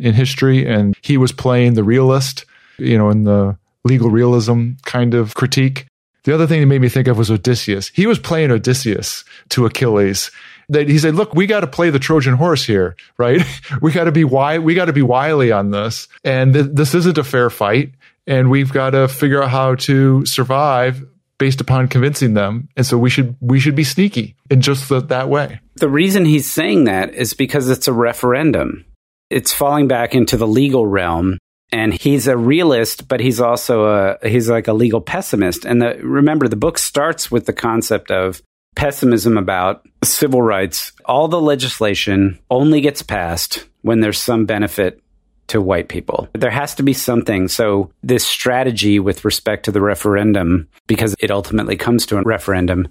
in 0.00 0.14
history. 0.14 0.66
And 0.66 0.96
he 1.02 1.16
was 1.16 1.30
playing 1.30 1.74
the 1.74 1.84
realist, 1.84 2.44
you 2.78 2.98
know, 2.98 3.10
in 3.10 3.24
the 3.24 3.56
legal 3.84 4.10
realism 4.10 4.72
kind 4.84 5.14
of 5.14 5.34
critique. 5.34 5.86
The 6.24 6.34
other 6.34 6.46
thing 6.46 6.60
that 6.60 6.66
made 6.66 6.82
me 6.82 6.88
think 6.88 7.08
of 7.08 7.16
was 7.16 7.30
Odysseus. 7.30 7.88
He 7.94 8.06
was 8.06 8.18
playing 8.18 8.50
Odysseus 8.50 9.24
to 9.50 9.66
Achilles. 9.66 10.30
That 10.68 10.88
he 10.88 10.98
said, 10.98 11.16
"Look, 11.16 11.34
we 11.34 11.46
got 11.46 11.60
to 11.60 11.66
play 11.66 11.90
the 11.90 11.98
Trojan 11.98 12.34
horse 12.34 12.64
here, 12.64 12.94
right? 13.18 13.42
we 13.82 13.90
got 13.90 14.04
to 14.04 14.12
be 14.12 14.22
why 14.22 14.58
we 14.58 14.74
got 14.74 14.84
to 14.84 14.92
be 14.92 15.02
wily 15.02 15.50
on 15.50 15.70
this, 15.70 16.06
and 16.22 16.52
th- 16.52 16.68
this 16.72 16.94
isn't 16.94 17.18
a 17.18 17.24
fair 17.24 17.50
fight, 17.50 17.92
and 18.26 18.50
we've 18.50 18.72
got 18.72 18.90
to 18.90 19.08
figure 19.08 19.42
out 19.42 19.50
how 19.50 19.74
to 19.76 20.24
survive 20.26 21.04
based 21.40 21.60
upon 21.60 21.88
convincing 21.88 22.34
them. 22.34 22.68
And 22.76 22.86
so 22.86 22.96
we 22.96 23.10
should 23.10 23.34
we 23.40 23.58
should 23.58 23.74
be 23.74 23.82
sneaky 23.82 24.36
in 24.48 24.60
just 24.60 24.88
the, 24.88 25.00
that 25.00 25.28
way. 25.28 25.58
The 25.76 25.88
reason 25.88 26.24
he's 26.24 26.48
saying 26.48 26.84
that 26.84 27.14
is 27.14 27.34
because 27.34 27.68
it's 27.68 27.88
a 27.88 27.92
referendum. 27.92 28.84
It's 29.30 29.52
falling 29.52 29.88
back 29.88 30.14
into 30.14 30.36
the 30.36 30.46
legal 30.46 30.86
realm 30.86 31.38
and 31.72 31.94
he's 31.94 32.26
a 32.26 32.36
realist 32.36 33.08
but 33.08 33.20
he's 33.20 33.40
also 33.40 33.86
a 33.86 34.28
he's 34.28 34.48
like 34.50 34.68
a 34.68 34.72
legal 34.72 35.00
pessimist 35.00 35.64
and 35.64 35.80
the, 35.80 35.98
remember 36.02 36.48
the 36.48 36.56
book 36.56 36.78
starts 36.78 37.30
with 37.30 37.46
the 37.46 37.52
concept 37.52 38.10
of 38.10 38.42
pessimism 38.74 39.38
about 39.38 39.86
civil 40.02 40.42
rights 40.42 40.92
all 41.04 41.28
the 41.28 41.40
legislation 41.40 42.38
only 42.50 42.80
gets 42.80 43.02
passed 43.02 43.68
when 43.82 44.00
there's 44.00 44.18
some 44.18 44.46
benefit 44.46 45.00
to 45.50 45.60
white 45.60 45.88
people. 45.88 46.28
There 46.32 46.50
has 46.50 46.74
to 46.76 46.82
be 46.82 46.92
something. 46.92 47.48
So, 47.48 47.92
this 48.02 48.26
strategy 48.26 48.98
with 48.98 49.24
respect 49.24 49.64
to 49.66 49.72
the 49.72 49.80
referendum, 49.80 50.68
because 50.86 51.14
it 51.20 51.30
ultimately 51.30 51.76
comes 51.76 52.06
to 52.06 52.18
a 52.18 52.22
referendum, 52.22 52.88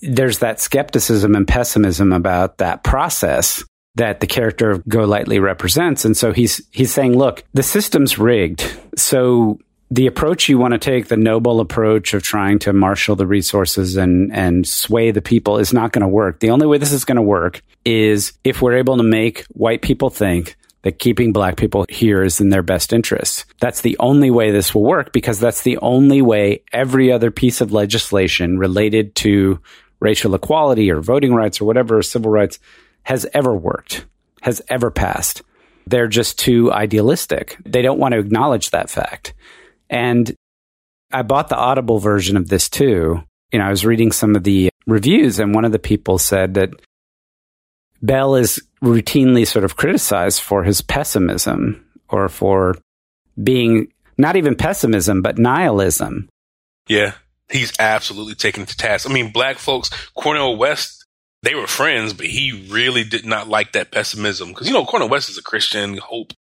there's 0.00 0.38
that 0.38 0.60
skepticism 0.60 1.34
and 1.34 1.46
pessimism 1.46 2.12
about 2.12 2.58
that 2.58 2.82
process 2.82 3.64
that 3.94 4.20
the 4.20 4.26
character 4.26 4.70
of 4.70 4.86
Golightly 4.88 5.38
represents. 5.38 6.04
And 6.04 6.16
so 6.16 6.32
he's 6.32 6.62
he's 6.70 6.92
saying, 6.92 7.16
look, 7.16 7.44
the 7.52 7.62
system's 7.62 8.18
rigged. 8.18 8.64
So 8.96 9.58
the 9.90 10.06
approach 10.06 10.48
you 10.48 10.56
want 10.56 10.72
to 10.72 10.78
take, 10.78 11.08
the 11.08 11.18
noble 11.18 11.60
approach 11.60 12.14
of 12.14 12.22
trying 12.22 12.58
to 12.60 12.72
marshal 12.72 13.14
the 13.14 13.26
resources 13.26 13.98
and, 13.98 14.32
and 14.32 14.66
sway 14.66 15.10
the 15.10 15.20
people 15.20 15.58
is 15.58 15.74
not 15.74 15.92
going 15.92 16.00
to 16.00 16.08
work. 16.08 16.40
The 16.40 16.48
only 16.48 16.66
way 16.66 16.78
this 16.78 16.92
is 16.92 17.04
going 17.04 17.16
to 17.16 17.22
work 17.22 17.62
is 17.84 18.32
if 18.42 18.62
we're 18.62 18.78
able 18.78 18.96
to 18.96 19.02
make 19.02 19.44
white 19.48 19.82
people 19.82 20.08
think 20.08 20.56
that 20.82 20.98
keeping 20.98 21.32
black 21.32 21.56
people 21.56 21.86
here 21.88 22.22
is 22.22 22.40
in 22.40 22.50
their 22.50 22.62
best 22.62 22.92
interest. 22.92 23.44
That's 23.60 23.80
the 23.80 23.96
only 23.98 24.30
way 24.30 24.50
this 24.50 24.74
will 24.74 24.82
work 24.82 25.12
because 25.12 25.38
that's 25.38 25.62
the 25.62 25.78
only 25.78 26.22
way 26.22 26.62
every 26.72 27.12
other 27.12 27.30
piece 27.30 27.60
of 27.60 27.72
legislation 27.72 28.58
related 28.58 29.14
to 29.16 29.60
racial 30.00 30.34
equality 30.34 30.90
or 30.90 31.00
voting 31.00 31.34
rights 31.34 31.60
or 31.60 31.64
whatever 31.64 32.02
civil 32.02 32.30
rights 32.30 32.58
has 33.04 33.26
ever 33.32 33.54
worked, 33.54 34.04
has 34.42 34.60
ever 34.68 34.90
passed. 34.90 35.42
They're 35.86 36.08
just 36.08 36.38
too 36.38 36.72
idealistic. 36.72 37.56
They 37.64 37.82
don't 37.82 37.98
want 37.98 38.12
to 38.12 38.18
acknowledge 38.18 38.70
that 38.70 38.90
fact. 38.90 39.34
And 39.88 40.34
I 41.12 41.22
bought 41.22 41.48
the 41.48 41.56
Audible 41.56 41.98
version 41.98 42.36
of 42.36 42.48
this 42.48 42.68
too. 42.68 43.22
you 43.52 43.58
know, 43.58 43.66
I 43.66 43.70
was 43.70 43.84
reading 43.84 44.12
some 44.12 44.34
of 44.34 44.44
the 44.44 44.70
reviews, 44.86 45.38
and 45.38 45.54
one 45.54 45.64
of 45.64 45.72
the 45.72 45.78
people 45.78 46.18
said 46.18 46.54
that 46.54 46.70
Bell 48.02 48.34
is 48.34 48.60
routinely 48.82 49.46
sort 49.46 49.64
of 49.64 49.76
criticized 49.76 50.40
for 50.40 50.64
his 50.64 50.82
pessimism 50.82 51.84
or 52.08 52.28
for 52.28 52.76
being 53.42 53.88
not 54.18 54.36
even 54.36 54.56
pessimism, 54.56 55.22
but 55.22 55.38
nihilism. 55.38 56.28
Yeah, 56.88 57.12
he's 57.50 57.72
absolutely 57.78 58.34
taken 58.34 58.66
to 58.66 58.76
task. 58.76 59.08
I 59.08 59.12
mean, 59.12 59.32
black 59.32 59.56
folks, 59.56 59.90
Cornel 60.14 60.56
West, 60.56 61.06
they 61.42 61.54
were 61.54 61.66
friends, 61.66 62.12
but 62.12 62.26
he 62.26 62.68
really 62.70 63.04
did 63.04 63.24
not 63.24 63.48
like 63.48 63.72
that 63.72 63.90
pessimism 63.90 64.48
because, 64.48 64.66
you 64.66 64.74
know, 64.74 64.84
Cornel 64.84 65.08
West 65.08 65.30
is 65.30 65.38
a 65.38 65.42
Christian, 65.42 65.96
hope, 65.98 66.32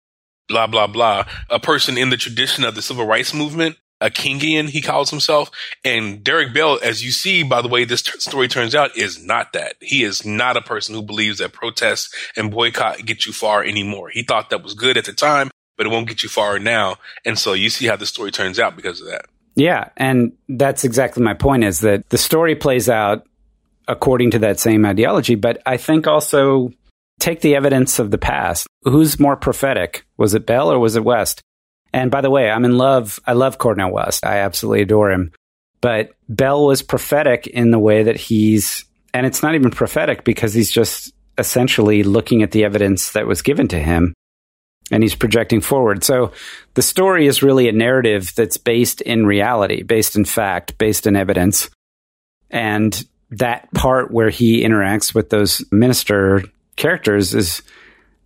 blah, 0.48 0.68
blah, 0.68 0.88
blah, 0.88 1.26
a 1.50 1.60
person 1.60 1.98
in 1.98 2.10
the 2.10 2.18
tradition 2.18 2.64
of 2.64 2.76
the 2.76 2.82
civil 2.82 3.06
rights 3.06 3.34
movement 3.34 3.78
a 4.02 4.10
Kingian, 4.10 4.68
he 4.68 4.82
calls 4.82 5.10
himself. 5.10 5.52
And 5.86 6.24
Derrick 6.24 6.54
Bell, 6.54 6.80
as 6.84 7.04
you 7.04 7.12
see 7.12 7.44
by 7.44 7.62
the 7.62 7.68
way 7.68 7.86
this 7.86 8.02
t- 8.02 8.20
story 8.20 8.48
turns 8.48 8.76
out, 8.76 8.98
is 8.98 9.24
not 9.24 9.54
that. 9.54 9.76
He 9.80 10.04
is 10.04 10.26
not 10.26 10.58
a 10.58 10.62
person 10.62 10.96
who 10.96 11.02
believes 11.02 11.38
that 11.38 11.54
protest 11.54 12.14
and 12.36 12.52
boycott 12.52 13.06
get 13.06 13.26
you 13.26 13.32
far 13.32 13.64
anymore. 13.64 14.10
He 14.10 14.24
thought 14.24 14.50
that 14.50 14.64
was 14.64 14.74
good 14.74 14.98
at 14.98 15.06
the 15.06 15.14
time, 15.14 15.52
but 15.78 15.86
it 15.86 15.90
won't 15.90 16.08
get 16.08 16.24
you 16.24 16.30
far 16.30 16.60
now. 16.60 16.98
And 17.26 17.38
so 17.38 17.54
you 17.54 17.70
see 17.70 17.88
how 17.88 17.96
the 17.96 18.06
story 18.06 18.32
turns 18.32 18.60
out 18.60 18.76
because 18.76 19.00
of 19.00 19.08
that. 19.08 19.26
Yeah. 19.56 19.90
And 19.98 20.34
that's 20.50 20.84
exactly 20.84 21.24
my 21.24 21.34
point 21.34 21.64
is 21.64 21.82
that 21.82 22.10
the 22.10 22.18
story 22.18 22.56
plays 22.56 22.90
out 22.90 23.28
according 23.88 24.32
to 24.32 24.40
that 24.40 24.60
same 24.60 24.86
ideology. 24.86 25.36
But 25.36 25.62
I 25.66 25.78
think 25.78 26.08
also 26.08 26.72
take 27.20 27.42
the 27.42 27.56
evidence 27.56 28.00
of 28.00 28.12
the 28.12 28.18
past. 28.18 28.68
Who's 28.84 29.20
more 29.20 29.36
prophetic? 29.36 30.06
Was 30.18 30.34
it 30.34 30.46
Bell 30.46 30.72
or 30.72 30.80
was 30.80 30.96
it 30.96 31.04
West? 31.04 31.42
And 31.94 32.10
by 32.10 32.22
the 32.22 32.30
way, 32.30 32.50
I'm 32.50 32.66
in 32.66 32.78
love. 32.78 33.20
I 33.26 33.34
love 33.34 33.58
Cornel 33.58 33.92
West. 33.92 34.26
I 34.26 34.40
absolutely 34.40 34.82
adore 34.82 35.12
him. 35.12 35.32
But 35.82 36.12
Bell 36.30 36.66
was 36.66 36.82
prophetic 36.82 37.48
in 37.48 37.72
the 37.72 37.80
way 37.80 38.04
that 38.04 38.16
he's, 38.16 38.86
and 39.14 39.26
it's 39.26 39.44
not 39.44 39.56
even 39.56 39.72
prophetic 39.72 40.24
because 40.24 40.54
he's 40.54 40.72
just 40.72 41.14
essentially 41.38 42.04
looking 42.04 42.44
at 42.44 42.52
the 42.52 42.64
evidence 42.64 43.12
that 43.12 43.26
was 43.28 43.42
given 43.42 43.68
to 43.70 43.80
him 43.80 44.14
and 44.92 45.02
he's 45.02 45.16
projecting 45.16 45.62
forward. 45.62 46.04
So 46.04 46.32
the 46.76 46.82
story 46.82 47.26
is 47.26 47.42
really 47.42 47.68
a 47.68 47.72
narrative 47.72 48.34
that's 48.36 48.58
based 48.58 49.02
in 49.02 49.26
reality, 49.26 49.84
based 49.84 50.16
in 50.16 50.26
fact, 50.26 50.78
based 50.78 51.08
in 51.08 51.16
evidence. 51.16 51.70
And 52.50 53.04
that 53.32 53.74
part 53.74 54.12
where 54.12 54.30
he 54.30 54.62
interacts 54.64 55.16
with 55.16 55.30
those 55.30 55.64
minister 55.72 56.44
characters 56.76 57.34
is 57.34 57.62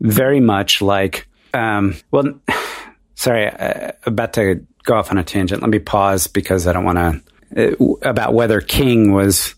very 0.02 0.40
much 0.40 0.82
like, 0.82 1.28
um, 1.54 1.96
well, 2.12 2.34
Sorry, 3.26 3.48
uh, 3.48 3.92
about 4.06 4.34
to 4.34 4.64
go 4.84 4.94
off 4.94 5.10
on 5.10 5.18
a 5.18 5.24
tangent. 5.24 5.64
Let 5.64 5.72
me 5.72 5.80
pause 5.80 6.28
because 6.28 6.68
I 6.68 6.74
don't 6.74 6.84
want 6.84 7.24
to 7.56 7.72
uh, 7.74 7.94
about 8.08 8.36
whether 8.36 8.62
King 8.62 9.14
was, 9.14 9.56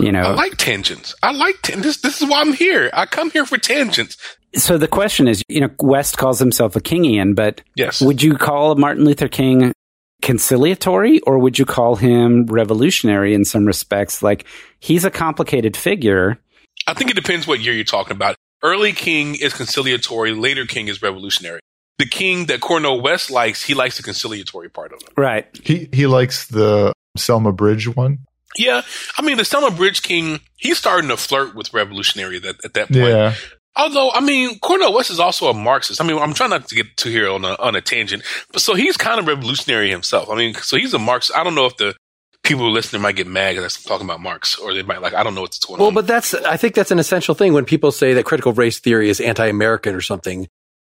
you 0.00 0.10
know. 0.10 0.22
I 0.22 0.30
like 0.30 0.56
tangents. 0.56 1.14
I 1.22 1.32
like 1.32 1.60
tan- 1.60 1.82
this. 1.82 1.98
This 1.98 2.22
is 2.22 2.30
why 2.30 2.40
I'm 2.40 2.54
here. 2.54 2.88
I 2.94 3.04
come 3.04 3.30
here 3.30 3.44
for 3.44 3.58
tangents. 3.58 4.16
So 4.54 4.78
the 4.78 4.88
question 4.88 5.28
is, 5.28 5.42
you 5.46 5.60
know, 5.60 5.68
West 5.78 6.16
calls 6.16 6.38
himself 6.38 6.74
a 6.74 6.80
Kingian, 6.80 7.34
but 7.34 7.60
yes. 7.76 8.00
would 8.00 8.22
you 8.22 8.38
call 8.38 8.76
Martin 8.76 9.04
Luther 9.04 9.28
King 9.28 9.74
conciliatory 10.22 11.20
or 11.20 11.38
would 11.38 11.58
you 11.58 11.66
call 11.66 11.96
him 11.96 12.46
revolutionary 12.46 13.34
in 13.34 13.44
some 13.44 13.66
respects? 13.66 14.22
Like 14.22 14.46
he's 14.80 15.04
a 15.04 15.10
complicated 15.10 15.76
figure. 15.76 16.38
I 16.86 16.94
think 16.94 17.10
it 17.10 17.14
depends 17.14 17.46
what 17.46 17.60
year 17.60 17.74
you're 17.74 17.84
talking 17.84 18.16
about. 18.16 18.36
Early 18.62 18.92
King 18.92 19.34
is 19.34 19.52
conciliatory, 19.52 20.32
later 20.32 20.64
King 20.64 20.88
is 20.88 21.02
revolutionary 21.02 21.60
the 21.98 22.06
king 22.06 22.46
that 22.46 22.60
Cornel 22.60 23.00
West 23.00 23.30
likes, 23.30 23.62
he 23.62 23.74
likes 23.74 23.96
the 23.96 24.02
conciliatory 24.02 24.68
part 24.68 24.92
of 24.92 25.00
it. 25.02 25.10
Right. 25.16 25.46
He 25.62 25.88
he 25.92 26.06
likes 26.06 26.46
the 26.46 26.92
Selma 27.16 27.52
Bridge 27.52 27.94
one. 27.94 28.20
Yeah, 28.56 28.82
I 29.16 29.22
mean 29.22 29.38
the 29.38 29.44
Selma 29.44 29.74
Bridge 29.74 30.02
king, 30.02 30.40
he's 30.56 30.78
starting 30.78 31.08
to 31.08 31.16
flirt 31.16 31.54
with 31.54 31.72
revolutionary 31.72 32.36
at, 32.36 32.64
at 32.64 32.74
that 32.74 32.88
point. 32.88 32.96
Yeah. 32.96 33.34
Although, 33.74 34.10
I 34.10 34.20
mean, 34.20 34.58
Cornel 34.58 34.92
West 34.92 35.10
is 35.10 35.18
also 35.18 35.48
a 35.48 35.54
Marxist. 35.54 35.98
I 35.98 36.04
mean, 36.04 36.18
I'm 36.18 36.34
trying 36.34 36.50
not 36.50 36.68
to 36.68 36.74
get 36.74 36.94
to 36.98 37.08
here 37.08 37.30
on 37.30 37.42
a, 37.44 37.54
on 37.58 37.74
a 37.74 37.80
tangent, 37.80 38.22
but 38.52 38.60
so 38.60 38.74
he's 38.74 38.98
kind 38.98 39.18
of 39.18 39.26
revolutionary 39.26 39.88
himself. 39.88 40.28
I 40.28 40.34
mean, 40.34 40.52
so 40.54 40.76
he's 40.76 40.92
a 40.92 40.98
Marxist. 40.98 41.38
I 41.38 41.42
don't 41.42 41.54
know 41.54 41.64
if 41.64 41.78
the 41.78 41.96
people 42.42 42.70
listening 42.70 43.00
might 43.00 43.16
get 43.16 43.26
mad 43.26 43.54
because 43.54 43.78
I'm 43.78 43.88
talking 43.88 44.06
about 44.06 44.20
Marx, 44.20 44.58
or 44.58 44.74
they 44.74 44.82
might 44.82 45.00
like, 45.00 45.14
I 45.14 45.22
don't 45.22 45.34
know 45.34 45.40
what's 45.40 45.58
going 45.58 45.78
well, 45.78 45.88
on. 45.88 45.94
Well, 45.94 46.02
but 46.02 46.06
that's, 46.06 46.34
I 46.34 46.58
think 46.58 46.74
that's 46.74 46.90
an 46.90 46.98
essential 46.98 47.34
thing 47.34 47.54
when 47.54 47.64
people 47.64 47.92
say 47.92 48.12
that 48.12 48.26
critical 48.26 48.52
race 48.52 48.78
theory 48.78 49.08
is 49.08 49.22
anti-American 49.22 49.94
or 49.94 50.02
something 50.02 50.48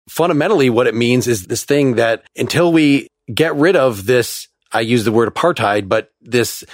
fundamentally 0.09 0.71
what 0.71 0.87
it 0.87 0.95
means 0.95 1.27
is 1.27 1.47
this 1.47 1.65
thing 1.65 1.95
that 1.97 2.25
until 2.37 2.73
we 2.73 3.09
get 3.33 3.55
rid 3.57 3.77
of 3.77 4.07
this, 4.07 4.49
I 4.73 4.81
use 4.81 5.05
the 5.05 5.13
word 5.13 5.33
apartheid, 5.33 5.89
but 5.89 6.13
this 6.21 6.65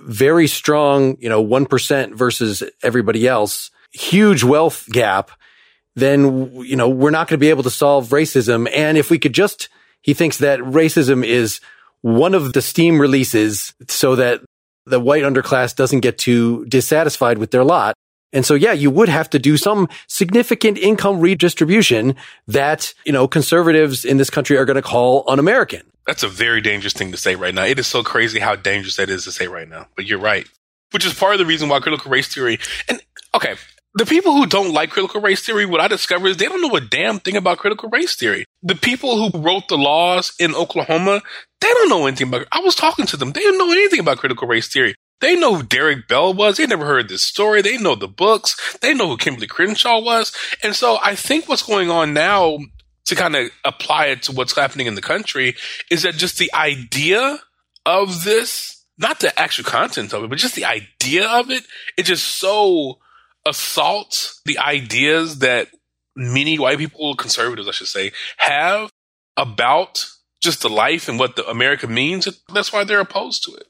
very 0.00 0.46
strong, 0.46 1.16
you 1.18 1.28
know, 1.28 1.44
1% 1.44 2.14
versus 2.14 2.62
everybody 2.82 3.26
else, 3.26 3.70
huge 3.92 4.44
wealth 4.44 4.86
gap, 4.90 5.30
then, 5.96 6.50
you 6.64 6.76
know, 6.76 6.88
we're 6.88 7.10
not 7.10 7.28
going 7.28 7.38
to 7.38 7.44
be 7.44 7.50
able 7.50 7.62
to 7.62 7.70
solve 7.70 8.08
racism. 8.08 8.68
And 8.74 8.98
if 8.98 9.10
we 9.10 9.18
could 9.18 9.32
just, 9.32 9.68
he 10.02 10.12
thinks 10.12 10.38
that 10.38 10.58
racism 10.60 11.24
is 11.24 11.60
one 12.02 12.34
of 12.34 12.52
the 12.52 12.60
steam 12.60 13.00
releases 13.00 13.72
so 13.88 14.16
that 14.16 14.42
the 14.86 15.00
white 15.00 15.22
underclass 15.22 15.74
doesn't 15.74 16.00
get 16.00 16.18
too 16.18 16.66
dissatisfied 16.66 17.38
with 17.38 17.50
their 17.50 17.64
lot. 17.64 17.94
And 18.34 18.44
so, 18.44 18.54
yeah, 18.54 18.72
you 18.72 18.90
would 18.90 19.08
have 19.08 19.30
to 19.30 19.38
do 19.38 19.56
some 19.56 19.88
significant 20.08 20.76
income 20.76 21.20
redistribution 21.20 22.16
that, 22.48 22.92
you 23.06 23.12
know, 23.12 23.26
conservatives 23.26 24.04
in 24.04 24.18
this 24.18 24.28
country 24.28 24.58
are 24.58 24.66
going 24.66 24.76
to 24.76 24.82
call 24.82 25.24
un-American. 25.28 25.82
That's 26.06 26.22
a 26.22 26.28
very 26.28 26.60
dangerous 26.60 26.92
thing 26.92 27.12
to 27.12 27.16
say 27.16 27.36
right 27.36 27.54
now. 27.54 27.64
It 27.64 27.78
is 27.78 27.86
so 27.86 28.02
crazy 28.02 28.40
how 28.40 28.56
dangerous 28.56 28.96
that 28.96 29.08
is 29.08 29.24
to 29.24 29.32
say 29.32 29.46
right 29.46 29.68
now. 29.68 29.86
But 29.96 30.04
you're 30.04 30.18
right. 30.18 30.46
Which 30.90 31.06
is 31.06 31.14
part 31.14 31.32
of 31.32 31.38
the 31.38 31.46
reason 31.46 31.68
why 31.68 31.80
critical 31.80 32.10
race 32.10 32.28
theory 32.32 32.58
and 32.88 33.00
okay, 33.34 33.54
the 33.94 34.04
people 34.04 34.32
who 34.32 34.46
don't 34.46 34.72
like 34.72 34.90
critical 34.90 35.20
race 35.20 35.44
theory, 35.44 35.66
what 35.66 35.80
I 35.80 35.88
discovered 35.88 36.28
is 36.28 36.36
they 36.36 36.46
don't 36.46 36.60
know 36.60 36.76
a 36.76 36.80
damn 36.80 37.20
thing 37.20 37.36
about 37.36 37.58
critical 37.58 37.88
race 37.90 38.16
theory. 38.16 38.44
The 38.62 38.74
people 38.74 39.30
who 39.30 39.38
wrote 39.38 39.68
the 39.68 39.78
laws 39.78 40.34
in 40.38 40.54
Oklahoma, 40.54 41.22
they 41.60 41.68
don't 41.68 41.88
know 41.88 42.06
anything 42.06 42.28
about 42.28 42.46
I 42.50 42.60
was 42.60 42.74
talking 42.74 43.06
to 43.06 43.16
them. 43.16 43.32
They 43.32 43.40
didn't 43.40 43.58
know 43.58 43.70
anything 43.70 44.00
about 44.00 44.18
critical 44.18 44.48
race 44.48 44.68
theory. 44.68 44.96
They 45.24 45.36
know 45.36 45.54
who 45.54 45.62
Derrick 45.62 46.06
Bell 46.06 46.34
was. 46.34 46.58
They 46.58 46.66
never 46.66 46.84
heard 46.84 47.08
this 47.08 47.22
story. 47.22 47.62
They 47.62 47.78
know 47.78 47.94
the 47.94 48.06
books. 48.06 48.76
They 48.82 48.92
know 48.92 49.08
who 49.08 49.16
Kimberlé 49.16 49.48
Crenshaw 49.48 50.02
was. 50.02 50.36
And 50.62 50.74
so 50.74 50.98
I 51.02 51.14
think 51.14 51.48
what's 51.48 51.62
going 51.62 51.90
on 51.90 52.12
now 52.12 52.58
to 53.06 53.14
kind 53.14 53.34
of 53.34 53.48
apply 53.64 54.08
it 54.08 54.24
to 54.24 54.32
what's 54.32 54.54
happening 54.54 54.86
in 54.86 54.96
the 54.96 55.00
country 55.00 55.56
is 55.90 56.02
that 56.02 56.16
just 56.16 56.36
the 56.36 56.52
idea 56.52 57.38
of 57.86 58.24
this, 58.24 58.84
not 58.98 59.20
the 59.20 59.40
actual 59.40 59.64
content 59.64 60.12
of 60.12 60.24
it, 60.24 60.28
but 60.28 60.36
just 60.36 60.56
the 60.56 60.66
idea 60.66 61.26
of 61.26 61.50
it, 61.50 61.64
it 61.96 62.02
just 62.02 62.26
so 62.26 62.98
assaults 63.46 64.42
the 64.44 64.58
ideas 64.58 65.38
that 65.38 65.68
many 66.14 66.58
white 66.58 66.76
people, 66.76 67.14
conservatives, 67.14 67.66
I 67.66 67.70
should 67.70 67.86
say, 67.86 68.12
have 68.36 68.90
about 69.38 70.04
just 70.42 70.60
the 70.60 70.68
life 70.68 71.08
and 71.08 71.18
what 71.18 71.36
the 71.36 71.48
America 71.48 71.86
means. 71.86 72.28
That's 72.52 72.74
why 72.74 72.84
they're 72.84 73.00
opposed 73.00 73.42
to 73.44 73.54
it. 73.54 73.68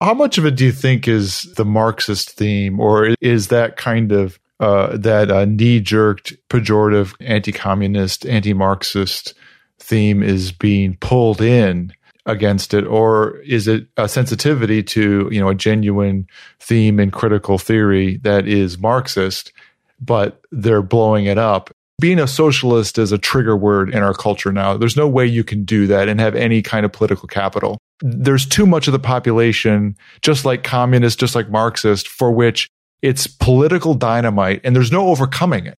How 0.00 0.14
much 0.14 0.38
of 0.38 0.46
it 0.46 0.56
do 0.56 0.64
you 0.64 0.72
think 0.72 1.06
is 1.06 1.42
the 1.56 1.64
Marxist 1.64 2.30
theme, 2.30 2.80
or 2.80 3.14
is 3.20 3.48
that 3.48 3.76
kind 3.76 4.12
of 4.12 4.38
uh, 4.58 4.96
that 4.96 5.30
uh, 5.30 5.44
knee-jerked, 5.44 6.34
pejorative, 6.48 7.14
anti-communist, 7.20 8.26
anti-Marxist 8.26 9.34
theme 9.78 10.22
is 10.22 10.52
being 10.52 10.96
pulled 10.96 11.40
in 11.40 11.92
against 12.26 12.72
it, 12.72 12.86
or 12.86 13.38
is 13.40 13.68
it 13.68 13.88
a 13.98 14.08
sensitivity 14.08 14.82
to 14.82 15.28
you 15.30 15.40
know 15.40 15.48
a 15.48 15.54
genuine 15.54 16.26
theme 16.60 16.98
in 16.98 17.10
critical 17.10 17.58
theory 17.58 18.16
that 18.18 18.48
is 18.48 18.78
Marxist, 18.78 19.52
but 20.00 20.40
they're 20.50 20.82
blowing 20.82 21.26
it 21.26 21.38
up 21.38 21.70
being 22.00 22.18
a 22.18 22.26
socialist 22.26 22.98
is 22.98 23.12
a 23.12 23.18
trigger 23.18 23.56
word 23.56 23.94
in 23.94 24.02
our 24.02 24.14
culture 24.14 24.52
now. 24.52 24.76
There's 24.76 24.96
no 24.96 25.06
way 25.06 25.26
you 25.26 25.44
can 25.44 25.64
do 25.64 25.86
that 25.86 26.08
and 26.08 26.18
have 26.18 26.34
any 26.34 26.62
kind 26.62 26.84
of 26.84 26.92
political 26.92 27.28
capital. 27.28 27.78
There's 28.00 28.46
too 28.46 28.66
much 28.66 28.88
of 28.88 28.92
the 28.92 28.98
population, 28.98 29.96
just 30.22 30.44
like 30.44 30.64
communist, 30.64 31.20
just 31.20 31.34
like 31.34 31.50
Marxist, 31.50 32.08
for 32.08 32.32
which 32.32 32.68
it's 33.02 33.26
political 33.26 33.94
dynamite 33.94 34.60
and 34.64 34.74
there's 34.74 34.92
no 34.92 35.08
overcoming 35.08 35.66
it. 35.66 35.76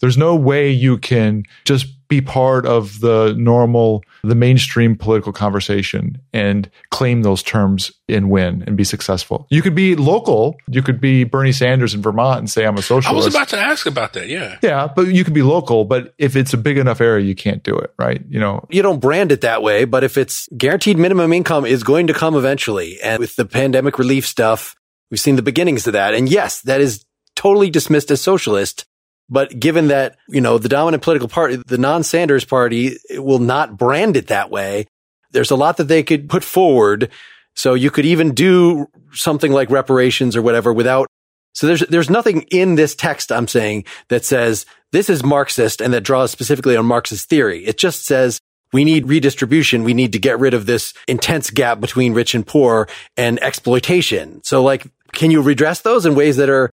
There's 0.00 0.18
no 0.18 0.34
way 0.34 0.70
you 0.70 0.98
can 0.98 1.44
just 1.64 1.86
be 2.12 2.20
part 2.20 2.66
of 2.66 3.00
the 3.00 3.34
normal, 3.38 4.04
the 4.22 4.34
mainstream 4.34 4.94
political 4.94 5.32
conversation 5.32 6.20
and 6.34 6.70
claim 6.90 7.22
those 7.22 7.42
terms 7.42 7.90
and 8.06 8.28
win 8.28 8.62
and 8.66 8.76
be 8.76 8.84
successful. 8.84 9.46
You 9.48 9.62
could 9.62 9.74
be 9.74 9.96
local. 9.96 10.56
You 10.68 10.82
could 10.82 11.00
be 11.00 11.24
Bernie 11.24 11.52
Sanders 11.52 11.94
in 11.94 12.02
Vermont 12.02 12.38
and 12.38 12.50
say, 12.50 12.66
I'm 12.66 12.76
a 12.76 12.82
socialist. 12.82 13.08
I 13.08 13.12
was 13.12 13.26
about 13.34 13.48
to 13.48 13.58
ask 13.58 13.86
about 13.86 14.12
that. 14.12 14.28
Yeah. 14.28 14.58
Yeah. 14.60 14.88
But 14.94 15.06
you 15.06 15.24
could 15.24 15.32
be 15.32 15.40
local. 15.40 15.86
But 15.86 16.12
if 16.18 16.36
it's 16.36 16.52
a 16.52 16.58
big 16.58 16.76
enough 16.76 17.00
area, 17.00 17.24
you 17.24 17.34
can't 17.34 17.62
do 17.62 17.78
it. 17.78 17.94
Right. 17.98 18.22
You 18.28 18.40
know, 18.40 18.66
you 18.68 18.82
don't 18.82 19.00
brand 19.00 19.32
it 19.32 19.40
that 19.40 19.62
way. 19.62 19.86
But 19.86 20.04
if 20.04 20.18
it's 20.18 20.50
guaranteed 20.54 20.98
minimum 20.98 21.32
income 21.32 21.64
is 21.64 21.82
going 21.82 22.08
to 22.08 22.12
come 22.12 22.34
eventually. 22.34 23.00
And 23.00 23.20
with 23.20 23.36
the 23.36 23.46
pandemic 23.46 23.98
relief 23.98 24.26
stuff, 24.26 24.76
we've 25.10 25.18
seen 25.18 25.36
the 25.36 25.42
beginnings 25.42 25.86
of 25.86 25.94
that. 25.94 26.12
And 26.12 26.28
yes, 26.28 26.60
that 26.60 26.82
is 26.82 27.06
totally 27.36 27.70
dismissed 27.70 28.10
as 28.10 28.20
socialist. 28.20 28.84
But 29.28 29.58
given 29.58 29.88
that, 29.88 30.16
you 30.28 30.40
know, 30.40 30.58
the 30.58 30.68
dominant 30.68 31.02
political 31.02 31.28
party, 31.28 31.56
the 31.66 31.78
non-Sanders 31.78 32.44
party 32.44 32.98
will 33.12 33.38
not 33.38 33.78
brand 33.78 34.16
it 34.16 34.26
that 34.26 34.50
way, 34.50 34.86
there's 35.30 35.50
a 35.50 35.56
lot 35.56 35.78
that 35.78 35.88
they 35.88 36.02
could 36.02 36.28
put 36.28 36.44
forward 36.44 37.10
So 37.54 37.74
you 37.74 37.90
could 37.90 38.06
even 38.06 38.34
do 38.34 38.86
something 39.12 39.52
like 39.52 39.70
reparations 39.70 40.36
or 40.36 40.42
whatever 40.42 40.72
without. 40.72 41.06
So 41.54 41.66
there's, 41.66 41.80
there's 41.80 42.10
nothing 42.10 42.42
in 42.50 42.76
this 42.76 42.94
text 42.94 43.30
I'm 43.30 43.48
saying 43.48 43.84
that 44.08 44.24
says 44.24 44.64
this 44.90 45.10
is 45.10 45.22
Marxist 45.22 45.80
and 45.82 45.92
that 45.92 46.02
draws 46.02 46.30
specifically 46.30 46.76
on 46.76 46.86
Marxist 46.86 47.28
theory. 47.28 47.64
It 47.66 47.76
just 47.76 48.06
says 48.06 48.40
we 48.72 48.84
need 48.84 49.06
redistribution. 49.06 49.84
We 49.84 49.92
need 49.92 50.12
to 50.14 50.18
get 50.18 50.38
rid 50.38 50.54
of 50.54 50.64
this 50.64 50.94
intense 51.06 51.50
gap 51.50 51.78
between 51.78 52.14
rich 52.14 52.34
and 52.34 52.46
poor 52.46 52.88
and 53.18 53.42
exploitation. 53.42 54.42
So 54.44 54.62
like, 54.62 54.86
can 55.12 55.30
you 55.30 55.42
redress 55.42 55.82
those 55.82 56.06
in 56.06 56.14
ways 56.14 56.38
that 56.38 56.48
are 56.48 56.70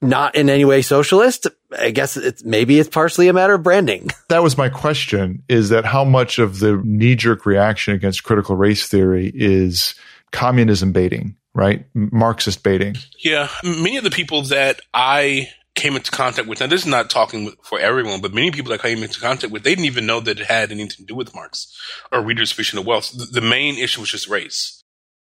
not 0.00 0.36
in 0.36 0.48
any 0.48 0.64
way 0.64 0.80
socialist? 0.80 1.46
I 1.78 1.90
guess 1.90 2.16
it's 2.16 2.44
maybe 2.44 2.78
it's 2.78 2.88
partially 2.88 3.28
a 3.28 3.32
matter 3.32 3.54
of 3.54 3.62
branding. 3.62 4.10
That 4.30 4.42
was 4.42 4.58
my 4.58 4.68
question 4.68 5.44
is 5.48 5.68
that 5.68 5.84
how 5.84 6.02
much 6.02 6.38
of 6.40 6.58
the 6.58 6.80
knee 6.82 7.14
jerk 7.14 7.46
reaction 7.46 7.94
against 7.94 8.24
critical 8.24 8.56
race 8.56 8.88
theory 8.88 9.30
is 9.32 9.94
communism 10.32 10.92
baiting, 10.92 11.36
right? 11.54 11.84
Marxist 11.94 12.64
baiting. 12.64 12.96
Yeah. 13.22 13.48
Many 13.62 13.96
of 13.96 14.02
the 14.02 14.10
people 14.10 14.42
that 14.42 14.80
I 14.92 15.50
came 15.74 15.94
into 15.94 16.10
contact 16.10 16.48
with, 16.48 16.58
now 16.58 16.66
this 16.66 16.80
is 16.80 16.86
not 16.86 17.10
talking 17.10 17.52
for 17.62 17.78
everyone, 17.78 18.20
but 18.20 18.34
many 18.34 18.50
people 18.50 18.70
that 18.70 18.80
I 18.80 18.88
came 18.88 19.02
into 19.02 19.20
contact 19.20 19.52
with, 19.52 19.62
they 19.62 19.72
didn't 19.72 19.84
even 19.84 20.06
know 20.06 20.20
that 20.20 20.40
it 20.40 20.46
had 20.46 20.72
anything 20.72 20.96
to 20.96 21.04
do 21.04 21.14
with 21.14 21.34
Marx 21.34 21.72
or 22.10 22.20
redistribution 22.20 22.78
of 22.78 22.86
wealth. 22.86 23.12
The 23.32 23.40
main 23.40 23.76
issue 23.76 24.00
was 24.00 24.10
just 24.10 24.28
race. 24.28 24.82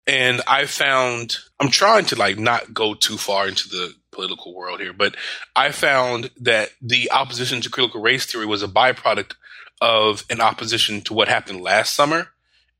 And 0.08 0.42
I 0.48 0.66
found, 0.66 1.38
I'm 1.60 1.70
trying 1.70 2.06
to 2.06 2.16
like 2.16 2.40
not 2.40 2.74
go 2.74 2.94
too 2.94 3.18
far 3.18 3.48
into 3.48 3.68
the 3.70 3.94
political 4.18 4.56
world 4.56 4.80
here, 4.80 4.94
but 4.94 5.16
I 5.56 5.72
found 5.72 6.32
that 6.42 6.72
the 6.82 7.12
opposition 7.12 7.62
to 7.62 7.70
critical 7.70 8.02
race 8.02 8.26
theory 8.26 8.48
was 8.48 8.64
a 8.64 8.68
byproduct 8.68 9.36
of 9.80 10.26
an 10.32 10.42
opposition 10.42 11.02
to 11.02 11.14
what 11.14 11.28
happened 11.28 11.62
last 11.62 11.94
summer 11.94 12.30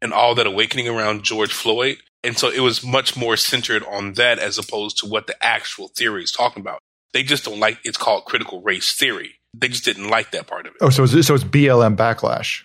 and 0.02 0.14
all 0.14 0.34
that 0.34 0.48
awakening 0.48 0.88
around 0.88 1.24
George 1.24 1.54
Floyd. 1.54 1.98
And 2.24 2.36
so 2.36 2.50
it 2.50 2.62
was 2.62 2.84
much 2.84 3.16
more 3.16 3.38
centered 3.38 3.84
on 3.84 4.14
that 4.14 4.40
as 4.40 4.58
opposed 4.58 4.98
to 4.98 5.06
what 5.06 5.28
the 5.28 5.36
actual 5.46 5.90
theory 5.90 6.24
is 6.24 6.32
talking 6.32 6.62
about. 6.62 6.80
They 7.14 7.22
just 7.22 7.46
don't 7.46 7.60
like 7.60 7.78
it's 7.84 7.98
called 7.98 8.26
critical 8.26 8.62
race 8.62 8.92
theory. 8.94 9.36
They 9.54 9.68
just 9.68 9.86
didn't 9.86 10.10
like 10.10 10.32
that 10.32 10.48
part 10.48 10.66
of 10.66 10.74
it. 10.74 10.80
Oh, 10.82 10.90
so 10.90 11.04
it's, 11.04 11.28
so 11.28 11.36
it's 11.36 11.44
BLM 11.44 11.96
backlash. 11.96 12.64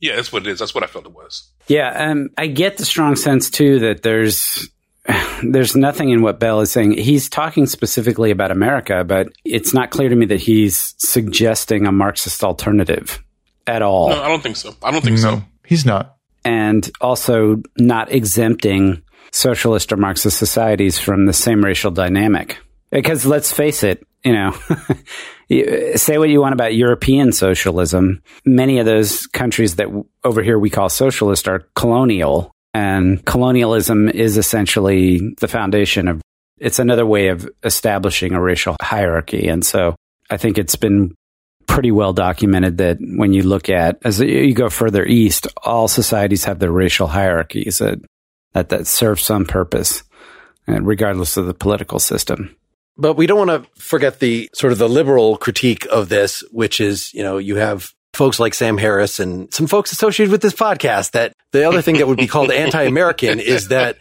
Yeah, 0.00 0.16
that's 0.16 0.32
what 0.32 0.46
it 0.46 0.50
is. 0.50 0.58
That's 0.58 0.74
what 0.74 0.82
I 0.82 0.88
felt 0.88 1.06
it 1.06 1.12
was. 1.12 1.48
Yeah, 1.68 2.10
um, 2.10 2.30
I 2.36 2.48
get 2.48 2.76
the 2.76 2.84
strong 2.84 3.14
sense 3.14 3.50
too 3.50 3.78
that 3.80 4.02
there's 4.02 4.68
there's 5.42 5.76
nothing 5.76 6.10
in 6.10 6.22
what 6.22 6.40
Bell 6.40 6.60
is 6.60 6.70
saying. 6.70 6.92
He's 6.92 7.28
talking 7.28 7.66
specifically 7.66 8.30
about 8.30 8.50
America, 8.50 9.04
but 9.04 9.28
it's 9.44 9.72
not 9.72 9.90
clear 9.90 10.08
to 10.08 10.16
me 10.16 10.26
that 10.26 10.40
he's 10.40 10.94
suggesting 10.98 11.86
a 11.86 11.92
Marxist 11.92 12.44
alternative 12.44 13.22
at 13.66 13.82
all. 13.82 14.10
No, 14.10 14.22
I 14.22 14.28
don't 14.28 14.42
think 14.42 14.56
so. 14.56 14.74
I 14.82 14.90
don't 14.90 15.02
think 15.02 15.16
no, 15.16 15.22
so. 15.22 15.42
He's 15.64 15.86
not 15.86 16.16
and 16.44 16.90
also 17.00 17.62
not 17.78 18.12
exempting 18.12 19.02
socialist 19.32 19.92
or 19.92 19.96
Marxist 19.96 20.38
societies 20.38 20.98
from 20.98 21.26
the 21.26 21.32
same 21.32 21.64
racial 21.64 21.90
dynamic. 21.90 22.58
Because 22.90 23.24
let's 23.24 23.52
face 23.52 23.84
it, 23.84 24.04
you 24.24 24.32
know, 24.32 24.52
say 25.96 26.18
what 26.18 26.28
you 26.28 26.40
want 26.40 26.52
about 26.52 26.74
European 26.74 27.32
socialism. 27.32 28.22
Many 28.44 28.78
of 28.78 28.86
those 28.86 29.26
countries 29.28 29.76
that 29.76 29.88
over 30.24 30.42
here 30.42 30.58
we 30.58 30.70
call 30.70 30.88
socialist 30.88 31.46
are 31.46 31.60
colonial 31.74 32.54
and 32.74 33.24
colonialism 33.24 34.08
is 34.08 34.36
essentially 34.36 35.34
the 35.40 35.48
foundation 35.48 36.08
of, 36.08 36.20
it's 36.58 36.78
another 36.78 37.06
way 37.06 37.28
of 37.28 37.48
establishing 37.64 38.32
a 38.32 38.40
racial 38.40 38.76
hierarchy. 38.80 39.48
And 39.48 39.64
so 39.64 39.96
I 40.28 40.36
think 40.36 40.58
it's 40.58 40.76
been 40.76 41.14
pretty 41.66 41.90
well 41.92 42.12
documented 42.12 42.78
that 42.78 42.98
when 43.00 43.32
you 43.32 43.42
look 43.42 43.68
at 43.68 43.98
as 44.04 44.20
you 44.20 44.54
go 44.54 44.68
further 44.68 45.04
east, 45.04 45.46
all 45.62 45.88
societies 45.88 46.44
have 46.44 46.58
their 46.58 46.72
racial 46.72 47.06
hierarchies 47.06 47.78
that 47.78 47.98
that, 48.52 48.68
that 48.70 48.86
serve 48.86 49.20
some 49.20 49.44
purpose, 49.44 50.02
uh, 50.68 50.80
regardless 50.82 51.36
of 51.36 51.46
the 51.46 51.54
political 51.54 52.00
system. 52.00 52.54
But 52.96 53.14
we 53.14 53.26
don't 53.26 53.46
want 53.46 53.64
to 53.64 53.80
forget 53.80 54.18
the 54.18 54.50
sort 54.52 54.72
of 54.72 54.78
the 54.78 54.88
liberal 54.88 55.36
critique 55.36 55.86
of 55.86 56.08
this, 56.08 56.42
which 56.50 56.80
is, 56.80 57.14
you 57.14 57.22
know, 57.22 57.38
you 57.38 57.56
have 57.56 57.94
folks 58.12 58.40
like 58.40 58.54
Sam 58.54 58.76
Harris 58.76 59.20
and 59.20 59.52
some 59.52 59.66
folks 59.66 59.92
associated 59.92 60.32
with 60.32 60.42
this 60.42 60.54
podcast 60.54 61.12
that 61.12 61.32
the 61.52 61.66
other 61.66 61.82
thing 61.82 61.98
that 61.98 62.08
would 62.08 62.18
be 62.18 62.26
called 62.26 62.50
anti-American 62.50 63.40
is 63.40 63.68
that 63.68 63.98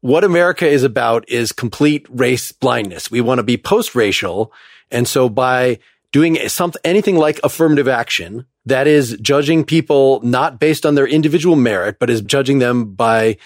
what 0.00 0.24
America 0.24 0.66
is 0.66 0.82
about 0.82 1.28
is 1.28 1.52
complete 1.52 2.06
race 2.08 2.52
blindness. 2.52 3.10
We 3.10 3.20
want 3.20 3.38
to 3.38 3.42
be 3.42 3.56
post-racial. 3.56 4.52
And 4.90 5.06
so 5.06 5.28
by 5.28 5.78
doing 6.12 6.36
something, 6.48 6.80
anything 6.84 7.16
like 7.16 7.40
affirmative 7.44 7.88
action 7.88 8.46
that 8.66 8.86
is 8.86 9.16
judging 9.20 9.64
people 9.64 10.20
not 10.22 10.58
based 10.58 10.86
on 10.86 10.94
their 10.94 11.06
individual 11.06 11.56
merit, 11.56 11.98
but 11.98 12.10
is 12.10 12.20
judging 12.20 12.58
them 12.58 12.94
by 12.94 13.36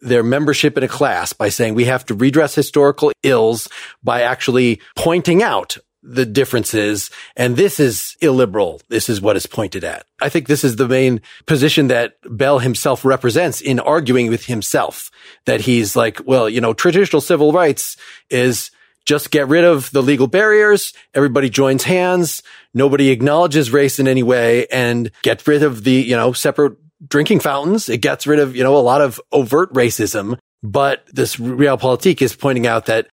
their 0.00 0.22
membership 0.22 0.76
in 0.78 0.82
a 0.82 0.88
class 0.88 1.32
by 1.32 1.48
saying 1.48 1.74
we 1.74 1.84
have 1.84 2.04
to 2.06 2.14
redress 2.14 2.54
historical 2.54 3.12
ills 3.22 3.68
by 4.02 4.22
actually 4.22 4.80
pointing 4.96 5.42
out 5.42 5.76
the 6.02 6.26
differences. 6.26 7.10
And 7.36 7.56
this 7.56 7.78
is 7.78 8.16
illiberal. 8.20 8.80
This 8.88 9.08
is 9.08 9.20
what 9.20 9.36
is 9.36 9.46
pointed 9.46 9.84
at. 9.84 10.04
I 10.20 10.28
think 10.28 10.48
this 10.48 10.64
is 10.64 10.76
the 10.76 10.88
main 10.88 11.20
position 11.46 11.88
that 11.88 12.14
Bell 12.24 12.58
himself 12.58 13.04
represents 13.04 13.60
in 13.60 13.78
arguing 13.80 14.28
with 14.28 14.46
himself 14.46 15.10
that 15.46 15.62
he's 15.62 15.94
like, 15.94 16.20
well, 16.26 16.48
you 16.48 16.60
know, 16.60 16.74
traditional 16.74 17.20
civil 17.20 17.52
rights 17.52 17.96
is 18.30 18.70
just 19.04 19.30
get 19.30 19.48
rid 19.48 19.64
of 19.64 19.90
the 19.90 20.02
legal 20.02 20.26
barriers. 20.26 20.92
Everybody 21.14 21.50
joins 21.50 21.84
hands. 21.84 22.42
Nobody 22.74 23.10
acknowledges 23.10 23.70
race 23.70 23.98
in 23.98 24.06
any 24.08 24.22
way 24.22 24.66
and 24.68 25.10
get 25.22 25.46
rid 25.46 25.62
of 25.62 25.84
the, 25.84 25.92
you 25.92 26.16
know, 26.16 26.32
separate 26.32 26.76
drinking 27.08 27.40
fountains. 27.40 27.88
It 27.88 27.98
gets 27.98 28.26
rid 28.26 28.38
of, 28.38 28.54
you 28.56 28.62
know, 28.62 28.76
a 28.76 28.78
lot 28.78 29.00
of 29.00 29.20
overt 29.32 29.72
racism. 29.72 30.38
But 30.62 31.04
this 31.12 31.36
realpolitik 31.36 32.22
is 32.22 32.36
pointing 32.36 32.66
out 32.66 32.86
that 32.86 33.08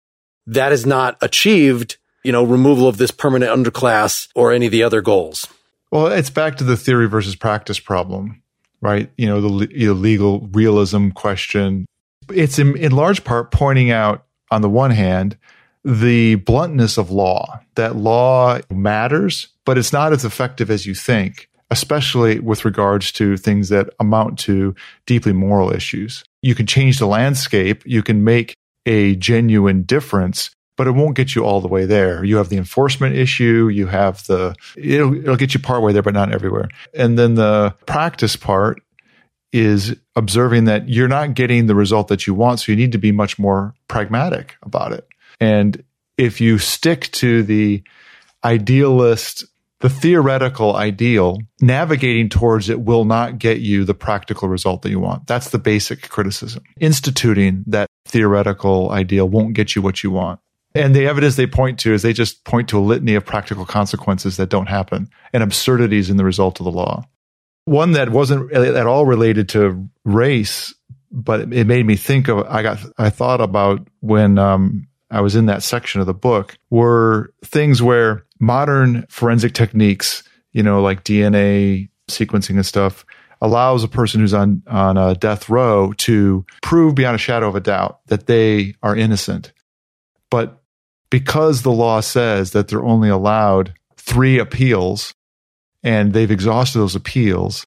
that 0.46 0.72
is 0.72 0.86
not 0.86 1.18
achieved, 1.22 1.98
you 2.24 2.32
know, 2.32 2.44
removal 2.44 2.88
of 2.88 2.98
this 2.98 3.12
permanent 3.12 3.52
underclass 3.52 4.28
or 4.36 4.52
any 4.52 4.66
of 4.66 4.72
the 4.72 4.84
other 4.84 5.02
goals. 5.02 5.48
Well, 5.92 6.08
it's 6.08 6.30
back 6.30 6.58
to 6.58 6.64
the 6.64 6.78
theory 6.78 7.08
versus 7.08 7.36
practice 7.36 7.80
problem, 7.80 8.44
right? 8.82 9.12
You 9.18 9.28
know, 9.28 9.42
the 9.42 9.48
legal 9.94 10.48
realism 10.52 11.10
question. 11.10 11.86
It's 12.32 12.60
in, 12.60 12.78
in 12.78 12.92
large 12.92 13.24
part 13.24 13.52
pointing 13.52 13.90
out, 13.90 14.26
on 14.52 14.62
the 14.62 14.70
one 14.70 14.92
hand, 14.92 15.38
the 15.84 16.36
bluntness 16.36 16.98
of 16.98 17.10
law, 17.10 17.62
that 17.76 17.96
law 17.96 18.60
matters, 18.70 19.48
but 19.66 19.78
it's 19.78 19.94
not 19.94 20.14
as 20.14 20.26
effective 20.26 20.70
as 20.70 20.86
you 20.86 20.94
think, 20.94 21.50
especially 21.72 22.40
with 22.40 22.66
regards 22.66 23.12
to 23.14 23.38
things 23.38 23.70
that 23.70 23.90
amount 24.00 24.38
to 24.40 24.76
deeply 25.06 25.34
moral 25.34 25.72
issues. 25.72 26.24
You 26.42 26.56
can 26.56 26.68
change 26.68 27.00
the 27.00 27.08
landscape, 27.08 27.84
you 27.86 28.04
can 28.04 28.24
make 28.24 28.54
a 28.86 29.16
genuine 29.16 29.84
difference, 29.84 30.52
but 30.80 30.88
it 30.88 30.92
won't 30.92 31.18
get 31.18 31.36
you 31.36 31.44
all 31.44 31.60
the 31.60 31.68
way 31.68 31.84
there. 31.84 32.24
You 32.24 32.38
have 32.38 32.48
the 32.48 32.56
enforcement 32.56 33.14
issue, 33.14 33.68
you 33.68 33.88
have 33.88 34.26
the, 34.28 34.56
it'll, 34.78 35.14
it'll 35.14 35.36
get 35.36 35.54
you 35.54 35.60
part 35.60 35.84
way 35.84 35.92
there, 35.92 36.02
but 36.02 36.14
not 36.14 36.32
everywhere. 36.32 36.70
And 36.94 37.20
then 37.20 37.36
the 37.36 37.76
practice 37.86 38.38
part 38.38 38.82
is 39.52 39.94
observing 40.16 40.64
that 40.66 40.88
you're 40.88 41.10
not 41.10 41.34
getting 41.34 41.66
the 41.66 41.76
result 41.76 42.08
that 42.08 42.26
you 42.26 42.34
want. 42.34 42.62
So 42.62 42.72
you 42.72 42.78
need 42.78 42.94
to 42.94 42.98
be 42.98 43.12
much 43.12 43.38
more 43.38 43.76
pragmatic 43.90 44.56
about 44.64 44.94
it. 44.94 45.06
And 45.42 45.84
if 46.18 46.40
you 46.40 46.58
stick 46.58 47.12
to 47.12 47.44
the 47.44 47.84
idealist, 48.46 49.44
the 49.82 49.90
theoretical 49.90 50.78
ideal, 50.78 51.40
navigating 51.60 52.30
towards 52.30 52.70
it 52.70 52.80
will 52.80 53.04
not 53.04 53.38
get 53.38 53.60
you 53.60 53.84
the 53.84 53.94
practical 53.94 54.48
result 54.48 54.84
that 54.84 54.92
you 54.92 55.02
want. 55.02 55.28
That's 55.28 55.50
the 55.50 55.60
basic 55.60 56.08
criticism. 56.08 56.64
Instituting 56.80 57.66
that 57.68 57.90
theoretical 58.06 58.92
ideal 58.92 59.28
won't 59.28 59.56
get 59.56 59.76
you 59.76 59.82
what 59.82 60.04
you 60.04 60.12
want. 60.12 60.40
And 60.80 60.96
the 60.96 61.06
evidence 61.08 61.36
they 61.36 61.48
point 61.48 61.80
to 61.80 61.94
is 61.94 62.02
they 62.02 62.14
just 62.14 62.44
point 62.46 62.70
to 62.70 62.78
a 62.78 62.82
litany 62.82 63.16
of 63.16 63.26
practical 63.26 63.66
consequences 63.66 64.38
that 64.38 64.50
don't 64.50 64.68
happen 64.68 65.10
and 65.34 65.44
absurdities 65.44 66.10
in 66.10 66.18
the 66.18 66.24
result 66.24 66.60
of 66.60 66.64
the 66.64 66.72
law. 66.72 67.06
One 67.66 67.92
that 67.92 68.10
wasn't 68.10 68.52
at 68.52 68.88
all 68.88 69.06
related 69.06 69.50
to 69.50 69.88
race, 70.06 70.74
but 71.12 71.54
it 71.54 71.68
made 71.68 71.86
me 71.86 71.96
think 71.96 72.28
of, 72.28 72.46
I 72.48 72.64
got, 72.64 72.80
I 72.98 73.10
thought 73.10 73.42
about 73.42 73.88
when, 74.00 74.38
um, 74.38 74.88
I 75.12 75.22
was 75.22 75.36
in 75.36 75.48
that 75.48 75.64
section 75.64 76.02
of 76.02 76.08
the 76.08 76.14
book 76.14 76.58
were 76.70 77.34
things 77.44 77.82
where 77.82 78.26
modern 78.40 79.06
forensic 79.10 79.54
techniques, 79.54 80.24
you 80.52 80.64
know, 80.64 80.82
like 80.82 81.04
DNA 81.04 81.90
sequencing 82.10 82.56
and 82.56 82.66
stuff, 82.66 83.06
allows 83.42 83.84
a 83.84 83.88
person 83.88 84.22
who's 84.22 84.34
on 84.34 84.62
on 84.68 84.98
a 84.98 85.16
death 85.16 85.50
row 85.50 85.94
to 85.94 86.46
prove 86.62 86.96
beyond 86.96 87.16
a 87.16 87.20
shadow 87.20 87.48
of 87.48 87.56
a 87.56 87.60
doubt 87.60 88.00
that 88.08 88.28
they 88.28 88.76
are 88.84 88.96
innocent. 88.96 89.52
But 90.30 90.59
because 91.10 91.62
the 91.62 91.72
law 91.72 92.00
says 92.02 92.52
that 92.52 92.68
they're 92.68 92.84
only 92.84 93.10
allowed 93.10 93.74
three 93.98 94.40
appeals 94.40 95.14
and 95.84 96.14
they've 96.14 96.32
exhausted 96.32 96.80
those 96.80 96.96
appeals, 96.96 97.66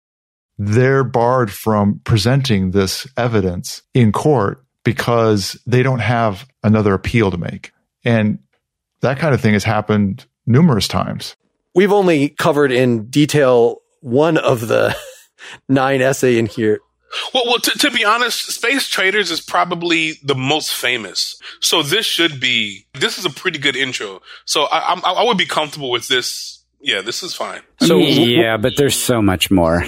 they're 0.59 1.05
barred 1.05 1.51
from 1.51 2.01
presenting 2.05 2.71
this 2.71 3.07
evidence 3.17 3.83
in 3.95 4.13
court 4.13 4.65
because 4.85 5.61
they 5.67 5.83
don't 5.83 6.01
have 6.01 6.47
another 6.63 6.95
appeal 6.95 7.31
to 7.31 7.39
make. 7.39 7.73
And 8.05 8.39
that 9.01 9.19
kind 9.19 9.35
of 9.35 9.41
thing 9.41 9.55
has 9.55 9.65
happened 9.65 10.27
numerous 10.47 10.89
times. 10.89 11.37
We've 11.75 11.93
only 11.93 12.31
covered 12.31 12.73
in 12.73 13.07
detail 13.07 13.79
one 14.01 14.37
of 14.37 14.69
the 14.69 14.97
nine 15.69 16.03
essay 16.03 16.39
in 16.39 16.47
here 16.47 16.81
Well, 17.35 17.45
well, 17.47 17.59
to, 17.59 17.71
to 17.79 17.91
be 17.91 18.05
honest, 18.05 18.51
Space 18.53 18.89
Traders 18.89 19.31
is 19.31 19.41
probably 19.41 20.15
the 20.23 20.35
most 20.35 20.75
famous. 20.75 21.41
So 21.61 21.83
this 21.83 22.07
should 22.07 22.41
be. 22.41 22.87
This 22.95 23.19
is 23.19 23.25
a 23.25 23.31
pretty 23.31 23.59
good 23.59 23.77
intro. 23.77 24.21
So 24.45 24.65
I, 24.65 24.95
I, 24.95 25.13
I 25.13 25.25
would 25.25 25.39
be 25.39 25.47
comfortable 25.47 25.91
with 25.91 26.09
this. 26.09 26.65
Yeah, 26.81 27.01
this 27.01 27.23
is 27.23 27.35
fine. 27.35 27.61
So 27.81 27.99
yeah, 27.99 28.57
but 28.57 28.75
there's 28.77 28.99
so 28.99 29.23
much 29.23 29.51
more. 29.51 29.85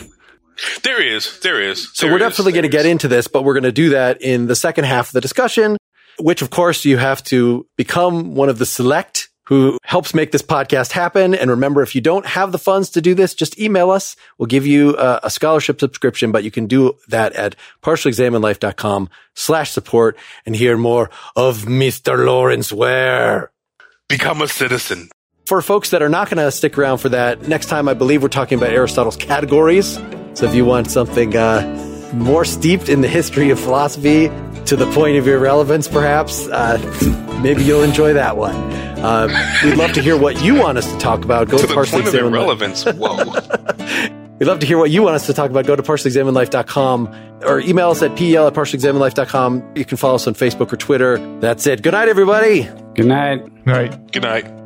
There 0.83 1.03
is, 1.03 1.41
there 1.41 1.61
is. 1.61 1.93
So 1.95 2.07
there 2.07 2.15
we're 2.15 2.19
is, 2.19 2.31
definitely 2.31 2.53
going 2.53 2.63
to 2.63 2.69
get 2.69 2.87
into 2.87 3.09
this, 3.09 3.27
but 3.27 3.43
we're 3.43 3.55
going 3.55 3.65
to 3.65 3.73
do 3.73 3.91
that 3.91 4.23
in 4.23 4.47
the 4.47 4.55
second 4.55 4.85
half 4.85 5.09
of 5.09 5.13
the 5.13 5.21
discussion, 5.21 5.77
which 6.21 6.43
of 6.43 6.51
course 6.51 6.85
you 6.85 6.97
have 6.97 7.25
to 7.25 7.67
become 7.77 8.35
one 8.35 8.49
of 8.49 8.59
the 8.59 8.67
select 8.67 9.24
who 9.47 9.79
helps 9.83 10.15
make 10.15 10.33
this 10.33 10.43
podcast 10.43 10.93
happen. 10.93 11.35
And 11.35 11.51
remember, 11.51 11.83
if 11.83 11.95
you 11.95 12.01
don't 12.01 12.25
have 12.27 12.53
the 12.53 12.59
funds 12.59 12.91
to 12.91 13.01
do 13.01 13.15
this, 13.15 13.35
just 13.35 13.59
email 13.59 13.91
us. 13.91 14.17
We'll 14.39 14.47
give 14.47 14.67
you 14.67 14.97
a, 14.97 15.21
a 15.25 15.31
scholarship 15.31 15.81
subscription, 15.81 16.33
but 16.33 16.45
you 16.45 16.51
can 16.51 16.67
do 16.67 16.97
that 17.09 17.33
at 17.35 17.57
partiallyexaminedlife.com 17.83 19.09
slash 19.35 19.71
support 19.71 20.17
and 20.47 20.57
hear 20.57 20.77
more 20.77 21.11
of 21.37 21.65
Mr. 21.65 22.25
Lawrence 22.25 22.73
Ware. 22.73 23.51
become 24.09 24.41
a 24.43 24.49
citizen. 24.49 25.11
For 25.47 25.61
folks 25.61 25.91
that 25.91 26.01
are 26.01 26.09
not 26.09 26.31
going 26.31 26.43
to 26.43 26.51
stick 26.51 26.79
around 26.79 26.99
for 26.99 27.11
that, 27.11 27.47
next 27.47 27.67
time 27.67 27.87
I 27.87 27.93
believe 27.95 28.23
we're 28.23 28.29
talking 28.31 28.57
about 28.57 28.71
Aristotle's 28.71 29.17
categories. 29.17 29.99
So 30.33 30.47
if 30.47 30.55
you 30.55 30.65
want 30.65 30.91
something 30.91 31.37
uh, 31.37 31.61
more 32.15 32.45
steeped 32.45 32.89
in 32.89 33.01
the 33.01 33.09
history 33.09 33.51
of 33.51 33.59
philosophy 33.61 34.29
to 34.67 34.77
the 34.77 34.91
point 34.93 35.17
of 35.17 35.29
irrelevance, 35.29 35.89
perhaps, 35.89 36.47
uh, 36.49 36.79
maybe 37.43 37.63
you'll 37.63 37.83
enjoy 37.83 38.13
that 38.15 38.37
one. 38.37 38.55
Uh, 38.55 39.29
we'd 39.65 39.77
love 39.77 39.93
to 39.93 40.01
hear 40.01 40.17
what 40.17 40.43
you 40.43 40.55
want 40.55 40.79
us 40.79 40.91
to 40.91 40.99
talk 40.99 41.25
about. 41.25 41.49
Go 41.49 41.59
To 41.59 41.63
to, 41.63 41.69
the 41.69 41.75
partially 41.75 42.03
point 42.03 42.15
of 42.15 42.21
irrelevance. 42.21 42.85
Whoa. 42.85 43.17
We'd 44.41 44.47
love 44.47 44.59
to 44.61 44.67
hear 44.67 44.79
what 44.79 44.91
you 44.91 45.03
want 45.03 45.15
us 45.15 45.27
to 45.27 45.33
talk 45.33 45.51
about. 45.51 45.65
Go 45.65 45.77
to 45.77 45.83
partiallyexaminedlife.com 45.83 47.43
or 47.45 47.61
email 47.61 47.91
us 47.91 48.03
at 48.03 48.17
pel 48.17 48.49
at 48.49 48.55
partiallyexaminedlife.com. 48.55 49.73
You 49.77 49.85
can 49.85 49.97
follow 49.97 50.17
us 50.17 50.27
on 50.27 50.35
Facebook 50.35 50.73
or 50.73 50.77
Twitter. 50.77 51.19
That's 51.41 51.67
it. 51.67 51.83
Good 51.83 51.93
night, 51.93 52.09
everybody. 52.09 52.69
Good 52.95 53.07
night. 53.07 53.43
Right. 53.65 54.11
Good 54.11 54.23
night. 54.23 54.64